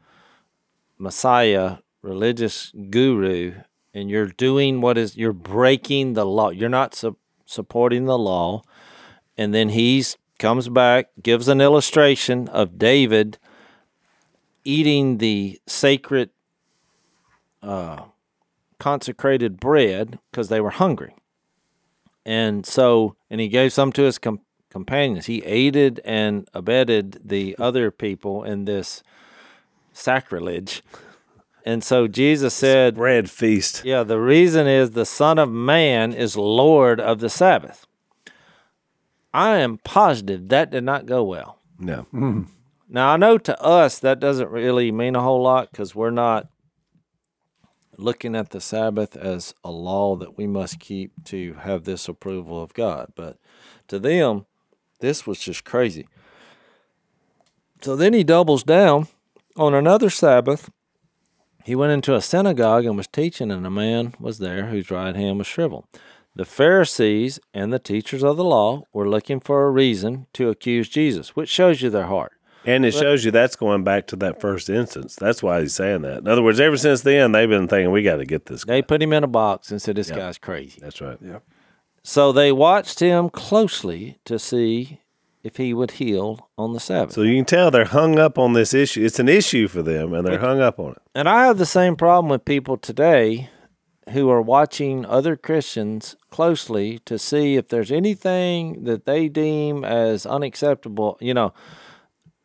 messiah 0.99 1.79
religious 2.01 2.73
guru 2.91 3.55
and 3.93 4.09
you're 4.09 4.29
doing 4.29 4.81
what 4.81 4.97
is 4.97 5.17
you're 5.17 5.33
breaking 5.33 6.13
the 6.13 6.25
law. 6.25 6.51
You're 6.51 6.69
not 6.69 6.95
su- 6.95 7.17
supporting 7.45 8.05
the 8.05 8.17
law. 8.17 8.63
And 9.37 9.53
then 9.53 9.71
he's 9.71 10.17
comes 10.39 10.69
back 10.69 11.09
gives 11.21 11.47
an 11.47 11.61
illustration 11.61 12.49
of 12.49 12.77
david 12.77 13.39
eating 14.65 15.19
the 15.19 15.61
sacred 15.67 16.31
uh, 17.63 18.03
consecrated 18.81 19.61
bread 19.61 20.19
because 20.31 20.49
they 20.49 20.61
were 20.61 20.71
hungry 20.71 21.15
and 22.25 22.65
so 22.67 23.17
and 23.31 23.41
he 23.41 23.49
gave 23.49 23.73
some 23.73 23.93
to 23.93 24.03
his 24.03 24.19
com- 24.19 24.41
companions 24.71 25.27
he 25.27 25.43
aided 25.45 26.01
and 26.05 26.49
abetted 26.55 27.21
the 27.25 27.55
other 27.59 27.91
people 27.91 28.43
in 28.43 28.65
this 28.65 29.03
sacrilege 29.93 30.83
and 31.65 31.85
so 31.85 32.07
jesus 32.09 32.55
said 32.55 32.95
Bread 32.97 33.31
feast. 33.31 33.85
yeah, 33.85 34.03
the 34.03 34.21
reason 34.21 34.67
is 34.67 34.91
the 34.91 35.07
Son 35.07 35.39
of 35.39 35.51
Man 35.51 36.13
is 36.13 36.37
Lord 36.37 37.01
of 37.01 37.21
the 37.21 37.31
Sabbath. 37.31 37.87
I 39.33 39.57
am 39.59 39.79
positive 39.79 40.49
that 40.49 40.71
did 40.71 40.85
not 40.85 41.07
go 41.07 41.25
well. 41.25 41.59
No. 41.79 42.07
Mm-hmm. 42.13 42.43
Now, 42.89 43.09
I 43.09 43.17
know 43.17 43.39
to 43.39 43.61
us 43.61 43.99
that 43.99 44.21
doesn't 44.21 44.51
really 44.51 44.93
mean 44.93 45.17
a 45.17 45.23
whole 45.23 45.43
lot 45.43 45.71
because 45.73 45.95
we're 45.95 46.11
not 46.11 46.47
looking 47.99 48.35
at 48.35 48.51
the 48.51 48.61
Sabbath 48.61 49.17
as 49.17 49.55
a 49.65 49.71
law 49.71 50.17
that 50.17 50.37
we 50.37 50.47
must 50.47 50.81
keep 50.81 51.13
to 51.25 51.55
have 51.55 51.85
this 51.85 52.09
approval 52.09 52.63
of 52.63 52.75
God. 52.75 53.13
But 53.15 53.39
to 53.89 53.99
them, 53.99 54.47
this 55.01 55.27
was 55.27 55.39
just 55.39 55.65
crazy. 55.65 56.07
So 57.83 57.97
then 57.97 58.13
he 58.13 58.25
doubles 58.25 58.63
down 58.63 59.09
on 59.57 59.75
another 59.75 60.11
Sabbath. 60.11 60.71
He 61.65 61.75
went 61.75 61.93
into 61.93 62.15
a 62.15 62.21
synagogue 62.21 62.85
and 62.85 62.97
was 62.97 63.07
teaching, 63.07 63.51
and 63.51 63.67
a 63.67 63.71
man 63.71 64.15
was 64.19 64.39
there 64.39 64.67
whose 64.67 64.91
right 64.91 65.17
hand 65.17 65.39
was 65.39 65.47
shriveled. 65.47 65.87
The 66.37 66.45
Pharisees 66.45 67.39
and 67.55 67.73
the 67.73 67.79
teachers 67.79 68.23
of 68.23 68.37
the 68.37 68.45
law 68.45 68.85
were 68.93 69.09
looking 69.09 69.41
for 69.41 69.67
a 69.67 69.71
reason 69.71 70.27
to 70.35 70.49
accuse 70.49 70.89
Jesus, 70.89 71.37
which 71.37 71.49
shows 71.49 71.81
you 71.81 71.91
their 71.91 72.07
heart. 72.07 72.34
And 72.67 72.85
it 72.85 72.93
shows 72.93 73.25
you 73.25 73.31
that's 73.31 73.57
going 73.57 73.85
back 73.85 74.07
to 74.09 74.17
that 74.17 74.41
first 74.41 74.71
instance. 74.71 75.17
That's 75.17 75.43
why 75.43 75.61
he's 75.61 75.75
saying 75.75 76.03
that. 76.03 76.19
In 76.19 76.29
other 76.29 76.43
words, 76.43 76.61
ever 76.61 76.77
since 76.77 77.03
then, 77.03 77.33
they've 77.33 77.49
been 77.49 77.69
thinking 77.69 77.91
we 77.91 78.03
got 78.03 78.17
to 78.17 78.25
get 78.25 78.47
this. 78.47 78.65
Guy. 78.65 78.75
They 78.75 78.83
put 78.83 79.03
him 79.03 79.13
in 79.13 79.25
a 79.25 79.29
box 79.29 79.71
and 79.71 79.81
said, 79.81 79.97
This 79.97 80.11
guy's 80.11 80.39
crazy. 80.39 80.79
That's 80.81 81.01
right. 81.01 81.19
Yep. 81.21 81.43
So 82.03 82.33
they 82.33 82.53
watched 82.53 83.01
him 83.01 83.31
closely 83.31 84.19
to 84.27 84.39
see 84.39 85.01
if 85.43 85.57
he 85.57 85.75
would 85.75 85.93
heal 85.93 86.51
on 86.57 86.73
the 86.73 86.81
Sabbath. 86.81 87.15
So 87.15 87.23
you 87.23 87.37
can 87.37 87.45
tell 87.45 87.71
they're 87.71 87.85
hung 87.85 88.19
up 88.19 88.39
on 88.39 88.55
this 88.55 88.73
issue. 88.73 89.05
It's 89.05 89.19
an 89.19 89.29
issue 89.29 89.69
for 89.69 89.83
them, 89.83 90.13
and 90.15 90.27
they're 90.27 90.39
hung 90.39 90.61
up 90.61 90.79
on 90.79 90.93
it. 90.93 91.03
And 91.15 91.29
I 91.29 91.47
have 91.47 91.59
the 91.59 91.67
same 91.67 91.97
problem 91.97 92.31
with 92.31 92.45
people 92.45 92.77
today 92.77 93.51
who 94.11 94.29
are 94.31 94.43
watching 94.43 95.05
other 95.07 95.37
Christians 95.37 96.17
closely 96.31 96.99
to 97.01 97.19
see 97.19 97.57
if 97.57 97.69
there's 97.69 97.93
anything 97.93 98.85
that 98.85 99.07
they 99.07 99.29
deem 99.29 99.85
as 99.85 100.27
unacceptable, 100.27 101.17
you 101.21 101.33
know, 101.33 101.53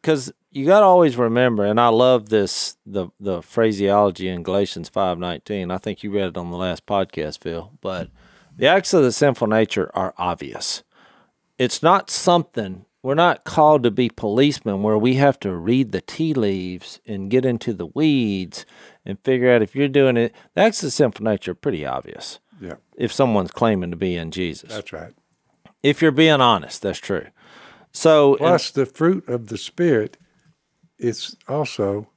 because 0.02 0.32
you 0.52 0.66
got 0.66 0.80
to 0.80 0.86
always 0.86 1.18
remember, 1.18 1.66
and 1.66 1.80
I 1.80 1.90
love 1.90 2.30
this 2.30 2.78
the 2.86 3.10
the 3.20 3.42
phraseology 3.42 4.28
in 4.28 4.44
Galatians 4.44 4.90
five 4.90 5.18
nineteen. 5.20 5.72
I 5.72 5.78
think 5.78 6.04
you 6.04 6.12
read 6.12 6.28
it 6.30 6.38
on 6.38 6.52
the 6.52 6.58
last 6.58 6.86
podcast, 6.86 7.42
Phil. 7.44 7.72
But 7.82 8.10
the 8.58 8.68
acts 8.68 8.94
of 8.94 9.04
the 9.04 9.12
sinful 9.12 9.48
nature 9.48 9.92
are 9.94 10.14
obvious. 10.18 10.84
It's 11.58 11.84
not 11.84 12.10
something 12.10 12.86
we're 13.02 13.16
not 13.16 13.46
called 13.46 13.84
to 13.84 13.92
be 13.92 14.10
policemen 14.10 14.82
where 14.84 14.98
we 14.98 15.16
have 15.16 15.40
to 15.42 15.56
read 15.56 15.92
the 15.94 16.02
tea 16.02 16.34
leaves 16.34 17.00
and 17.06 17.30
get 17.32 17.46
into 17.46 17.74
the 17.74 17.86
weeds 17.86 18.66
and 19.06 19.18
figure 19.24 19.52
out 19.54 19.62
if 19.62 19.74
you're 19.76 19.88
doing 19.88 20.18
it. 20.18 20.34
The 20.54 20.62
acts 20.62 20.82
of 20.84 20.88
the 20.88 20.92
sinful 20.92 21.24
nature 21.24 21.52
are 21.52 21.56
pretty 21.56 21.86
obvious 21.86 22.40
Yeah, 22.60 22.76
if 22.98 23.14
someone's 23.14 23.52
claiming 23.52 23.92
to 23.92 23.96
be 23.98 24.16
in 24.18 24.32
Jesus. 24.32 24.70
that's 24.70 24.92
right. 24.92 25.14
if 25.82 26.02
you're 26.02 26.12
being 26.12 26.42
honest, 26.42 26.82
that's 26.82 27.00
true. 27.00 27.28
So 27.92 28.32
and- 28.34 28.40
Plus, 28.40 28.72
the 28.72 28.86
fruit 28.86 29.28
of 29.28 29.48
the 29.48 29.58
Spirit 29.58 30.18
is 30.98 31.36
also 31.48 32.08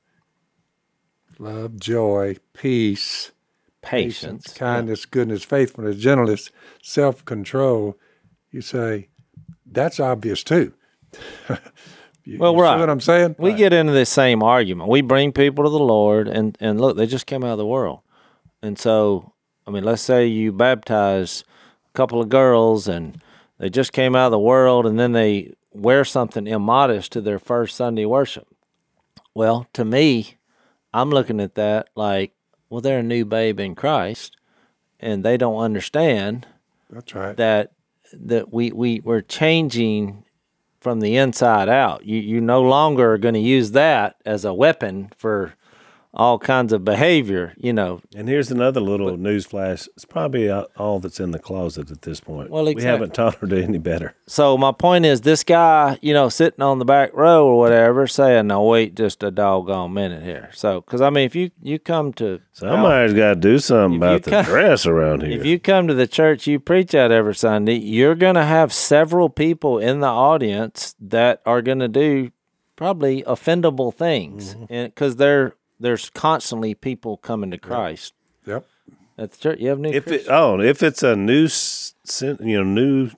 love, 1.39 1.79
joy, 1.79 2.37
peace, 2.53 3.33
patience. 3.81 4.53
kindness, 4.55 5.05
goodness, 5.07 5.45
faithfulness, 5.45 5.97
gentleness, 5.97 6.51
self 6.83 7.25
control. 7.25 7.97
You 8.51 8.61
say, 8.61 9.09
that's 9.67 9.99
obvious 10.01 10.43
too. 10.45 10.73
You- 12.25 12.39
Well, 12.39 12.53
you 12.53 12.59
see 12.59 12.63
right. 12.63 12.79
what 12.79 12.89
I'm 12.89 13.01
saying? 13.01 13.35
We 13.37 13.53
get 13.53 13.73
into 13.73 13.93
this 13.93 14.09
same 14.09 14.45
argument. 14.45 14.89
We 14.89 15.01
bring 15.01 15.33
people 15.33 15.65
to 15.65 15.71
the 15.71 15.79
Lord, 15.81 16.29
and 16.29 16.57
and 16.61 16.81
look, 16.81 16.97
they 16.97 17.07
just 17.07 17.27
came 17.27 17.43
out 17.43 17.51
of 17.51 17.59
the 17.59 17.67
world, 17.67 17.99
and 18.63 18.79
so 18.79 19.33
I 19.67 19.73
mean, 19.73 19.83
let's 19.83 20.03
say 20.03 20.25
you 20.29 20.53
baptize 20.53 21.43
a 21.89 21.93
couple 21.97 22.21
of 22.21 22.29
girls, 22.29 22.87
and 22.87 23.21
they 23.59 23.71
just 23.71 23.93
came 23.93 24.15
out 24.15 24.27
of 24.27 24.31
the 24.31 24.39
world, 24.39 24.87
and 24.87 25.01
then 25.01 25.11
they 25.11 25.55
wear 25.75 26.05
something 26.05 26.47
immodest 26.47 27.13
to 27.13 27.21
their 27.21 27.39
first 27.39 27.77
Sunday 27.77 28.05
worship. 28.05 28.47
Well, 29.35 29.67
to 29.73 29.85
me, 29.85 30.37
I'm 30.93 31.11
looking 31.11 31.41
at 31.41 31.55
that 31.55 31.89
like, 31.95 32.33
well, 32.69 32.81
they're 32.81 32.99
a 32.99 33.03
new 33.03 33.25
babe 33.25 33.61
in 33.61 33.75
Christ, 33.75 34.37
and 35.01 35.25
they 35.25 35.37
don't 35.37 35.59
understand 35.59 36.47
That's 36.91 37.15
right. 37.15 37.37
that 37.37 37.73
that 38.13 38.53
we 38.53 38.73
we 38.73 39.01
we're 39.01 39.23
changing 39.23 40.25
from 40.81 41.01
the 41.01 41.17
inside 41.17 41.69
out. 41.69 42.05
You 42.05 42.19
you 42.19 42.41
no 42.41 42.63
longer 42.63 43.13
are 43.13 43.19
going 43.19 43.35
to 43.35 43.41
use 43.41 43.71
that 43.73 44.17
as 44.27 44.45
a 44.45 44.55
weapon 44.55 45.11
for 45.17 45.55
all 46.15 46.39
kinds 46.39 46.75
of 46.75 46.85
behavior, 46.85 47.55
you 47.57 47.73
know. 47.73 48.01
And 48.15 48.29
here's 48.29 48.51
another 48.51 48.81
little 48.81 49.17
news 49.17 49.47
flash. 49.47 49.87
It's 49.97 50.05
probably 50.05 50.51
uh, 50.51 50.65
all 50.77 51.01
that's 51.01 51.19
in 51.21 51.31
the 51.31 51.39
closet 51.39 51.91
at 51.91 52.03
this 52.03 52.21
point. 52.21 52.51
Well, 52.51 52.67
we 52.75 52.83
haven't 52.83 53.15
taught 53.15 53.37
her 53.37 53.47
to 53.47 53.63
any 53.63 53.79
better. 53.79 54.15
So 54.27 54.59
my 54.59 54.73
point 54.73 55.07
is, 55.07 55.23
this 55.23 55.43
guy, 55.43 55.99
you 56.03 56.13
know, 56.13 56.29
sitting 56.29 56.61
on 56.63 56.79
the 56.79 56.85
back 56.85 57.15
row 57.15 57.47
or 57.47 57.59
whatever, 57.59 58.07
saying, 58.07 58.49
"No, 58.49 58.63
wait, 58.65 58.95
just 58.95 59.23
a 59.23 59.31
doggone 59.31 59.95
minute 59.95 60.23
here." 60.23 60.51
So, 60.53 60.83
because 60.83 61.01
I 61.01 61.09
mean, 61.09 61.25
if 61.25 61.35
you 61.35 61.51
you 61.63 61.79
come 61.79 62.13
to 62.15 62.41
Somebody's 62.53 63.15
got 63.15 63.35
to 63.35 63.41
do 63.41 63.59
something 63.59 63.97
about 63.97 64.25
the 64.25 64.43
dress 64.43 64.85
around 64.85 65.23
here. 65.25 65.39
If 65.41 65.47
you 65.47 65.59
come 65.59 65.89
to 65.89 65.95
the 65.95 66.07
church 66.07 66.47
you 66.47 66.61
preach 66.61 66.95
at 66.95 67.11
every 67.11 67.35
Sunday, 67.35 67.77
you're 67.79 68.15
going 68.15 68.35
to 68.35 68.45
have 68.45 68.73
several 68.73 69.31
people 69.31 69.79
in 69.79 70.01
the 70.01 70.07
audience 70.09 70.95
that 71.01 71.41
are 71.47 71.63
going 71.63 71.79
to 71.79 71.89
do 71.89 72.31
probably 72.77 73.23
offendable 73.23 73.95
things, 73.95 74.55
Mm-hmm. 74.55 74.65
and 74.69 74.95
because 74.95 75.17
there 75.17 75.55
there's 75.83 76.11
constantly 76.11 76.75
people 76.75 77.17
coming 77.19 77.51
to 77.51 77.59
Christ 77.59 78.15
Yep. 78.47 78.65
at 79.19 79.33
the 79.33 79.39
church. 79.39 79.59
You 79.61 79.69
have 79.69 79.79
new 79.79 79.91
if 79.91 80.09
it, 80.09 80.27
oh, 80.29 80.61
if 80.61 80.83
it's 80.83 81.03
a 81.03 81.15
new, 81.17 81.49
you 82.41 82.57
know, 82.59 82.65
new 82.65 83.11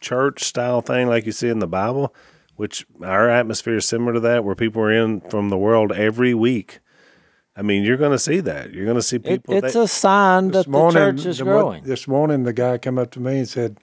church 0.00 0.42
style 0.44 0.80
thing 0.80 1.08
like 1.08 1.26
you 1.26 1.32
see 1.32 1.48
in 1.48 1.58
the 1.58 1.66
Bible, 1.66 2.14
which 2.56 2.86
our 3.02 3.28
atmosphere 3.28 3.76
is 3.76 3.86
similar 3.86 4.12
to 4.14 4.20
that, 4.20 4.44
where 4.44 4.54
people 4.54 4.82
are 4.82 4.92
in 4.92 5.20
from 5.20 5.48
the 5.48 5.58
world 5.58 5.92
every 5.92 6.34
week. 6.34 6.78
I 7.54 7.62
mean, 7.62 7.84
you're 7.84 7.98
going 7.98 8.12
to 8.12 8.18
see 8.18 8.40
that. 8.40 8.72
You're 8.72 8.86
going 8.86 8.96
to 8.96 9.02
see 9.02 9.16
It, 9.16 9.24
people. 9.24 9.54
it's 9.54 9.74
that, 9.74 9.82
a 9.82 9.88
sign 9.88 10.52
that 10.52 10.70
the 10.70 10.90
church 10.90 11.26
is 11.26 11.38
the 11.38 11.44
one- 11.44 11.54
growing. 11.54 11.84
this 11.84 12.08
morning, 12.08 12.44
the 12.44 12.52
guy 12.54 12.78
came 12.78 12.98
up 12.98 13.10
to 13.12 13.20
me 13.20 13.38
and 13.38 13.48
said, 13.48 13.78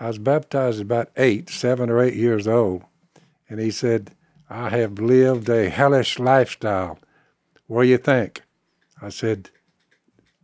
I 0.00 0.08
was 0.08 0.18
baptized 0.18 0.80
about 0.80 1.10
eight, 1.16 1.48
seven 1.48 1.90
or 1.90 2.00
eight 2.02 2.14
years 2.14 2.48
old. 2.48 2.82
And 3.48 3.60
he 3.60 3.70
said, 3.70 4.10
I 4.50 4.70
have 4.70 4.98
lived 4.98 5.48
a 5.48 5.68
hellish 5.70 6.18
lifestyle. 6.18 6.98
What 7.66 7.82
do 7.82 7.88
you 7.88 7.98
think? 7.98 8.42
I 9.00 9.08
said, 9.08 9.50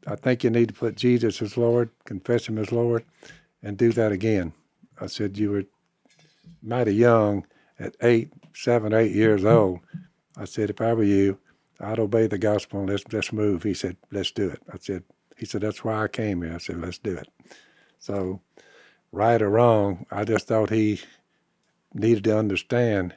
I 0.06 0.16
think 0.16 0.42
you 0.42 0.50
need 0.50 0.68
to 0.68 0.74
put 0.74 0.96
Jesus 0.96 1.42
as 1.42 1.56
Lord, 1.56 1.90
confess 2.04 2.48
Him 2.48 2.58
as 2.58 2.72
Lord, 2.72 3.04
and 3.62 3.76
do 3.76 3.92
that 3.92 4.12
again. 4.12 4.52
I 5.00 5.06
said, 5.06 5.38
You 5.38 5.50
were 5.50 5.64
mighty 6.62 6.94
young 6.94 7.46
at 7.78 7.96
eight, 8.02 8.32
seven, 8.54 8.92
eight 8.92 9.12
years 9.12 9.42
mm-hmm. 9.42 9.56
old. 9.56 9.80
I 10.36 10.44
said, 10.44 10.70
If 10.70 10.80
I 10.80 10.92
were 10.94 11.04
you, 11.04 11.38
I'd 11.80 11.98
obey 11.98 12.26
the 12.26 12.38
gospel 12.38 12.80
and 12.80 12.90
let's, 12.90 13.04
let's 13.12 13.32
move. 13.32 13.62
He 13.62 13.74
said, 13.74 13.96
Let's 14.10 14.30
do 14.30 14.48
it. 14.50 14.62
I 14.72 14.78
said, 14.78 15.02
He 15.36 15.46
said, 15.46 15.60
That's 15.60 15.84
why 15.84 16.02
I 16.02 16.08
came 16.08 16.42
here. 16.42 16.54
I 16.54 16.58
said, 16.58 16.80
Let's 16.80 16.98
do 16.98 17.16
it. 17.16 17.28
So, 17.98 18.40
right 19.12 19.40
or 19.40 19.50
wrong, 19.50 20.06
I 20.10 20.24
just 20.24 20.46
thought 20.46 20.70
he 20.70 21.00
needed 21.92 22.24
to 22.24 22.38
understand 22.38 23.14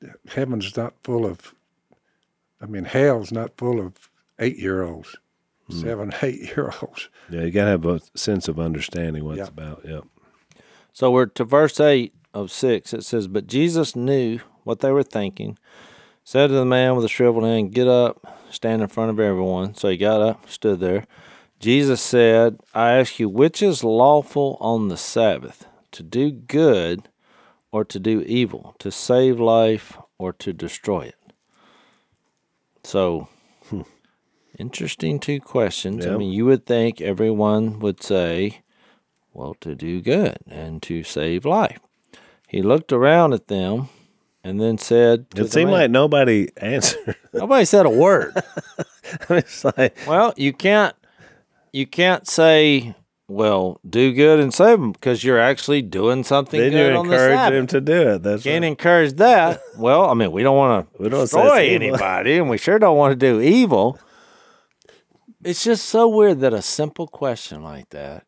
that 0.00 0.16
heaven's 0.28 0.76
not 0.76 0.94
full 1.04 1.26
of, 1.26 1.54
I 2.60 2.66
mean, 2.66 2.84
hell's 2.84 3.32
not 3.32 3.56
full 3.56 3.80
of 3.80 3.94
eight 4.38 4.58
year 4.58 4.82
olds, 4.82 5.16
hmm. 5.68 5.80
seven, 5.80 6.12
eight 6.22 6.40
year 6.56 6.72
olds. 6.82 7.08
yeah, 7.30 7.42
you 7.42 7.50
got 7.50 7.64
to 7.64 7.70
have 7.70 7.86
a 7.86 8.00
sense 8.14 8.48
of 8.48 8.58
understanding 8.58 9.24
what 9.24 9.36
Yeah. 9.36 9.42
it's 9.44 9.50
about. 9.50 9.82
Yep. 9.84 10.04
So 10.92 11.10
we're 11.10 11.26
to 11.26 11.44
verse 11.44 11.78
8 11.78 12.12
of 12.34 12.50
6. 12.50 12.92
It 12.92 13.04
says, 13.04 13.28
But 13.28 13.46
Jesus 13.46 13.94
knew 13.94 14.40
what 14.64 14.80
they 14.80 14.90
were 14.90 15.02
thinking, 15.04 15.56
said 16.24 16.48
to 16.48 16.54
the 16.54 16.64
man 16.64 16.94
with 16.94 17.04
the 17.04 17.08
shriveled 17.08 17.44
hand, 17.44 17.72
Get 17.72 17.86
up, 17.88 18.36
stand 18.50 18.82
in 18.82 18.88
front 18.88 19.10
of 19.10 19.20
everyone. 19.20 19.74
So 19.74 19.88
he 19.88 19.96
got 19.96 20.20
up, 20.20 20.50
stood 20.50 20.80
there. 20.80 21.06
Jesus 21.60 22.00
said, 22.00 22.58
I 22.74 22.92
ask 22.92 23.18
you, 23.20 23.28
which 23.28 23.62
is 23.62 23.84
lawful 23.84 24.56
on 24.60 24.88
the 24.88 24.96
Sabbath, 24.96 25.66
to 25.92 26.02
do 26.02 26.30
good 26.30 27.08
or 27.70 27.84
to 27.84 28.00
do 28.00 28.22
evil, 28.22 28.74
to 28.80 28.90
save 28.90 29.38
life 29.38 29.96
or 30.18 30.32
to 30.34 30.52
destroy 30.52 31.02
it? 31.02 31.14
So, 32.90 33.28
hmm. 33.68 33.82
interesting 34.58 35.20
two 35.20 35.40
questions. 35.40 36.04
I 36.04 36.16
mean, 36.16 36.32
you 36.32 36.44
would 36.46 36.66
think 36.66 37.00
everyone 37.00 37.78
would 37.78 38.02
say, 38.02 38.62
well, 39.32 39.54
to 39.60 39.76
do 39.76 40.00
good 40.00 40.38
and 40.48 40.82
to 40.82 41.04
save 41.04 41.44
life. 41.44 41.78
He 42.48 42.62
looked 42.62 42.92
around 42.92 43.32
at 43.32 43.46
them 43.46 43.90
and 44.42 44.60
then 44.60 44.76
said, 44.76 45.26
It 45.36 45.52
seemed 45.52 45.70
man- 45.70 45.82
like 45.82 45.90
nobody 45.92 46.48
answered. 46.56 47.14
nobody 47.32 47.64
said 47.64 47.86
a 47.86 47.90
word. 47.90 48.34
it's 49.30 49.64
like, 49.64 49.96
well, 50.08 50.34
you 50.36 50.52
can't, 50.52 50.96
you 51.72 51.86
can't 51.86 52.26
say, 52.26 52.96
well, 53.30 53.80
do 53.88 54.12
good 54.12 54.40
and 54.40 54.52
save 54.52 54.80
them 54.80 54.90
because 54.90 55.22
you're 55.22 55.38
actually 55.38 55.82
doing 55.82 56.24
something 56.24 56.60
then 56.60 56.72
good 56.72 56.92
you 56.92 56.98
on 56.98 57.06
the 57.06 57.12
encourage 57.12 57.36
Sabbath. 57.36 57.58
them 57.58 57.66
to 57.68 57.80
do 57.80 58.08
it. 58.08 58.22
That's 58.24 58.42
Can't 58.42 58.62
right. 58.62 58.68
encourage 58.68 59.12
that. 59.14 59.62
Well, 59.78 60.10
I 60.10 60.14
mean, 60.14 60.32
we 60.32 60.42
don't 60.42 60.56
want 60.56 60.92
to 60.92 61.02
We 61.02 61.08
don't 61.08 61.20
destroy 61.20 61.68
anybody, 61.68 62.36
and 62.36 62.50
we 62.50 62.58
sure 62.58 62.78
don't 62.78 62.98
want 62.98 63.12
to 63.12 63.16
do 63.16 63.40
evil. 63.40 63.98
It's 65.44 65.64
just 65.64 65.86
so 65.86 66.08
weird 66.08 66.40
that 66.40 66.52
a 66.52 66.60
simple 66.60 67.06
question 67.06 67.62
like 67.62 67.90
that 67.90 68.26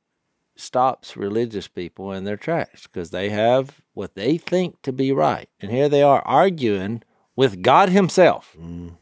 stops 0.54 1.16
religious 1.16 1.66
people 1.68 2.12
in 2.12 2.24
their 2.24 2.36
tracks 2.36 2.86
because 2.86 3.10
they 3.10 3.28
have 3.30 3.82
what 3.92 4.14
they 4.14 4.38
think 4.38 4.80
to 4.82 4.92
be 4.92 5.12
right, 5.12 5.48
and 5.60 5.70
here 5.72 5.88
they 5.88 6.02
are 6.02 6.22
arguing 6.22 7.02
with 7.34 7.60
God 7.60 7.88
Himself. 7.88 8.56
Mm. 8.58 8.96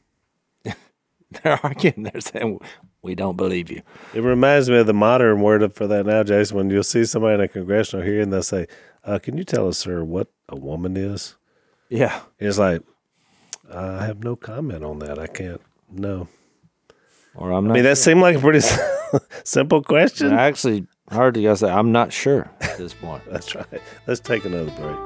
they're 0.65 1.61
arguing. 1.63 2.05
They're 2.05 2.21
saying, 2.23 2.59
"We 3.03 3.15
don't 3.15 3.37
believe 3.37 3.71
you." 3.71 3.83
It 4.15 4.23
reminds 4.23 4.69
me 4.71 4.79
of 4.79 4.87
the 4.87 4.93
modern 4.95 5.41
word 5.43 5.73
for 5.75 5.87
that 5.87 6.07
now, 6.07 6.23
Jason. 6.23 6.57
When 6.57 6.71
you'll 6.71 6.83
see 6.83 7.05
somebody 7.05 7.35
in 7.35 7.41
a 7.41 7.49
congressional 7.49 8.05
hearing, 8.05 8.31
they'll 8.31 8.43
say, 8.43 8.67
uh, 9.05 9.19
"Can 9.19 9.37
you 9.37 9.45
tell 9.45 9.69
us, 9.69 9.79
sir, 9.79 10.03
what 10.05 10.29
a 10.49 10.57
woman 10.57 10.97
is?" 10.97 11.37
Yeah. 11.89 12.21
It's 12.39 12.59
like, 12.59 12.83
I 13.73 14.05
have 14.07 14.23
no 14.23 14.37
comment 14.37 14.85
on 14.85 14.99
that. 15.01 15.19
I 15.19 15.27
can't. 15.27 15.61
No. 15.91 16.29
Or 17.35 17.53
I'm 17.53 17.65
I 17.65 17.69
not. 17.69 17.75
mean, 17.75 17.85
that 17.85 17.99
seemed 17.99 18.21
like 18.21 18.37
a 18.37 18.41
pretty 18.41 18.61
simple 19.45 19.83
question. 19.83 20.33
I 20.33 20.47
actually 20.47 20.87
heard 21.11 21.35
the 21.35 21.45
guy 21.45 21.55
say, 21.55 21.71
"I'm 21.71 21.93
not 21.93 22.13
sure" 22.13 22.51
at 22.61 22.77
this 22.79 22.95
point. 22.95 23.23
That's 23.31 23.55
right. 23.55 23.67
Let's 24.07 24.21
take 24.21 24.45
another 24.45 24.71
break. 24.73 24.99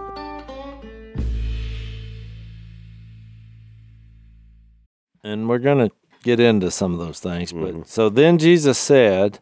and 5.23 5.49
we're 5.49 5.59
going 5.59 5.89
to 5.89 5.95
get 6.25 6.41
into 6.41 6.71
some 6.71 6.93
of 6.93 6.99
those 6.99 7.21
things. 7.21 7.53
But 7.53 7.75
mm-hmm. 7.75 7.83
so 7.85 8.09
then 8.09 8.39
Jesus 8.39 8.79
said, 8.79 9.39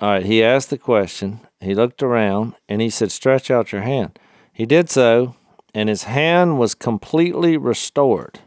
All 0.00 0.10
right, 0.10 0.26
he 0.26 0.42
asked 0.42 0.70
the 0.70 0.78
question. 0.78 1.40
He 1.60 1.74
looked 1.74 2.02
around 2.02 2.54
and 2.68 2.82
he 2.82 2.90
said, 2.90 3.10
Stretch 3.10 3.50
out 3.50 3.72
your 3.72 3.82
hand. 3.82 4.18
He 4.52 4.66
did 4.66 4.90
so, 4.90 5.36
and 5.72 5.88
his 5.88 6.02
hand 6.04 6.58
was 6.58 6.74
completely 6.74 7.56
restored. 7.56 8.40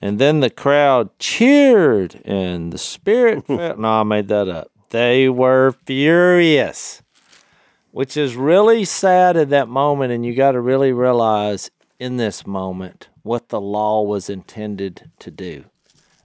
And 0.00 0.18
then 0.18 0.40
the 0.40 0.50
crowd 0.50 1.18
cheered, 1.18 2.20
and 2.26 2.72
the 2.72 2.78
spirit 2.78 3.46
fell. 3.46 3.78
No, 3.78 3.88
I 3.88 4.02
made 4.02 4.28
that 4.28 4.48
up. 4.48 4.70
They 4.90 5.28
were 5.30 5.74
furious, 5.86 7.02
which 7.90 8.16
is 8.16 8.36
really 8.36 8.84
sad 8.84 9.36
at 9.36 9.48
that 9.48 9.66
moment. 9.66 10.12
And 10.12 10.24
you 10.24 10.34
got 10.34 10.52
to 10.52 10.60
really 10.60 10.92
realize 10.92 11.70
in 11.98 12.18
this 12.18 12.46
moment 12.46 13.08
what 13.22 13.48
the 13.48 13.60
law 13.60 14.02
was 14.02 14.28
intended 14.28 15.10
to 15.20 15.30
do 15.30 15.64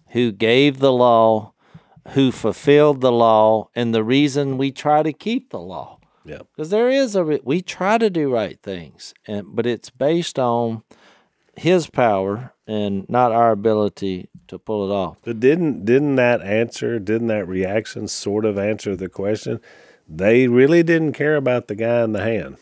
who 0.10 0.32
gave 0.32 0.80
the 0.80 0.92
law, 0.92 1.54
who 2.10 2.32
fulfilled 2.32 3.02
the 3.02 3.12
law, 3.12 3.70
and 3.76 3.94
the 3.94 4.04
reason 4.04 4.58
we 4.58 4.72
try 4.72 5.04
to 5.04 5.14
keep 5.14 5.50
the 5.50 5.60
law. 5.60 6.00
Yeah. 6.26 6.40
Because 6.56 6.70
there 6.70 6.90
is 6.90 7.16
a 7.16 7.24
re- 7.24 7.42
we 7.44 7.62
try 7.62 7.98
to 7.98 8.10
do 8.10 8.32
right 8.32 8.60
things, 8.62 9.14
and 9.28 9.56
but 9.56 9.66
it's 9.66 9.90
based 9.90 10.38
on 10.38 10.84
His 11.56 11.88
power 11.88 12.54
and 12.68 13.10
not 13.10 13.32
our 13.32 13.52
ability 13.52 14.30
to 14.48 14.60
pull 14.60 14.90
it 14.90 14.94
off. 14.94 15.18
But 15.24 15.40
didn't 15.40 15.86
didn't 15.86 16.16
that 16.16 16.42
answer? 16.42 17.00
Didn't 17.00 17.28
that 17.28 17.48
reaction 17.48 18.08
sort 18.08 18.46
of 18.46 18.58
answer 18.58 18.96
the 18.96 19.10
question? 19.10 19.60
They 20.08 20.48
really 20.48 20.84
didn't 20.84 21.14
care 21.14 21.36
about 21.36 21.68
the 21.68 21.76
guy 21.76 22.04
in 22.04 22.14
the 22.14 22.24
hand. 22.24 22.58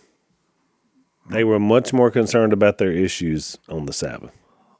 They 1.30 1.44
were 1.44 1.60
much 1.60 1.92
more 1.92 2.12
concerned 2.12 2.54
about 2.54 2.78
their 2.78 2.92
issues 2.92 3.58
on 3.68 3.86
the 3.86 3.94
Sabbath. 3.94 4.32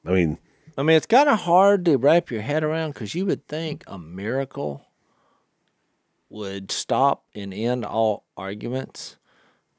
I 0.06 0.12
mean, 0.12 0.38
I 0.78 0.84
mean, 0.84 0.96
it's 0.96 1.06
kind 1.08 1.28
of 1.28 1.40
hard 1.40 1.86
to 1.86 1.98
wrap 1.98 2.30
your 2.30 2.42
head 2.42 2.64
around 2.64 2.94
because 2.94 3.16
you 3.16 3.26
would 3.26 3.48
think 3.48 3.84
a 3.88 3.98
miracle 3.98 4.86
would 6.30 6.72
stop 6.72 7.24
and 7.34 7.54
end 7.54 7.84
all 7.86 8.24
arguments. 8.36 9.18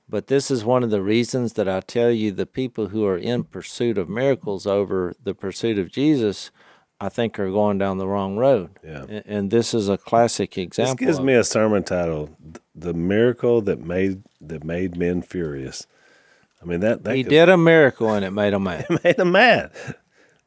But 0.09 0.29
this 0.29 0.51
is 0.51 0.65
one 0.65 0.83
of 0.83 0.91
the 0.91 1.03
reasons 1.03 1.53
that 1.53 1.69
I 1.69 1.81
tell 1.81 2.11
you 2.11 2.33
the 2.33 2.47
people 2.47 2.89
who 2.89 3.05
are 3.05 3.19
in 3.19 3.45
pursuit 3.45 3.99
of 3.99 4.09
miracles 4.09 4.67
over 4.67 5.15
the 5.23 5.35
pursuit 5.35 5.79
of 5.79 5.93
Jesus, 5.93 6.51
I 6.99 7.11
think 7.11 7.39
are 7.39 7.51
going 7.51 7.77
down 7.77 7.99
the 7.99 8.09
wrong 8.09 8.37
road. 8.37 8.71
Yeah. 8.83 9.05
And, 9.09 9.23
and 9.27 9.51
this 9.51 9.75
is 9.75 9.89
a 9.89 9.99
classic 9.99 10.57
example. 10.57 10.95
this 10.97 11.07
gives 11.07 11.21
me 11.21 11.35
a 11.35 11.45
sermon 11.45 11.85
title: 11.85 12.31
"The 12.75 12.95
Miracle 12.95 13.61
That 13.61 13.81
Made 13.81 14.23
That 14.41 14.65
Made 14.65 14.97
Men 14.97 15.21
Furious." 15.21 15.87
I 16.63 16.65
mean 16.65 16.81
that 16.81 17.05
that 17.05 17.15
he 17.15 17.23
could- 17.23 17.31
did 17.31 17.49
a 17.51 17.59
miracle 17.59 18.09
and 18.11 18.25
it 18.25 18.31
made 18.31 18.55
him 18.55 18.63
mad. 18.65 18.87
made 19.05 19.19
them 19.19 19.33
mad. 19.33 19.71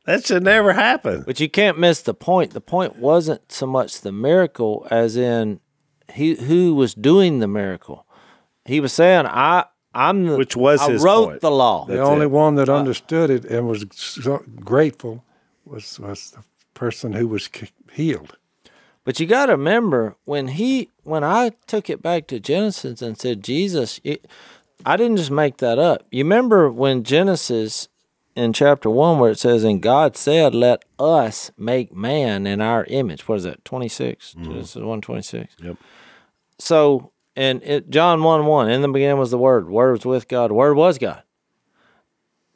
That 0.06 0.26
should 0.26 0.43
never 0.43 0.74
happen. 0.74 1.24
But 1.26 1.39
you 1.39 1.49
can't 1.49 1.78
miss 1.78 2.02
the 2.02 2.14
point. 2.14 2.52
The 2.52 2.62
point 2.62 2.95
wasn't 2.97 3.52
so 3.52 3.68
much 3.68 4.02
the 4.02 4.12
miracle 4.12 4.88
as 4.89 5.16
in 5.16 5.60
he 6.14 6.36
who 6.36 6.74
was 6.74 6.93
doing 6.93 7.39
the 7.39 7.47
miracle. 7.47 8.06
He 8.66 8.80
was 8.80 8.93
saying, 8.93 9.26
"I, 9.28 9.66
I'm 9.93 10.26
the 10.26 10.38
Which 10.38 10.56
was 10.56 10.82
I 10.82 10.91
his 10.91 11.04
wrote 11.04 11.26
point. 11.30 11.41
the 11.41 11.52
law." 11.52 11.86
The 11.86 11.97
That's 11.97 12.10
only 12.10 12.26
it. 12.26 12.32
one 12.32 12.56
that 12.56 12.70
uh, 12.70 12.76
understood 12.76 13.30
it 13.30 13.45
and 13.45 13.68
was 13.68 13.86
so 13.91 14.43
grateful 14.60 15.24
was 15.66 15.99
was 15.99 16.32
the 16.32 16.43
person 16.74 17.14
who 17.14 17.28
was 17.28 17.49
healed. 17.93 18.38
But 19.04 19.20
you 19.20 19.26
got 19.26 19.47
to 19.47 19.54
remember 19.54 20.16
when 20.26 20.49
he 20.49 20.89
when 21.04 21.24
I 21.24 21.52
took 21.68 21.89
it 21.89 22.02
back 22.02 22.28
to 22.28 22.39
Genesis 22.39 23.02
and 23.02 23.18
said 23.20 23.43
Jesus, 23.43 23.99
it, 24.04 24.28
I 24.86 24.97
didn't 24.97 25.18
just 25.18 25.32
make 25.32 25.58
that 25.58 25.80
up. 25.80 26.06
You 26.12 26.24
remember 26.24 26.72
when 26.72 27.04
Genesis 27.04 27.88
in 28.36 28.53
chapter 28.53 28.89
one 28.89 29.19
where 29.19 29.32
it 29.32 29.39
says, 29.39 29.63
"And 29.63 29.82
God 29.82 30.15
said, 30.15 30.53
Let 30.55 30.86
us 30.99 31.51
make 31.57 31.93
man 31.93 32.47
in 32.47 32.61
our 32.61 32.86
image." 32.86 33.27
What 33.27 33.36
is 33.36 33.43
that? 33.43 33.65
Twenty 33.65 33.88
mm-hmm. 33.88 34.43
Genesis 34.43 34.82
one 34.82 35.01
twenty 35.01 35.21
six. 35.21 35.55
Yep. 35.61 35.77
So 36.59 37.11
and 37.36 37.63
it, 37.63 37.89
John 37.89 38.23
one 38.23 38.45
one 38.45 38.69
in 38.69 38.82
the 38.82 38.88
beginning 38.88 39.17
was 39.17 39.32
the 39.32 39.38
Word. 39.38 39.69
Word 39.69 39.93
was 39.93 40.05
with 40.05 40.27
God. 40.27 40.51
Word 40.51 40.75
was 40.75 40.97
God. 40.97 41.23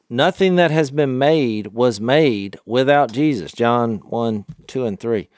Nothing 0.10 0.56
that 0.58 0.70
has 0.70 0.92
been 0.92 1.18
made 1.18 1.68
was 1.68 2.00
made 2.00 2.60
without 2.66 3.12
Jesus. 3.12 3.52
John 3.52 3.98
one 3.98 4.46
two 4.68 4.86
and 4.86 5.00
three 5.00 5.30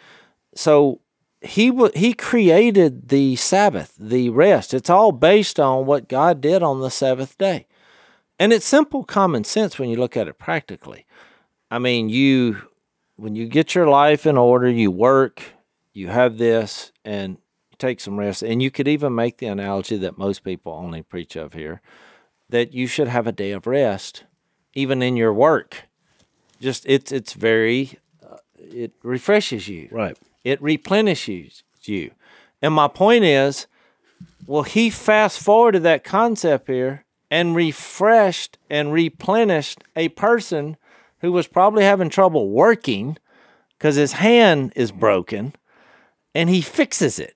so 0.58 1.02
he 1.42 1.72
he 1.96 2.14
created 2.14 3.10
the 3.10 3.36
Sabbath, 3.36 3.94
the 3.98 4.30
rest. 4.30 4.74
It's 4.74 4.90
all 4.90 5.12
based 5.12 5.60
on 5.60 5.86
what 5.86 6.10
God 6.10 6.42
did 6.42 6.64
on 6.64 6.82
the 6.82 6.90
seventh 6.90 7.38
day. 7.38 7.68
And 8.40 8.54
it's 8.54 8.66
simple 8.66 9.04
common 9.04 9.44
sense 9.44 9.80
when 9.80 9.90
you 9.90 9.98
look 9.98 10.16
at 10.16 10.28
it 10.28 10.38
practically. 10.38 11.06
I 11.72 11.80
mean, 11.80 12.10
you 12.10 12.62
when 13.16 13.36
you 13.36 13.48
get 13.48 13.74
your 13.74 13.88
life 13.88 14.26
in 14.28 14.38
order, 14.38 14.70
you 14.70 14.92
work, 14.92 15.42
you 15.94 16.10
have 16.10 16.38
this 16.38 16.92
and 17.04 17.38
take 17.80 18.00
some 18.00 18.18
rest. 18.20 18.44
And 18.44 18.62
you 18.62 18.70
could 18.70 18.88
even 18.88 19.16
make 19.16 19.38
the 19.38 19.48
analogy 19.48 19.98
that 19.98 20.18
most 20.18 20.44
people 20.44 20.72
only 20.74 21.02
preach 21.02 21.36
of 21.36 21.54
here 21.54 21.82
that 22.50 22.74
you 22.74 22.88
should 22.88 23.08
have 23.08 23.28
a 23.28 23.32
day 23.32 23.52
of 23.52 23.68
rest 23.68 24.24
even 24.74 25.02
in 25.02 25.18
your 25.18 25.34
work. 25.34 25.88
Just 26.62 26.86
it's 26.88 27.12
it's 27.12 27.34
very 27.34 27.98
uh, 28.24 28.38
it 28.56 28.94
refreshes 29.04 29.68
you 29.68 29.90
Right. 29.92 30.18
it 30.44 30.62
replenishes 30.62 31.64
you. 31.84 32.12
And 32.62 32.74
my 32.74 32.88
point 32.88 33.24
is, 33.24 33.68
well, 34.46 34.64
he 34.64 34.90
fast 34.90 35.40
forwarded 35.40 35.84
that 35.84 36.04
concept 36.04 36.68
here 36.68 37.06
and 37.30 37.56
refreshed 37.56 38.58
and 38.70 38.94
replenished 38.94 39.84
a 39.96 40.10
person 40.10 40.78
who 41.20 41.32
was 41.32 41.48
probably 41.48 41.84
having 41.84 42.10
trouble 42.10 42.50
working 42.50 43.18
because 43.78 43.96
his 43.96 44.14
hand 44.14 44.72
is 44.76 44.92
broken 44.92 45.54
and 46.34 46.50
he 46.50 46.62
fixes 46.62 47.20
it. 47.20 47.34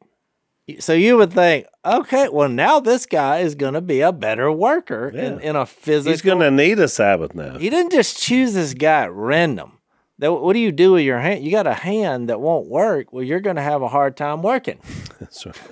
So 0.80 0.94
you 0.94 1.18
would 1.18 1.34
think, 1.34 1.66
okay, 1.84 2.30
well, 2.30 2.48
now 2.48 2.80
this 2.80 3.06
guy 3.06 3.40
is 3.40 3.56
going 3.56 3.74
to 3.74 3.82
be 3.82 4.00
a 4.02 4.14
better 4.14 4.52
worker 4.52 5.10
in, 5.10 5.40
Yeah. 5.40 5.50
in 5.50 5.56
a 5.56 5.66
physical. 5.66 6.12
He's 6.12 6.22
going 6.22 6.40
to 6.40 6.52
need 6.52 6.80
a 6.80 6.88
Sabbath 6.88 7.36
now. 7.36 7.58
He 7.58 7.70
didn't 7.70 7.92
just 7.92 8.18
choose 8.22 8.54
this 8.54 8.74
guy 8.74 9.04
at 9.04 9.12
random. 9.12 9.80
That, 10.20 10.32
what 10.32 10.54
do 10.54 10.60
you 10.60 10.72
do 10.72 10.94
with 10.94 11.02
your 11.04 11.20
hand? 11.20 11.44
You 11.44 11.52
got 11.52 11.66
a 11.68 11.74
hand 11.74 12.30
that 12.30 12.40
won't 12.40 12.68
work. 12.68 13.12
Well, 13.12 13.24
you're 13.24 13.40
going 13.40 13.56
to 13.56 13.62
have 13.64 13.82
a 13.82 13.88
hard 13.90 14.16
time 14.16 14.42
working. 14.44 14.80
That's 15.20 15.46
right. 15.46 15.56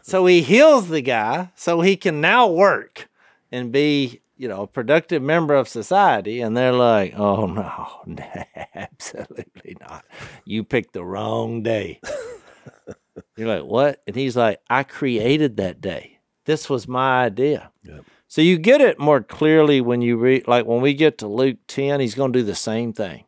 So 0.00 0.24
he 0.24 0.40
heals 0.40 0.88
the 0.88 1.02
guy 1.02 1.50
so 1.54 1.82
he 1.82 1.94
can 1.94 2.22
now 2.22 2.48
work 2.48 3.06
and 3.50 3.72
be, 3.72 4.20
you 4.36 4.48
know, 4.48 4.62
a 4.62 4.66
productive 4.66 5.22
member 5.22 5.54
of 5.54 5.68
society. 5.68 6.40
And 6.40 6.56
they're 6.56 6.72
like, 6.72 7.14
oh, 7.16 7.46
no, 7.46 7.88
absolutely 8.74 9.76
not. 9.80 10.04
You 10.44 10.64
picked 10.64 10.92
the 10.92 11.04
wrong 11.04 11.62
day. 11.62 12.00
You're 13.36 13.48
like, 13.48 13.64
what? 13.64 14.02
And 14.06 14.16
he's 14.16 14.36
like, 14.36 14.60
I 14.68 14.82
created 14.82 15.56
that 15.56 15.80
day. 15.80 16.18
This 16.44 16.70
was 16.70 16.88
my 16.88 17.24
idea. 17.24 17.70
Yep. 17.82 18.04
So 18.26 18.42
you 18.42 18.58
get 18.58 18.80
it 18.80 18.98
more 18.98 19.22
clearly 19.22 19.80
when 19.80 20.02
you 20.02 20.16
read, 20.16 20.46
like 20.46 20.66
when 20.66 20.80
we 20.80 20.94
get 20.94 21.18
to 21.18 21.28
Luke 21.28 21.58
10, 21.66 22.00
he's 22.00 22.14
going 22.14 22.32
to 22.32 22.38
do 22.38 22.44
the 22.44 22.54
same 22.54 22.92
thing. 22.92 23.24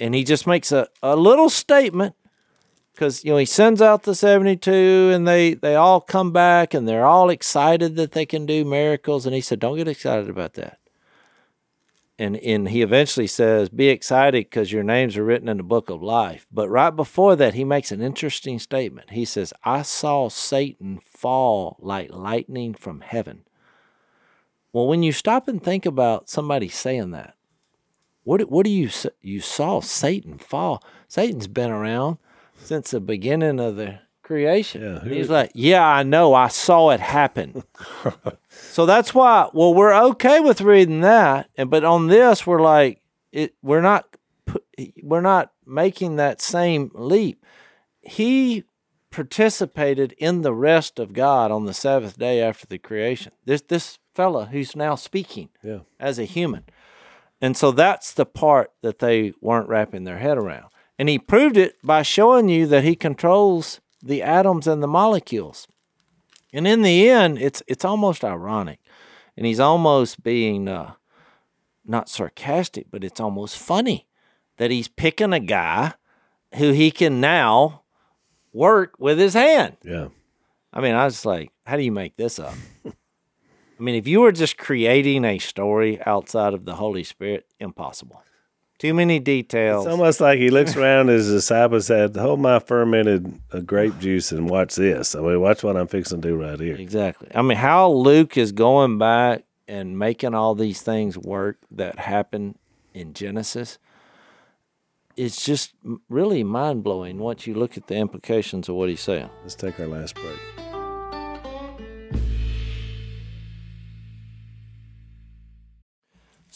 And 0.00 0.14
he 0.14 0.24
just 0.24 0.46
makes 0.46 0.72
a, 0.72 0.88
a 1.02 1.16
little 1.16 1.48
statement 1.48 2.14
because, 2.96 3.24
you 3.24 3.30
know, 3.32 3.36
he 3.36 3.44
sends 3.44 3.82
out 3.82 4.02
the 4.04 4.14
72 4.14 5.10
and 5.12 5.28
they, 5.28 5.54
they 5.54 5.74
all 5.76 6.00
come 6.00 6.32
back 6.32 6.74
and 6.74 6.88
they're 6.88 7.04
all 7.04 7.30
excited 7.30 7.94
that 7.96 8.12
they 8.12 8.26
can 8.26 8.46
do 8.46 8.64
miracles. 8.64 9.26
And 9.26 9.34
he 9.34 9.40
said, 9.40 9.60
don't 9.60 9.76
get 9.76 9.86
excited 9.86 10.28
about 10.28 10.54
that. 10.54 10.78
And, 12.18 12.36
and 12.38 12.70
he 12.70 12.80
eventually 12.80 13.26
says, 13.26 13.68
be 13.68 13.88
excited 13.88 14.46
because 14.46 14.72
your 14.72 14.82
names 14.82 15.18
are 15.18 15.24
written 15.24 15.48
in 15.50 15.58
the 15.58 15.62
book 15.62 15.90
of 15.90 16.02
life. 16.02 16.46
But 16.50 16.70
right 16.70 16.90
before 16.90 17.36
that, 17.36 17.52
he 17.52 17.62
makes 17.62 17.92
an 17.92 18.00
interesting 18.00 18.58
statement. 18.58 19.10
He 19.10 19.26
says, 19.26 19.52
I 19.64 19.82
saw 19.82 20.30
Satan 20.30 20.98
fall 20.98 21.76
like 21.78 22.10
lightning 22.10 22.72
from 22.72 23.02
heaven. 23.02 23.42
Well, 24.72 24.88
when 24.88 25.02
you 25.02 25.12
stop 25.12 25.46
and 25.46 25.62
think 25.62 25.84
about 25.84 26.30
somebody 26.30 26.68
saying 26.68 27.10
that, 27.10 27.34
what 28.24 28.50
what 28.50 28.64
do 28.64 28.72
you 28.72 28.90
you 29.20 29.40
saw 29.40 29.80
Satan 29.80 30.38
fall? 30.38 30.82
Satan's 31.06 31.46
been 31.46 31.70
around 31.70 32.18
since 32.58 32.90
the 32.90 33.00
beginning 33.00 33.60
of 33.60 33.76
the 33.76 34.00
creation. 34.22 34.82
Yeah, 34.82 34.98
And 35.00 35.10
he's 35.12 35.30
like, 35.30 35.52
yeah, 35.54 35.86
I 35.86 36.02
know, 36.02 36.34
I 36.34 36.48
saw 36.48 36.90
it 36.90 37.00
happen. 37.00 37.62
so 38.48 38.86
that's 38.86 39.14
why. 39.14 39.48
Well, 39.52 39.72
we're 39.74 39.94
okay 40.08 40.40
with 40.40 40.60
reading 40.60 41.00
that, 41.02 41.48
and 41.56 41.70
but 41.70 41.84
on 41.84 42.08
this, 42.08 42.46
we're 42.46 42.62
like, 42.62 43.00
it. 43.32 43.54
We're 43.62 43.80
not. 43.82 44.08
We're 45.02 45.20
not 45.22 45.52
making 45.66 46.16
that 46.16 46.40
same 46.40 46.90
leap. 46.94 47.44
He 48.00 48.62
participated 49.10 50.12
in 50.18 50.42
the 50.42 50.52
rest 50.54 50.98
of 50.98 51.12
God 51.12 51.50
on 51.50 51.64
the 51.64 51.74
seventh 51.74 52.18
day 52.18 52.40
after 52.40 52.66
the 52.66 52.78
creation. 52.78 53.32
This 53.44 53.62
this 53.62 53.98
fella 54.14 54.46
who's 54.46 54.76
now 54.76 54.94
speaking 54.94 55.48
Yeah. 55.62 55.80
as 55.98 56.18
a 56.18 56.24
human. 56.24 56.64
And 57.40 57.56
so 57.56 57.70
that's 57.70 58.12
the 58.12 58.24
part 58.26 58.72
that 58.82 58.98
they 59.00 59.32
weren't 59.40 59.68
wrapping 59.68 60.04
their 60.04 60.18
head 60.18 60.38
around. 60.38 60.66
And 60.98 61.08
he 61.08 61.18
proved 61.18 61.56
it 61.56 61.76
by 61.82 62.02
showing 62.02 62.48
you 62.48 62.66
that 62.66 62.84
he 62.84 62.96
controls 62.96 63.80
the 64.02 64.22
atoms 64.22 64.66
and 64.66 64.82
the 64.82 64.88
molecules. 64.88 65.66
And 66.52 66.66
in 66.66 66.82
the 66.82 67.08
end, 67.08 67.38
it's 67.38 67.62
it's 67.66 67.84
almost 67.84 68.24
ironic. 68.24 68.80
And 69.36 69.44
he's 69.44 69.60
almost 69.60 70.22
being 70.22 70.68
uh, 70.68 70.94
not 71.84 72.08
sarcastic, 72.08 72.86
but 72.90 73.04
it's 73.04 73.20
almost 73.20 73.58
funny 73.58 74.06
that 74.56 74.70
he's 74.70 74.88
picking 74.88 75.34
a 75.34 75.40
guy 75.40 75.94
who 76.54 76.72
he 76.72 76.90
can 76.90 77.20
now 77.20 77.82
work 78.52 78.94
with 78.98 79.18
his 79.18 79.34
hand. 79.34 79.76
Yeah. 79.84 80.08
I 80.72 80.80
mean, 80.80 80.94
I 80.94 81.04
was 81.04 81.26
like, 81.26 81.52
how 81.66 81.76
do 81.76 81.82
you 81.82 81.92
make 81.92 82.16
this 82.16 82.38
up? 82.38 82.54
I 82.86 83.82
mean, 83.82 83.94
if 83.94 84.06
you 84.06 84.20
were 84.20 84.32
just 84.32 84.56
creating 84.56 85.24
a 85.24 85.38
story 85.38 86.00
outside 86.06 86.54
of 86.54 86.64
the 86.64 86.76
Holy 86.76 87.04
Spirit, 87.04 87.46
impossible. 87.60 88.22
Too 88.78 88.92
many 88.92 89.18
details. 89.18 89.86
It's 89.86 89.90
almost 89.90 90.20
like 90.20 90.38
he 90.38 90.50
looks 90.50 90.76
around 90.76 91.08
his 91.08 91.28
disciples 91.28 91.88
and 91.88 92.14
said, 92.14 92.20
Hold 92.20 92.40
my 92.40 92.58
fermented 92.58 93.40
uh, 93.50 93.60
grape 93.60 93.98
juice 93.98 94.32
and 94.32 94.50
watch 94.50 94.74
this. 94.74 95.14
I 95.14 95.20
mean, 95.20 95.40
watch 95.40 95.62
what 95.62 95.76
I'm 95.76 95.86
fixing 95.86 96.20
to 96.20 96.28
do 96.28 96.36
right 96.36 96.60
here. 96.60 96.76
exactly. 96.76 97.28
I 97.34 97.40
mean, 97.40 97.56
how 97.56 97.90
Luke 97.90 98.36
is 98.36 98.52
going 98.52 98.98
back 98.98 99.44
and 99.68 99.98
making 99.98 100.34
all 100.34 100.54
these 100.54 100.82
things 100.82 101.18
work 101.18 101.58
that 101.70 101.98
happen 101.98 102.56
in 102.94 103.14
Genesis. 103.14 103.78
It's 105.16 105.44
just 105.44 105.72
really 106.08 106.44
mind 106.44 106.84
blowing 106.84 107.18
once 107.18 107.46
you 107.46 107.54
look 107.54 107.76
at 107.76 107.86
the 107.86 107.96
implications 107.96 108.68
of 108.68 108.74
what 108.74 108.88
he's 108.88 109.00
saying. 109.00 109.30
Let's 109.42 109.54
take 109.54 109.80
our 109.80 109.86
last 109.86 110.14
break. 110.14 110.65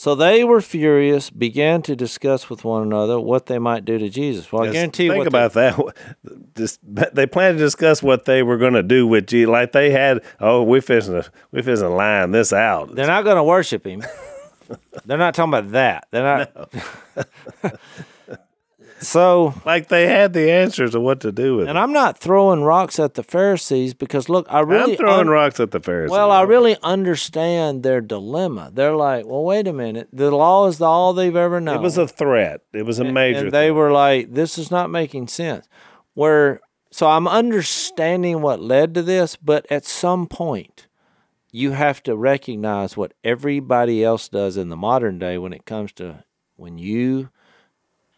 So 0.01 0.15
they 0.15 0.45
were 0.45 0.63
furious, 0.63 1.29
began 1.29 1.83
to 1.83 1.95
discuss 1.95 2.49
with 2.49 2.65
one 2.65 2.85
another 2.85 3.21
what 3.21 3.45
they 3.45 3.59
might 3.59 3.85
do 3.85 3.99
to 3.99 4.09
Jesus. 4.09 4.51
Well, 4.51 4.63
I 4.63 4.73
guarantee 4.73 5.05
you 5.05 5.11
Think 5.11 5.25
what 5.27 5.31
they- 5.31 5.39
about 5.39 5.53
that. 5.53 6.55
Just, 6.57 6.81
they 6.83 7.27
planned 7.27 7.59
to 7.59 7.65
discuss 7.65 8.03
what 8.03 8.25
they 8.25 8.43
were 8.43 8.57
going 8.57 8.73
to 8.73 8.83
do 8.83 9.07
with 9.07 9.27
Jesus. 9.27 9.51
Like 9.51 9.73
they 9.73 9.91
had, 9.91 10.23
oh, 10.41 10.63
we're 10.63 10.81
fishing, 10.81 11.23
we're 11.53 11.63
fishing 11.63 11.91
line 11.91 12.31
this 12.31 12.51
out. 12.51 12.95
They're 12.95 13.07
not 13.07 13.25
going 13.25 13.37
to 13.37 13.45
worship 13.45 13.87
him. 13.87 14.03
They're 15.05 15.19
not 15.19 15.35
talking 15.35 15.53
about 15.53 15.73
that. 15.73 16.09
They're 16.11 16.49
not. 16.55 16.73
so, 19.01 19.55
like 19.65 19.89
they 19.89 20.07
had 20.07 20.33
the 20.33 20.51
answers 20.51 20.95
of 20.95 21.03
what 21.03 21.21
to 21.21 21.33
do 21.33 21.57
with 21.57 21.63
and 21.63 21.69
it. 21.69 21.71
And 21.71 21.79
I'm 21.79 21.93
not 21.93 22.19
throwing 22.19 22.63
rocks 22.63 22.99
at 22.99 23.15
the 23.15 23.23
Pharisees 23.23 23.95
because 23.95 24.29
look, 24.29 24.47
I 24.51 24.61
really 24.61 24.93
I'm 24.93 24.99
throwing 24.99 25.21
un- 25.21 25.29
rocks 25.29 25.59
at 25.59 25.71
the 25.71 25.81
Pharisees. 25.81 26.13
Well, 26.13 26.31
I 26.31 26.43
really 26.43 26.77
understand 26.83 27.83
their 27.83 28.01
dilemma. 28.01 28.71
They're 28.73 28.95
like, 28.95 29.27
well, 29.27 29.43
wait 29.43 29.67
a 29.67 29.73
minute. 29.73 30.09
The 30.13 30.31
law 30.31 30.67
is 30.67 30.79
the 30.79 30.85
all 30.85 31.13
they've 31.15 31.35
ever 31.35 31.61
known. 31.61 31.77
it 31.77 31.83
was 31.83 31.99
a 31.99 32.07
threat. 32.07 32.61
It 32.73 32.85
was 32.85 32.99
a 32.99 33.05
major. 33.05 33.41
and 33.41 33.53
they 33.53 33.69
threat. 33.69 33.75
were 33.75 33.91
like, 33.91 34.35
this 34.35 34.59
is 34.59 34.71
not 34.71 34.91
making 34.91 35.29
sense. 35.29 35.67
Where 36.15 36.61
so 36.91 37.09
I'm 37.09 37.29
understanding 37.29 38.43
what 38.43 38.61
led 38.61 38.95
to 38.95 39.03
this, 39.03 39.37
but 39.37 39.65
at 39.71 39.85
some 39.85 40.27
point, 40.27 40.89
you 41.53 41.73
have 41.73 42.03
to 42.03 42.17
recognize 42.17 42.97
what 42.97 43.15
everybody 43.25 44.05
else 44.05 44.29
does 44.29 44.57
in 44.57 44.69
the 44.69 44.77
modern 44.77 45.19
day 45.19 45.39
when 45.39 45.53
it 45.53 45.65
comes 45.65 45.93
to 45.95 46.25
when 46.57 46.79
you 46.79 47.31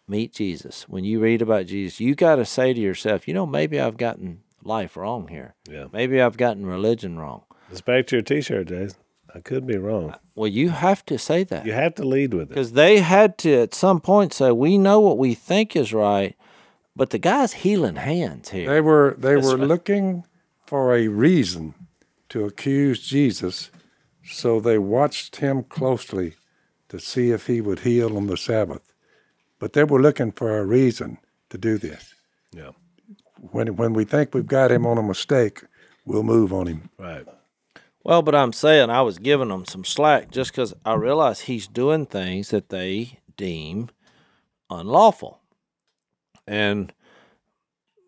meet 0.09 0.32
Jesus, 0.32 0.88
when 0.88 1.05
you 1.05 1.20
read 1.20 1.42
about 1.42 1.66
Jesus, 1.66 2.00
you 2.00 2.14
got 2.14 2.36
to 2.36 2.44
say 2.44 2.72
to 2.72 2.80
yourself, 2.80 3.26
you 3.28 3.34
know, 3.34 3.46
maybe 3.46 3.80
I've 3.80 3.96
gotten 3.96 4.40
life 4.62 4.96
wrong 4.96 5.28
here. 5.28 5.55
Yeah. 5.68 5.86
Maybe 5.92 6.20
I've 6.20 6.36
gotten 6.36 6.66
religion 6.66 7.18
wrong. 7.18 7.42
It's 7.70 7.80
back 7.80 8.07
to 8.09 8.16
your 8.16 8.22
T-shirt, 8.22 8.68
Jason. 8.68 8.98
I 9.34 9.40
could 9.40 9.66
be 9.66 9.78
wrong. 9.78 10.14
Well, 10.34 10.48
you 10.48 10.68
have 10.70 11.07
to 11.07 11.18
say 11.18 11.42
that. 11.44 11.64
You 11.64 11.72
have 11.72 11.94
to 11.94 12.05
lead 12.05 12.34
with 12.34 12.42
it. 12.42 12.48
Because 12.50 12.72
they 12.72 13.00
had 13.00 13.38
to 13.38 13.62
at 13.62 13.74
some 13.74 14.00
point 14.00 14.34
say, 14.34 14.53
we 14.53 14.76
know 14.76 15.00
what 15.00 15.16
we 15.16 15.34
think 15.34 15.74
is 15.74 15.94
right, 15.94 16.36
but 16.94 17.11
the 17.11 17.18
guy's 17.18 17.55
healing 17.55 17.96
hands 17.96 18.50
here. 18.50 18.68
They 18.68 18.82
were 18.82 19.16
they 19.18 19.36
That's 19.36 19.46
were 19.46 19.57
right. 19.57 19.66
looking 19.66 20.24
for 20.66 20.94
a 20.94 21.09
reason 21.09 21.74
to 22.28 22.44
accuse 22.44 23.07
Jesus, 23.07 23.70
so 24.22 24.61
they 24.61 24.76
watched 24.76 25.36
him 25.36 25.62
closely 25.62 26.34
to 26.90 27.00
see 27.00 27.30
if 27.30 27.46
he 27.46 27.62
would 27.62 27.80
heal 27.80 28.18
on 28.18 28.26
the 28.26 28.36
Sabbath. 28.36 28.91
But 29.63 29.75
they 29.75 29.85
were 29.85 30.03
looking 30.03 30.33
for 30.33 30.59
a 30.59 30.67
reason 30.67 31.19
to 31.51 31.57
do 31.57 31.79
this. 31.79 32.17
Yeah. 32.51 32.71
When 33.53 33.77
when 33.77 33.93
we 33.93 34.05
think 34.05 34.35
we've 34.35 34.45
got 34.45 34.73
him 34.73 34.85
on 34.85 34.99
a 34.99 35.05
mistake, 35.05 35.63
we'll 36.05 36.25
move 36.25 36.53
on 36.53 36.67
him. 36.67 36.91
Right. 36.99 37.25
Well, 38.03 38.23
but 38.23 38.35
I'm 38.35 38.53
saying 38.53 38.91
I 38.91 39.03
was 39.03 39.21
giving 39.21 39.51
them 39.51 39.65
some 39.65 39.85
slack 39.85 40.33
just 40.33 40.51
because 40.51 40.75
I 40.85 40.95
realize 40.95 41.43
he's 41.43 41.69
doing 41.69 42.07
things 42.07 42.49
that 42.51 42.71
they 42.71 43.21
deem 43.37 43.91
unlawful. 44.69 45.39
And 46.45 46.93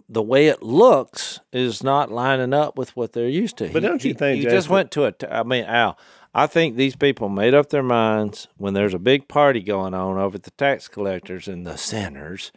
the 0.09 0.23
way 0.23 0.49
it 0.49 0.61
looks 0.61 1.39
is 1.53 1.85
not 1.85 2.11
lining 2.11 2.53
up 2.53 2.77
with 2.77 2.97
what 2.97 3.13
they're 3.13 3.29
used 3.29 3.59
to. 3.59 3.69
But 3.69 3.85
don't 3.85 4.03
you 4.03 4.13
think, 4.13 4.43
you 4.43 4.51
just 4.51 4.69
went 4.69 4.91
to 4.91 5.05
a? 5.05 5.13
T- 5.13 5.29
I 5.29 5.45
mean, 5.45 5.67
Al, 5.67 5.97
I 6.35 6.47
think 6.49 6.77
these 6.77 6.97
people 6.97 7.29
made 7.29 7.55
up 7.55 7.71
their 7.71 7.83
minds 7.83 8.49
when 8.57 8.75
there's 8.75 8.95
a 8.95 8.99
big 8.99 9.29
party 9.29 9.61
going 9.61 9.95
on 9.95 10.19
over 10.19 10.37
at 10.37 10.43
the 10.43 10.51
tax 10.53 10.89
collectors 10.89 11.47
and 11.47 11.67
the 11.67 11.77
sinners, 11.77 12.51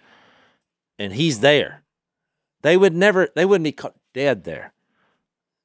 and 0.97 1.13
he's 1.13 1.41
there. 1.41 1.84
They 2.63 2.75
would 2.75 2.95
never. 2.95 3.30
They 3.36 3.45
wouldn't 3.45 3.65
be 3.65 3.71
caught 3.71 3.95
dead 4.13 4.43
there. 4.45 4.73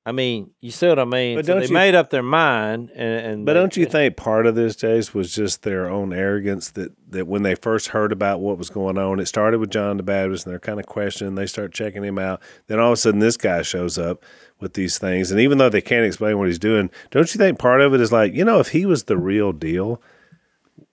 I 0.04 0.10
mean, 0.10 0.50
you 0.60 0.72
see 0.72 0.88
what 0.88 0.98
I 0.98 1.04
mean? 1.04 1.38
But 1.38 1.46
So 1.46 1.52
don't 1.52 1.60
they 1.62 1.68
you- 1.68 1.72
made 1.74 1.94
up 1.94 2.10
their 2.10 2.24
mind, 2.24 2.90
and, 2.90 3.24
and 3.24 3.46
But 3.46 3.52
they- 3.54 3.60
don't 3.60 3.76
you 3.76 3.86
think 3.86 4.16
part 4.16 4.46
of 4.46 4.56
this, 4.56 4.74
Jase, 4.74 5.14
was 5.14 5.32
just 5.32 5.62
their 5.62 5.88
own 5.88 6.12
arrogance 6.12 6.72
that, 6.72 6.90
that 7.10 7.28
when 7.28 7.44
they 7.44 7.54
first 7.54 7.86
heard 7.88 8.10
about 8.10 8.40
what 8.40 8.58
was 8.58 8.68
going 8.68 8.98
on, 8.98 9.20
it 9.20 9.26
started 9.26 9.60
with 9.60 9.70
John 9.70 9.98
the 9.98 10.02
Baptist 10.02 10.44
and 10.44 10.52
they're 10.52 10.58
kind 10.58 10.80
of 10.80 10.86
questioning, 10.86 11.36
they 11.36 11.46
start 11.46 11.72
checking 11.72 12.02
him 12.02 12.18
out. 12.18 12.42
Then 12.66 12.80
all 12.80 12.88
of 12.88 12.94
a 12.94 12.96
sudden 12.96 13.20
this 13.20 13.36
guy 13.36 13.62
shows 13.62 13.96
up 13.96 14.24
with 14.62 14.74
these 14.74 14.96
things. 14.98 15.30
And 15.30 15.40
even 15.40 15.58
though 15.58 15.68
they 15.68 15.80
can't 15.82 16.06
explain 16.06 16.38
what 16.38 16.46
he's 16.48 16.58
doing, 16.58 16.90
don't 17.10 17.34
you 17.34 17.38
think 17.38 17.58
part 17.58 17.80
of 17.82 17.92
it 17.92 18.00
is 18.00 18.12
like, 18.12 18.32
you 18.32 18.44
know, 18.44 18.60
if 18.60 18.68
he 18.68 18.86
was 18.86 19.04
the 19.04 19.18
real 19.18 19.52
deal, 19.52 20.00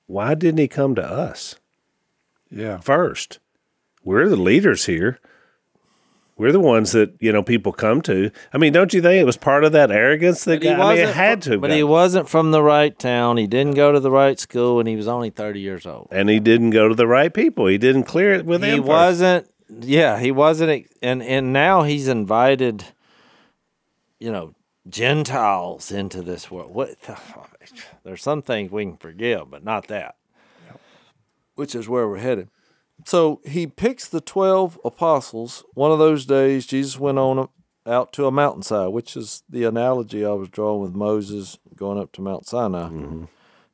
why 0.07 0.33
didn't 0.33 0.59
he 0.59 0.67
come 0.67 0.95
to 0.95 1.03
us 1.09 1.55
Yeah. 2.51 2.79
first? 2.79 3.39
We're 4.03 4.27
the 4.27 4.35
leaders 4.35 4.87
here. 4.87 5.19
We're 6.37 6.53
the 6.53 6.59
ones 6.61 6.93
that, 6.93 7.13
you 7.19 7.33
know, 7.33 7.43
people 7.43 7.73
come 7.73 8.01
to. 8.03 8.31
I 8.53 8.57
mean, 8.57 8.71
don't 8.71 8.93
you 8.93 9.01
think 9.01 9.21
it 9.21 9.25
was 9.25 9.35
part 9.35 9.65
of 9.65 9.73
that 9.73 9.91
arrogance 9.91 10.45
that 10.45 10.63
he 10.63 10.69
got, 10.69 10.79
I 10.79 10.93
mean, 10.95 11.03
it 11.03 11.13
had 11.13 11.41
to 11.43 11.51
have 11.51 11.61
But 11.61 11.71
he 11.71 11.83
wasn't 11.83 12.29
from 12.29 12.51
the 12.51 12.63
right 12.63 12.97
town. 12.97 13.35
He 13.35 13.45
didn't 13.45 13.73
go 13.75 13.91
to 13.91 13.99
the 13.99 14.09
right 14.09 14.39
school, 14.39 14.79
and 14.79 14.87
he 14.87 14.95
was 14.95 15.05
only 15.07 15.31
thirty 15.31 15.59
years 15.59 15.85
old. 15.85 16.07
and 16.11 16.29
he 16.29 16.39
didn't 16.39 16.69
go 16.69 16.87
to 16.87 16.95
the 16.95 17.07
right 17.07 17.33
people. 17.33 17.67
He 17.67 17.77
didn't 17.77 18.03
clear 18.03 18.31
it 18.33 18.45
with 18.45 18.63
he 18.63 18.69
them. 18.69 18.79
first. 18.79 18.87
wasn't. 18.87 19.47
Yeah, 19.81 20.17
he 20.17 20.31
wasn't. 20.31 20.87
And 21.01 21.21
and 21.21 21.51
now 21.51 21.83
he's 21.83 22.07
invited. 22.07 22.85
You 24.19 24.31
know, 24.31 24.55
Gentiles 24.87 25.91
into 25.91 26.21
this 26.21 26.49
world. 26.49 26.73
What? 26.73 26.95
There's 28.03 28.21
some 28.21 28.41
things 28.41 28.71
we 28.71 28.85
can 28.85 28.97
forgive, 28.97 29.49
but 29.49 29.63
not 29.63 29.87
that. 29.87 30.15
Which 31.55 31.75
is 31.75 31.89
where 31.89 32.07
we're 32.07 32.19
headed. 32.19 32.49
So 33.05 33.41
he 33.45 33.67
picks 33.67 34.07
the 34.07 34.21
12 34.21 34.79
apostles. 34.83 35.63
One 35.73 35.91
of 35.91 35.99
those 35.99 36.25
days, 36.25 36.65
Jesus 36.65 36.99
went 36.99 37.17
on 37.17 37.49
out 37.85 38.13
to 38.13 38.27
a 38.27 38.31
mountainside, 38.31 38.89
which 38.89 39.15
is 39.15 39.43
the 39.49 39.63
analogy 39.63 40.25
I 40.25 40.31
was 40.31 40.49
drawing 40.49 40.81
with 40.81 40.93
Moses 40.93 41.57
going 41.75 41.97
up 41.97 42.11
to 42.13 42.21
Mount 42.21 42.45
Sinai 42.45 42.89
mm-hmm. 42.89 43.25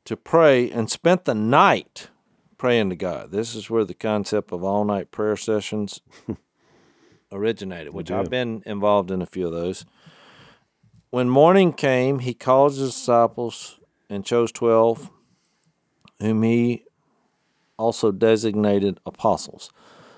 to 0.04 0.16
pray 0.16 0.70
and 0.70 0.90
spent 0.90 1.24
the 1.24 1.34
night 1.34 2.08
praying 2.56 2.90
to 2.90 2.96
God. 2.96 3.30
This 3.30 3.54
is 3.54 3.68
where 3.68 3.84
the 3.84 3.94
concept 3.94 4.52
of 4.52 4.64
all 4.64 4.84
night 4.84 5.10
prayer 5.10 5.36
sessions 5.36 6.00
originated, 7.32 7.92
which 7.92 8.10
I've 8.10 8.30
been 8.30 8.62
involved 8.64 9.10
in 9.10 9.20
a 9.20 9.26
few 9.26 9.46
of 9.46 9.52
those. 9.52 9.84
When 11.16 11.30
morning 11.30 11.72
came, 11.72 12.18
he 12.18 12.34
called 12.34 12.72
his 12.72 12.90
disciples 12.92 13.80
and 14.10 14.22
chose 14.22 14.52
12, 14.52 15.08
whom 16.20 16.42
he 16.42 16.84
also 17.78 18.12
designated 18.12 19.00
apostles. 19.06 19.70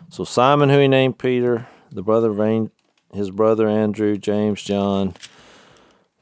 So 0.09 0.25
Simon, 0.25 0.71
who 0.71 0.81
he 0.81 0.89
named 0.89 1.21
Peter, 1.21 1.69
the 1.93 2.03
brother 2.03 2.33
of 2.33 2.73
his 3.15 3.31
brother 3.31 3.69
Andrew, 3.69 4.17
James, 4.17 4.61
John, 4.61 5.15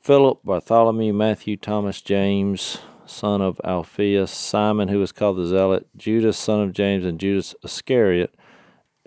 Philip, 0.03 0.41
Bartholomew, 0.45 1.15
Matthew, 1.15 1.57
Thomas, 1.57 2.03
James, 2.03 2.77
son 3.07 3.41
of 3.41 3.59
Alphaeus, 3.65 4.31
Simon, 4.31 4.89
who 4.89 4.99
was 4.99 5.11
called 5.11 5.39
the 5.39 5.47
Zealot, 5.47 5.87
Judas, 5.97 6.37
son 6.37 6.61
of 6.61 6.75
James, 6.75 7.07
and 7.07 7.19
Judas 7.19 7.55
Iscariot, 7.65 8.35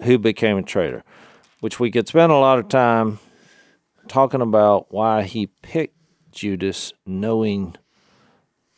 who 0.02 0.18
became 0.18 0.58
a 0.58 0.64
traitor. 0.64 1.04
Which 1.60 1.80
we 1.80 1.92
could 1.92 2.08
spend 2.08 2.32
a 2.32 2.38
lot 2.38 2.58
of 2.58 2.70
time 2.70 3.20
talking 4.10 4.42
about 4.42 4.92
why 4.92 5.24
he 5.24 5.48
picked 5.62 5.96
Judas, 6.32 6.94
knowing 7.06 7.76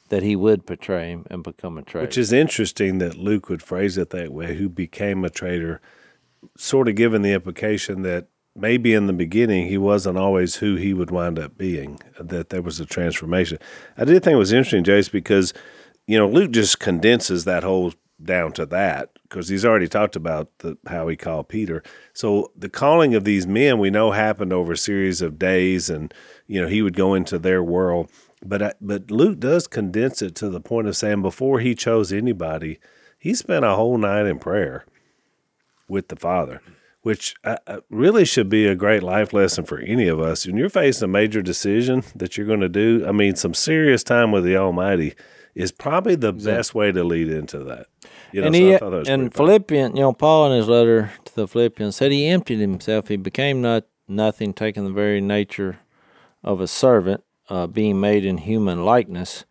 that 0.09 0.23
he 0.23 0.35
would 0.35 0.65
betray 0.65 1.09
him 1.09 1.25
and 1.31 1.41
become 1.41 1.77
a 1.77 1.81
traitor. 1.81 2.05
Which 2.05 2.17
is 2.17 2.33
interesting 2.33 2.97
that 2.99 3.17
Luke 3.17 3.49
would 3.49 3.63
phrase 3.63 3.97
it 3.97 4.09
that 4.11 4.31
way, 4.31 4.55
who 4.55 4.69
became 4.69 5.23
a 5.23 5.29
traitor, 5.29 5.81
sort 6.57 6.87
of 6.87 6.95
given 6.95 7.21
the 7.21 7.33
implication 7.33 8.01
that 8.03 8.27
maybe 8.55 8.93
in 8.93 9.07
the 9.07 9.13
beginning 9.13 9.67
he 9.67 9.77
wasn't 9.77 10.17
always 10.17 10.55
who 10.55 10.75
he 10.75 10.93
would 10.93 11.11
wind 11.11 11.39
up 11.39 11.57
being, 11.57 11.99
that 12.19 12.49
there 12.49 12.61
was 12.61 12.79
a 12.79 12.85
transformation. 12.85 13.57
I 13.97 14.03
did 14.03 14.23
think 14.23 14.33
it 14.33 14.37
was 14.37 14.51
interesting, 14.51 14.83
Jase, 14.83 15.07
because, 15.07 15.53
you 16.07 16.17
know, 16.17 16.27
Luke 16.27 16.51
just 16.51 16.79
condenses 16.79 17.45
that 17.45 17.63
whole 17.63 17.93
down 18.25 18.51
to 18.53 18.65
that 18.67 19.09
because 19.23 19.47
he's 19.47 19.65
already 19.65 19.87
talked 19.87 20.15
about 20.15 20.49
the, 20.59 20.77
how 20.87 21.07
he 21.07 21.15
called 21.15 21.49
Peter. 21.49 21.83
So 22.13 22.51
the 22.55 22.69
calling 22.69 23.15
of 23.15 23.23
these 23.23 23.47
men 23.47 23.79
we 23.79 23.89
know 23.89 24.11
happened 24.11 24.53
over 24.53 24.73
a 24.73 24.77
series 24.77 25.21
of 25.21 25.39
days, 25.39 25.89
and 25.89 26.13
you 26.47 26.61
know 26.61 26.67
he 26.67 26.81
would 26.81 26.95
go 26.95 27.13
into 27.13 27.39
their 27.39 27.63
world. 27.63 28.09
But 28.43 28.77
but 28.81 29.11
Luke 29.11 29.39
does 29.39 29.67
condense 29.67 30.21
it 30.21 30.35
to 30.35 30.49
the 30.49 30.61
point 30.61 30.87
of 30.87 30.97
saying 30.97 31.21
before 31.21 31.59
he 31.59 31.75
chose 31.75 32.11
anybody, 32.11 32.79
he 33.17 33.33
spent 33.33 33.65
a 33.65 33.75
whole 33.75 33.97
night 33.97 34.25
in 34.25 34.39
prayer 34.39 34.85
with 35.87 36.07
the 36.07 36.15
Father, 36.15 36.61
which 37.01 37.35
uh, 37.43 37.57
uh, 37.67 37.81
really 37.89 38.25
should 38.25 38.49
be 38.49 38.65
a 38.65 38.75
great 38.75 39.03
life 39.03 39.33
lesson 39.33 39.65
for 39.65 39.79
any 39.79 40.07
of 40.07 40.19
us. 40.19 40.45
When 40.45 40.57
you're 40.57 40.69
facing 40.69 41.05
a 41.05 41.07
major 41.07 41.41
decision 41.41 42.03
that 42.15 42.37
you're 42.37 42.47
going 42.47 42.61
to 42.61 42.69
do, 42.69 43.05
I 43.07 43.11
mean, 43.11 43.35
some 43.35 43.53
serious 43.53 44.03
time 44.03 44.31
with 44.31 44.43
the 44.43 44.57
Almighty 44.57 45.15
is 45.53 45.71
probably 45.71 46.15
the 46.15 46.33
best 46.33 46.73
way 46.73 46.91
to 46.91 47.03
lead 47.03 47.29
into 47.29 47.59
that. 47.65 47.87
You 48.31 48.41
know, 48.41 48.47
and 48.47 48.55
so 48.55 48.61
he 48.61 48.73
I 48.73 48.77
and 48.77 48.81
pretty 48.81 49.05
powerful. 49.05 49.29
Philippian, 49.31 49.95
you 49.95 50.01
know, 50.01 50.13
Paul 50.13 50.51
in 50.51 50.57
his 50.57 50.67
letter 50.67 51.11
to 51.25 51.35
the 51.35 51.47
Philippians 51.47 51.95
said 51.95 52.11
he 52.11 52.27
emptied 52.27 52.59
himself. 52.59 53.07
He 53.07 53.17
became 53.17 53.61
not 53.61 53.85
nothing, 54.07 54.53
taking 54.53 54.85
the 54.85 54.91
very 54.91 55.21
nature 55.21 55.79
of 56.43 56.61
a 56.61 56.67
servant, 56.67 57.23
uh, 57.49 57.67
being 57.67 57.99
made 57.99 58.25
in 58.25 58.39
human 58.39 58.83
likeness. 58.85 59.45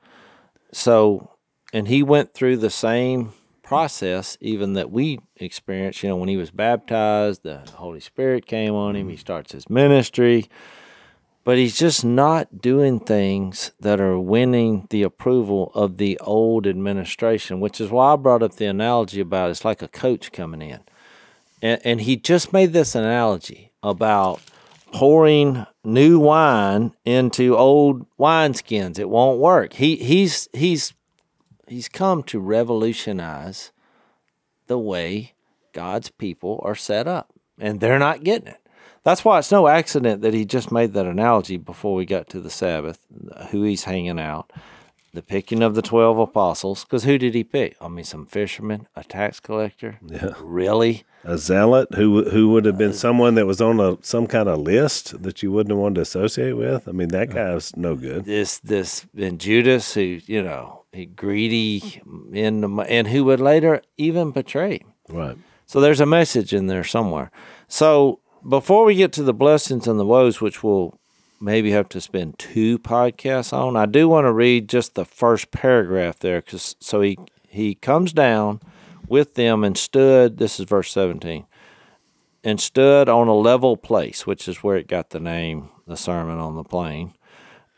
So, 0.73 1.31
and 1.73 1.89
he 1.89 2.03
went 2.03 2.35
through 2.35 2.59
the 2.59 2.71
same 2.71 3.33
process, 3.63 4.37
even 4.41 4.73
that 4.75 4.91
we 4.91 5.21
experienced. 5.37 6.03
You 6.03 6.09
know, 6.09 6.17
when 6.17 6.29
he 6.29 6.37
was 6.37 6.51
baptized, 6.51 7.43
the 7.43 7.59
Holy 7.75 8.01
Spirit 8.01 8.47
came 8.47 8.75
on 8.75 8.97
him. 8.97 9.09
He 9.09 9.17
starts 9.17 9.53
his 9.53 9.69
ministry 9.71 10.49
but 11.45 11.57
he's 11.57 11.79
just 11.79 12.05
not 12.05 12.61
doing 12.61 13.01
things 13.01 13.73
that 13.81 14.01
are 14.01 14.19
winning 14.19 14.87
the 14.91 15.03
approval 15.03 15.73
of 15.75 15.97
the 15.97 16.19
old 16.19 16.67
administration, 16.67 17.61
which 17.61 17.81
is 17.81 17.91
why 17.91 18.13
I 18.13 18.17
brought 18.17 18.43
up 18.43 18.57
the 18.57 18.67
analogy 18.67 19.21
about 19.21 19.51
it's 19.51 19.65
like 19.65 19.83
a 19.83 19.89
coach 19.89 20.33
coming 20.33 20.63
in. 20.63 20.81
And, 21.63 21.81
and 21.85 22.01
he 22.03 22.17
just 22.17 22.53
made 22.53 22.73
this 22.73 22.95
analogy 22.95 23.73
about 23.83 24.41
pouring 24.93 25.67
new 25.85 26.19
wine 26.19 26.95
into 27.05 27.57
old 27.57 28.07
wineskins. 28.19 28.99
It 28.99 29.09
won't 29.09 29.39
work. 29.39 29.75
He 29.75 29.97
he's 29.97 30.49
he's 30.53 30.93
he's 31.67 31.89
come 31.89 32.23
to 32.25 32.41
revolutionize 32.41 33.73
the 34.67 34.79
way 34.79 35.35
God's 35.73 36.11
people 36.11 36.61
are 36.65 36.75
set 36.75 37.07
up, 37.07 37.33
and 37.59 37.81
they're 37.81 37.99
not 37.99 38.25
getting 38.25 38.49
it. 38.49 38.60
That's 39.03 39.25
why 39.25 39.39
it's 39.39 39.51
no 39.51 39.67
accident 39.69 40.23
that 40.23 40.35
he 40.35 40.45
just 40.45 40.71
made 40.71 40.93
that 40.93 41.07
analogy 41.07 41.57
before 41.57 41.95
we 41.95 42.05
got 42.05 42.29
to 42.31 42.41
the 42.41 42.51
Sabbath, 42.51 42.99
who 43.51 43.63
he's 43.63 43.85
hanging 43.85 44.21
out, 44.21 44.53
the 45.15 45.23
picking 45.23 45.63
of 45.63 45.75
the 45.75 45.83
12 45.83 46.19
apostles. 46.19 46.85
Because 46.85 47.05
who 47.05 47.17
did 47.17 47.35
he 47.35 47.45
pick? 47.45 47.77
I 47.81 47.89
mean, 47.89 48.05
some 48.05 48.27
fisherman, 48.27 48.89
a 48.95 49.05
tax 49.05 49.41
collector? 49.41 49.99
Yeah. 50.07 50.35
Really? 50.41 51.05
a 51.25 51.37
zealot 51.37 51.95
who 51.95 52.29
who 52.31 52.49
would 52.51 52.65
have 52.65 52.79
been 52.79 52.91
uh, 52.91 52.95
someone 52.95 53.35
that 53.35 53.47
was 53.47 53.61
on 53.61 53.79
a 53.79 53.99
some 54.03 54.27
kind 54.27 54.49
of 54.49 54.59
list 54.59 55.23
that 55.23 55.43
you 55.43 55.53
wouldn't 55.53 55.71
have 55.71 55.79
wanted 55.79 55.97
to 55.97 56.01
associate 56.01 56.55
with. 56.55 56.89
I 56.89 56.93
mean, 56.93 57.09
that 57.09 57.31
uh, 57.31 57.33
guy 57.33 57.55
was 57.55 57.77
no 57.77 57.95
good. 57.97 58.25
This, 58.25 58.59
this, 58.59 59.07
and 59.17 59.39
Judas, 59.39 59.95
who, 59.95 60.21
you 60.25 60.43
know, 60.43 60.85
he 60.93 61.07
greedy 61.07 62.03
in 62.33 62.61
the, 62.61 62.69
and 62.89 63.09
who 63.09 63.25
would 63.25 63.41
later 63.41 63.83
even 63.97 64.31
betray. 64.31 64.85
Right. 65.09 65.37
So 65.67 65.81
there's 65.81 66.01
a 66.01 66.07
message 66.07 66.53
in 66.53 66.67
there 66.67 66.85
somewhere. 66.85 67.31
So 67.69 68.20
before 68.49 68.85
we 68.85 68.95
get 68.95 69.13
to 69.13 69.23
the 69.23 69.35
blessings 69.35 69.87
and 69.87 69.99
the 69.99 70.07
woes, 70.07 70.41
which 70.41 70.63
we'll 70.63 70.99
maybe 71.41 71.71
have 71.71 71.89
to 71.89 72.01
spend 72.01 72.39
two 72.39 72.79
podcasts 72.79 73.53
on. 73.53 73.77
I 73.77 73.87
do 73.87 74.09
want 74.09 74.27
to 74.27 74.33
read 74.33 74.69
just 74.69 74.95
the 74.95 75.05
first 75.05 75.51
paragraph 75.51 76.19
there, 76.19 76.41
because 76.41 76.77
so 76.81 77.01
he 77.01 77.19
he 77.49 77.75
comes 77.75 78.13
down 78.13 78.61
with 79.09 79.35
them 79.35 79.65
and 79.65 79.77
stood. 79.77 80.39
This 80.39 80.61
is 80.61 80.67
verse 80.67 80.91
seventeen, 80.91 81.47
and 82.45 82.61
stood 82.61 83.09
on 83.09 83.29
a 83.29 83.35
level 83.35 83.77
place, 83.77 84.27
which 84.27 84.47
is 84.49 84.63
where 84.63 84.77
it 84.77 84.87
got 84.87 85.11
the 85.11 85.21
name, 85.21 85.71
the 85.87 85.97
Sermon 85.97 86.39
on 86.39 86.57
the 86.57 86.65
Plain. 86.65 87.15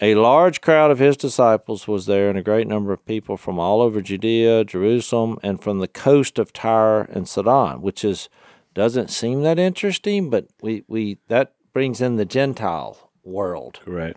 A 0.01 0.17
large 0.17 0.61
crowd 0.61 0.91
of 0.91 0.99
his 0.99 1.17
disciples 1.17 1.87
was 1.87 2.07
there, 2.07 2.29
and 2.29 2.37
a 2.37 2.43
great 2.43 2.67
number 2.67 2.93
of 2.93 3.07
people 3.07 3.37
from 3.37 3.61
all 3.61 3.81
over 3.81 4.01
Judea, 4.01 4.65
Jerusalem, 4.65 5.39
and 5.45 5.63
from 5.63 5.79
the 5.79 5.87
coast 5.87 6.41
of 6.41 6.53
Tyre 6.53 7.03
and 7.03 7.29
Sidon, 7.29 7.81
which 7.81 8.05
is 8.05 8.29
doesn't 8.75 9.11
seem 9.11 9.43
that 9.43 9.59
interesting, 9.59 10.31
but 10.31 10.49
we, 10.61 10.85
we 10.89 11.19
that 11.29 11.55
brings 11.73 12.01
in 12.01 12.17
the 12.17 12.25
Gentile 12.25 13.11
world. 13.25 13.81
Right. 13.87 14.17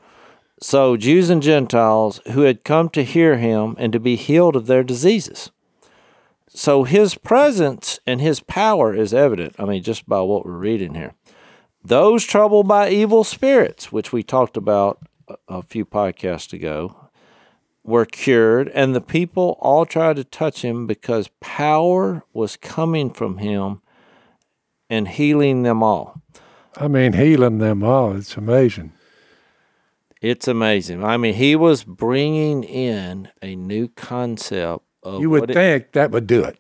So 0.61 0.97
Jews 0.97 1.29
and 1.29 1.43
Gentiles 1.43 2.21
who 2.31 2.41
had 2.41 2.63
come 2.63 2.89
to 2.89 3.03
hear 3.03 3.37
him 3.37 3.75
and 3.77 3.91
to 3.93 3.99
be 3.99 4.15
healed 4.15 4.55
of 4.55 4.67
their 4.67 4.83
diseases. 4.83 5.51
So 6.47 6.83
his 6.83 7.15
presence 7.15 7.99
and 8.07 8.21
his 8.21 8.39
power 8.39 8.93
is 8.93 9.13
evident. 9.13 9.55
I 9.59 9.65
mean, 9.65 9.83
just 9.83 10.07
by 10.07 10.21
what 10.21 10.45
we're 10.45 10.57
reading 10.57 10.95
here. 10.95 11.13
Those 11.83 12.23
troubled 12.23 12.67
by 12.67 12.89
evil 12.89 13.23
spirits, 13.23 13.91
which 13.91 14.11
we 14.11 14.23
talked 14.23 14.57
about 14.57 14.99
a, 15.27 15.35
a 15.49 15.61
few 15.61 15.85
podcasts 15.85 16.53
ago, 16.53 17.09
were 17.83 18.05
cured, 18.05 18.69
and 18.69 18.95
the 18.95 19.01
people 19.01 19.57
all 19.59 19.85
tried 19.85 20.15
to 20.15 20.23
touch 20.23 20.63
him 20.63 20.87
because 20.87 21.29
power 21.39 22.23
was 22.33 22.57
coming 22.57 23.11
from 23.11 23.37
him 23.37 23.81
and 24.89 25.07
healing 25.07 25.63
them 25.63 25.81
all. 25.83 26.21
I 26.77 26.87
mean, 26.87 27.13
healing 27.13 27.59
them 27.59 27.83
all. 27.83 28.15
It's 28.15 28.35
amazing. 28.37 28.91
It's 30.21 30.47
amazing. 30.47 31.03
I 31.03 31.17
mean, 31.17 31.35
he 31.35 31.55
was 31.55 31.83
bringing 31.83 32.63
in 32.63 33.29
a 33.41 33.55
new 33.55 33.87
concept 33.89 34.83
of 35.03 35.21
You 35.21 35.29
would 35.29 35.41
what 35.41 35.49
it- 35.51 35.53
think 35.53 35.91
that 35.93 36.11
would 36.11 36.27
do 36.27 36.43
it. 36.43 36.57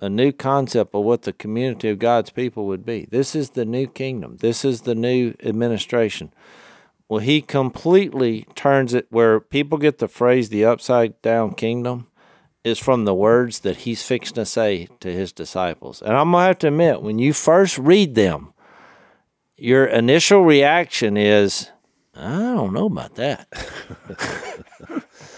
a 0.00 0.08
new 0.10 0.32
concept 0.32 0.94
of 0.94 1.04
what 1.04 1.22
the 1.22 1.32
community 1.32 1.88
of 1.88 1.98
God's 1.98 2.30
people 2.30 2.66
would 2.66 2.84
be. 2.84 3.06
This 3.10 3.34
is 3.34 3.50
the 3.50 3.64
new 3.64 3.86
kingdom. 3.86 4.36
This 4.40 4.64
is 4.64 4.82
the 4.82 4.94
new 4.94 5.34
administration. 5.42 6.32
Well, 7.08 7.20
he 7.20 7.40
completely 7.40 8.46
turns 8.56 8.92
it 8.92 9.06
where 9.10 9.38
people 9.40 9.78
get 9.78 9.98
the 9.98 10.08
phrase 10.08 10.48
the 10.48 10.64
upside 10.64 11.20
down 11.22 11.54
kingdom 11.54 12.08
is 12.66 12.80
from 12.80 13.04
the 13.04 13.14
words 13.14 13.60
that 13.60 13.76
he's 13.78 14.02
fixing 14.02 14.34
to 14.34 14.44
say 14.44 14.88
to 14.98 15.12
his 15.12 15.30
disciples. 15.32 16.02
And 16.02 16.16
I'm 16.16 16.32
going 16.32 16.42
to 16.42 16.46
have 16.48 16.58
to 16.58 16.68
admit, 16.68 17.00
when 17.00 17.20
you 17.20 17.32
first 17.32 17.78
read 17.78 18.16
them, 18.16 18.52
your 19.56 19.86
initial 19.86 20.44
reaction 20.44 21.16
is, 21.16 21.70
I 22.16 22.28
don't 22.28 22.72
know 22.72 22.86
about 22.86 23.14
that. 23.14 23.46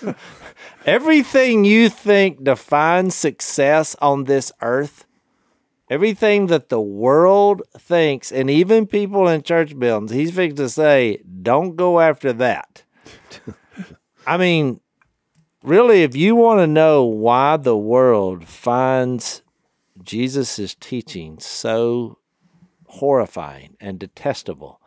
Everything 0.86 1.66
you 1.66 1.90
think 1.90 2.44
defines 2.44 3.14
success 3.14 3.94
on 4.00 4.24
this 4.24 4.50
earth, 4.62 5.04
everything 5.90 6.46
that 6.46 6.70
the 6.70 6.80
world 6.80 7.60
thinks, 7.76 8.32
and 8.32 8.48
even 8.48 8.86
people 8.86 9.28
in 9.28 9.42
church 9.42 9.78
buildings, 9.78 10.12
he's 10.12 10.30
fixing 10.30 10.56
to 10.56 10.68
say, 10.70 11.22
don't 11.42 11.76
go 11.76 12.00
after 12.00 12.32
that. 12.32 12.84
I 14.26 14.38
mean, 14.38 14.80
really, 15.68 16.02
if 16.02 16.16
you 16.16 16.34
want 16.34 16.60
to 16.60 16.66
know 16.66 17.04
why 17.04 17.56
the 17.56 17.76
world 17.76 18.46
finds 18.46 19.42
Jesus' 20.02 20.74
teaching 20.80 21.38
so 21.38 22.18
horrifying 22.86 23.76
and 23.78 23.98
detestable, 23.98 24.80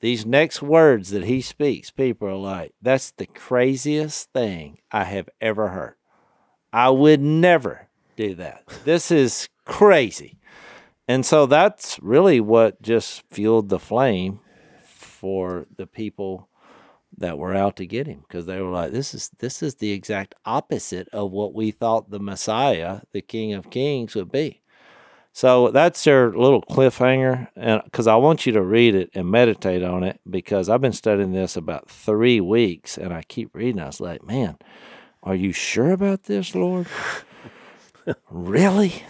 these 0.00 0.26
next 0.26 0.60
words 0.60 1.10
that 1.10 1.24
he 1.24 1.40
speaks, 1.40 1.90
people 1.90 2.28
are 2.28 2.34
like, 2.34 2.74
that's 2.82 3.12
the 3.12 3.26
craziest 3.26 4.32
thing 4.32 4.78
I 4.90 5.04
have 5.04 5.28
ever 5.40 5.68
heard. 5.68 5.94
I 6.72 6.90
would 6.90 7.20
never 7.20 7.88
do 8.16 8.34
that. 8.34 8.64
This 8.84 9.10
is 9.10 9.48
crazy. 9.64 10.38
And 11.08 11.24
so 11.24 11.46
that's 11.46 11.98
really 12.02 12.40
what 12.40 12.82
just 12.82 13.22
fueled 13.30 13.68
the 13.68 13.78
flame 13.78 14.40
for 14.84 15.66
the 15.76 15.86
people 15.86 16.48
that 17.18 17.38
were 17.38 17.54
out 17.54 17.76
to 17.76 17.86
get 17.86 18.06
him 18.06 18.24
because 18.26 18.46
they 18.46 18.60
were 18.60 18.70
like 18.70 18.92
this 18.92 19.14
is 19.14 19.30
this 19.38 19.62
is 19.62 19.76
the 19.76 19.92
exact 19.92 20.34
opposite 20.44 21.08
of 21.12 21.30
what 21.30 21.54
we 21.54 21.70
thought 21.70 22.10
the 22.10 22.20
Messiah, 22.20 23.00
the 23.12 23.22
King 23.22 23.52
of 23.52 23.70
Kings 23.70 24.14
would 24.14 24.30
be. 24.30 24.62
So 25.32 25.70
that's 25.70 26.02
their 26.02 26.30
little 26.30 26.62
cliffhanger, 26.62 27.48
and 27.56 27.82
because 27.84 28.06
I 28.06 28.16
want 28.16 28.46
you 28.46 28.52
to 28.52 28.62
read 28.62 28.94
it 28.94 29.10
and 29.12 29.30
meditate 29.30 29.82
on 29.82 30.02
it, 30.02 30.18
because 30.28 30.70
I've 30.70 30.80
been 30.80 30.92
studying 30.92 31.32
this 31.32 31.58
about 31.58 31.90
three 31.90 32.40
weeks, 32.40 32.96
and 32.96 33.12
I 33.12 33.20
keep 33.20 33.54
reading. 33.54 33.78
I 33.78 33.86
was 33.86 34.00
like, 34.00 34.24
man, 34.24 34.56
are 35.22 35.34
you 35.34 35.52
sure 35.52 35.90
about 35.90 36.22
this, 36.22 36.54
Lord? 36.54 36.86
really? 38.30 39.02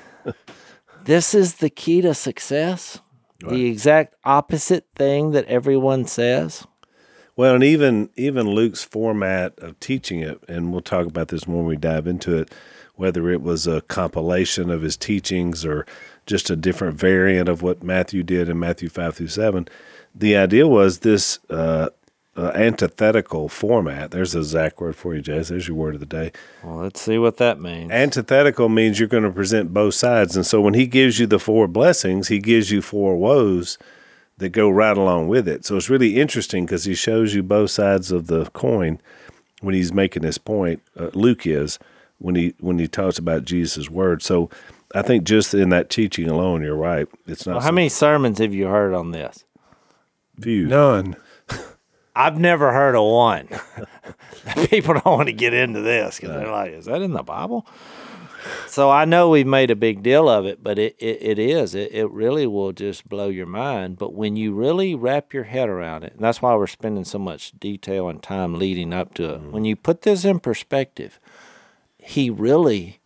This 1.05 1.33
is 1.33 1.55
the 1.57 1.71
key 1.71 2.01
to 2.01 2.13
success? 2.13 3.01
The 3.39 3.67
exact 3.67 4.17
opposite 4.25 4.87
thing 4.97 5.31
that 5.31 5.45
everyone 5.45 6.07
says? 6.07 6.67
Well, 7.37 7.55
and 7.55 7.63
even 7.63 8.09
even 8.17 8.49
Luke's 8.49 8.83
format 8.83 9.59
of 9.59 9.79
teaching 9.79 10.21
it, 10.21 10.43
and 10.49 10.73
we'll 10.73 10.81
talk 10.81 11.07
about 11.07 11.29
this 11.29 11.47
more 11.47 11.59
when 11.59 11.67
we 11.67 11.77
dive 11.77 12.07
into 12.07 12.37
it, 12.39 12.53
whether 12.95 13.31
it 13.31 13.43
was 13.43 13.67
a 13.67 13.83
compilation 13.83 14.71
of 14.71 14.81
his 14.81 14.97
teachings 14.97 15.65
or 15.65 15.85
just 16.25 16.49
a 16.49 16.57
different 16.57 16.99
variant 16.99 17.49
of 17.49 17.61
what 17.61 17.83
Matthew 17.83 18.23
did 18.23 18.49
in 18.49 18.59
Matthew 18.59 18.89
five 18.89 19.17
through 19.17 19.29
seven. 19.29 19.69
The 20.15 20.35
idea 20.35 20.67
was 20.67 21.01
this 21.01 21.39
uh, 21.51 21.91
uh, 22.39 22.53
antithetical 22.55 23.51
format. 23.51 24.13
There's 24.13 24.35
a 24.35 24.43
Zach 24.43 24.81
word 24.81 24.97
for 24.97 25.15
you, 25.15 25.21
Jase. 25.21 25.49
There's 25.49 25.69
your 25.69 25.77
word 25.77 25.95
of 25.95 26.01
the 26.01 26.07
day. 26.07 26.33
Well, 26.63 26.77
let's 26.77 27.03
see 27.03 27.19
what 27.19 27.37
that 27.37 27.61
means. 27.61 27.91
Antithetical 27.93 28.71
means 28.71 28.99
you're 28.99 29.09
going 29.09 29.25
to 29.25 29.31
present 29.31 29.75
both 29.75 29.95
sides, 29.95 30.37
and 30.37 30.47
so 30.47 30.63
when 30.63 30.73
he 30.73 30.87
gives 30.87 31.19
you 31.19 31.27
the 31.27 31.39
four 31.39 31.69
blessings, 31.69 32.29
he 32.29 32.39
gives 32.39 32.71
you 32.71 32.81
four 32.81 33.19
woes 33.19 33.77
that 34.39 34.51
go 34.51 34.69
right 34.69 34.97
along 34.97 35.29
with 35.29 35.49
it. 35.49 35.65
So 35.65 35.77
it's 35.77 35.89
really 35.91 36.17
interesting 36.17 36.67
because 36.67 36.85
he 36.85 36.95
shows 36.95 37.35
you 37.35 37.43
both 37.43 37.71
sides 37.71 38.11
of 38.13 38.27
the 38.27 38.47
coin 38.51 39.01
when 39.61 39.75
he's 39.75 39.93
making 39.93 40.23
this 40.23 40.39
point. 40.39 40.83
Uh, 40.99 41.11
Luke 41.15 41.47
is 41.47 41.79
when 42.19 42.35
he 42.35 42.55
when 42.61 42.79
he 42.79 42.87
talks 42.89 43.19
about 43.19 43.45
Jesus' 43.45 43.89
word. 43.91 44.23
So 44.23 44.51
I 44.95 45.03
think 45.03 45.25
just 45.25 45.55
in 45.55 45.71
that 45.71 45.91
teaching 45.91 46.29
alone, 46.29 46.63
you're 46.63 46.77
right. 46.77 47.07
It's 47.27 47.47
not 47.47 47.55
Well, 47.55 47.63
how 47.63 47.73
many 47.73 47.89
sermons 47.89 48.39
have 48.39 48.53
you 48.55 48.67
heard 48.67 48.93
on 48.95 49.11
this? 49.13 49.45
few. 50.41 50.67
None. 50.67 51.17
I've 52.15 52.39
never 52.39 52.73
heard 52.73 52.95
of 52.95 53.05
one. 53.11 53.49
People 54.71 54.95
don't 54.95 55.05
want 55.07 55.27
to 55.29 55.33
get 55.33 55.53
into 55.55 55.81
this 55.81 56.17
because 56.17 56.31
they're 56.37 56.51
like, 56.51 56.73
"Is 56.73 56.85
that 56.87 57.03
in 57.03 57.13
the 57.13 57.23
Bible?" 57.23 57.67
So 58.67 58.91
I 58.91 59.05
know 59.05 59.31
we've 59.31 59.47
made 59.47 59.71
a 59.71 59.77
big 59.77 60.03
deal 60.03 60.29
of 60.29 60.47
it, 60.47 60.63
but 60.63 60.79
it, 60.79 60.97
it, 60.99 61.23
it 61.23 61.39
is. 61.39 61.75
It, 61.75 61.93
it 61.93 62.11
really 62.11 62.47
will 62.47 62.73
just 62.73 63.09
blow 63.09 63.29
your 63.29 63.47
mind. 63.47 63.99
But 63.99 64.15
when 64.15 64.37
you 64.37 64.55
really 64.55 64.95
wrap 64.95 65.33
your 65.33 65.45
head 65.45 65.69
around 65.69 66.05
it, 66.05 66.15
and 66.15 66.23
that's 66.23 66.43
why 66.43 66.55
we're 66.55 66.67
spending 66.67 67.05
so 67.05 67.19
much 67.19 67.53
detail 67.59 68.09
and 68.09 68.23
time 68.23 68.55
leading 68.55 68.93
up 68.93 69.15
to 69.15 69.25
it. 69.25 69.41
Mm-hmm. 69.41 69.51
When 69.53 69.65
you 69.65 69.77
put 69.77 70.03
this 70.03 70.25
in 70.25 70.41
perspective, 70.41 71.19
he 71.99 72.31
really, 72.31 73.01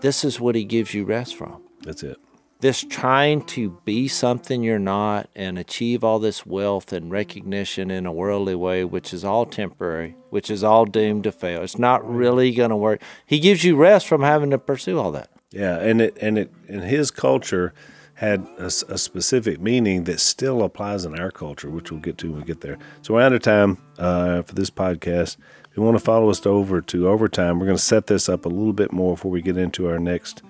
this 0.00 0.24
is 0.24 0.40
what 0.40 0.54
he 0.54 0.64
gives 0.64 0.94
you 0.94 1.04
rest 1.04 1.36
from 1.36 1.62
That's 1.82 2.02
it. 2.02 2.18
This 2.62 2.84
trying 2.88 3.42
to 3.42 3.70
be 3.84 4.06
something 4.06 4.62
you're 4.62 4.78
not 4.78 5.28
and 5.34 5.58
achieve 5.58 6.04
all 6.04 6.20
this 6.20 6.46
wealth 6.46 6.92
and 6.92 7.10
recognition 7.10 7.90
in 7.90 8.06
a 8.06 8.12
worldly 8.12 8.54
way, 8.54 8.84
which 8.84 9.12
is 9.12 9.24
all 9.24 9.44
temporary, 9.44 10.14
which 10.30 10.48
is 10.48 10.62
all 10.62 10.86
doomed 10.86 11.24
to 11.24 11.32
fail. 11.32 11.62
It's 11.62 11.76
not 11.76 12.08
really 12.08 12.52
going 12.54 12.70
to 12.70 12.76
work. 12.76 13.02
He 13.26 13.40
gives 13.40 13.64
you 13.64 13.74
rest 13.74 14.06
from 14.06 14.22
having 14.22 14.50
to 14.50 14.58
pursue 14.58 14.96
all 14.96 15.10
that. 15.10 15.28
Yeah, 15.50 15.78
and 15.80 16.00
it 16.00 16.16
and 16.20 16.38
it 16.38 16.52
and 16.68 16.82
his 16.82 17.10
culture 17.10 17.74
had 18.14 18.46
a 18.58 18.70
specific 18.70 19.60
meaning 19.60 20.04
that 20.04 20.20
still 20.20 20.62
applies 20.62 21.04
in 21.04 21.18
our 21.18 21.32
culture, 21.32 21.68
which 21.68 21.90
we'll 21.90 22.00
get 22.00 22.16
to 22.18 22.30
when 22.30 22.42
we 22.42 22.46
get 22.46 22.60
there. 22.60 22.78
So 23.00 23.14
we're 23.14 23.22
out 23.22 23.32
of 23.32 23.42
time 23.42 23.78
uh, 23.98 24.42
for 24.42 24.54
this 24.54 24.70
podcast. 24.70 25.36
If 25.68 25.76
you 25.76 25.82
want 25.82 25.98
to 25.98 26.04
follow 26.04 26.30
us 26.30 26.46
over 26.46 26.80
to 26.80 27.08
overtime, 27.08 27.58
we're 27.58 27.66
going 27.66 27.76
to 27.76 27.82
set 27.82 28.06
this 28.06 28.28
up 28.28 28.44
a 28.44 28.48
little 28.48 28.72
bit 28.72 28.92
more 28.92 29.14
before 29.16 29.32
we 29.32 29.42
get 29.42 29.56
into 29.56 29.88
our 29.88 29.98
next 29.98 30.42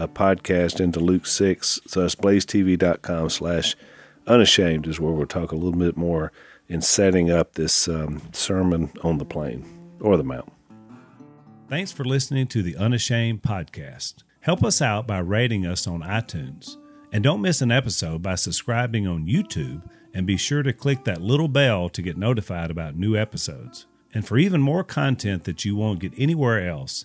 uh, 0.00 0.06
podcast 0.06 0.80
into 0.80 0.98
Luke 1.00 1.26
six. 1.26 1.78
So 1.86 2.04
it's 2.04 2.14
blazetv.com 2.14 3.30
slash 3.30 3.76
unashamed 4.26 4.86
is 4.86 4.98
where 4.98 5.12
we'll 5.12 5.26
talk 5.26 5.52
a 5.52 5.56
little 5.56 5.78
bit 5.78 5.96
more 5.96 6.32
in 6.68 6.80
setting 6.80 7.30
up 7.30 7.54
this 7.54 7.88
um, 7.88 8.22
sermon 8.32 8.90
on 9.02 9.18
the 9.18 9.24
plain 9.24 9.64
or 10.00 10.16
the 10.16 10.24
mountain. 10.24 10.52
Thanks 11.68 11.92
for 11.92 12.04
listening 12.04 12.46
to 12.48 12.62
the 12.62 12.76
Unashamed 12.76 13.42
podcast. 13.42 14.24
Help 14.40 14.64
us 14.64 14.80
out 14.80 15.06
by 15.06 15.18
rating 15.18 15.66
us 15.66 15.86
on 15.86 16.00
iTunes. 16.00 16.76
And 17.12 17.22
don't 17.22 17.42
miss 17.42 17.60
an 17.60 17.70
episode 17.72 18.22
by 18.22 18.36
subscribing 18.36 19.06
on 19.06 19.26
YouTube 19.26 19.82
and 20.14 20.26
be 20.26 20.36
sure 20.36 20.62
to 20.62 20.72
click 20.72 21.04
that 21.04 21.20
little 21.20 21.48
bell 21.48 21.88
to 21.90 22.02
get 22.02 22.16
notified 22.16 22.70
about 22.70 22.96
new 22.96 23.16
episodes. 23.16 23.86
And 24.14 24.26
for 24.26 24.38
even 24.38 24.60
more 24.60 24.82
content 24.82 25.44
that 25.44 25.64
you 25.64 25.76
won't 25.76 26.00
get 26.00 26.12
anywhere 26.16 26.68
else, 26.68 27.04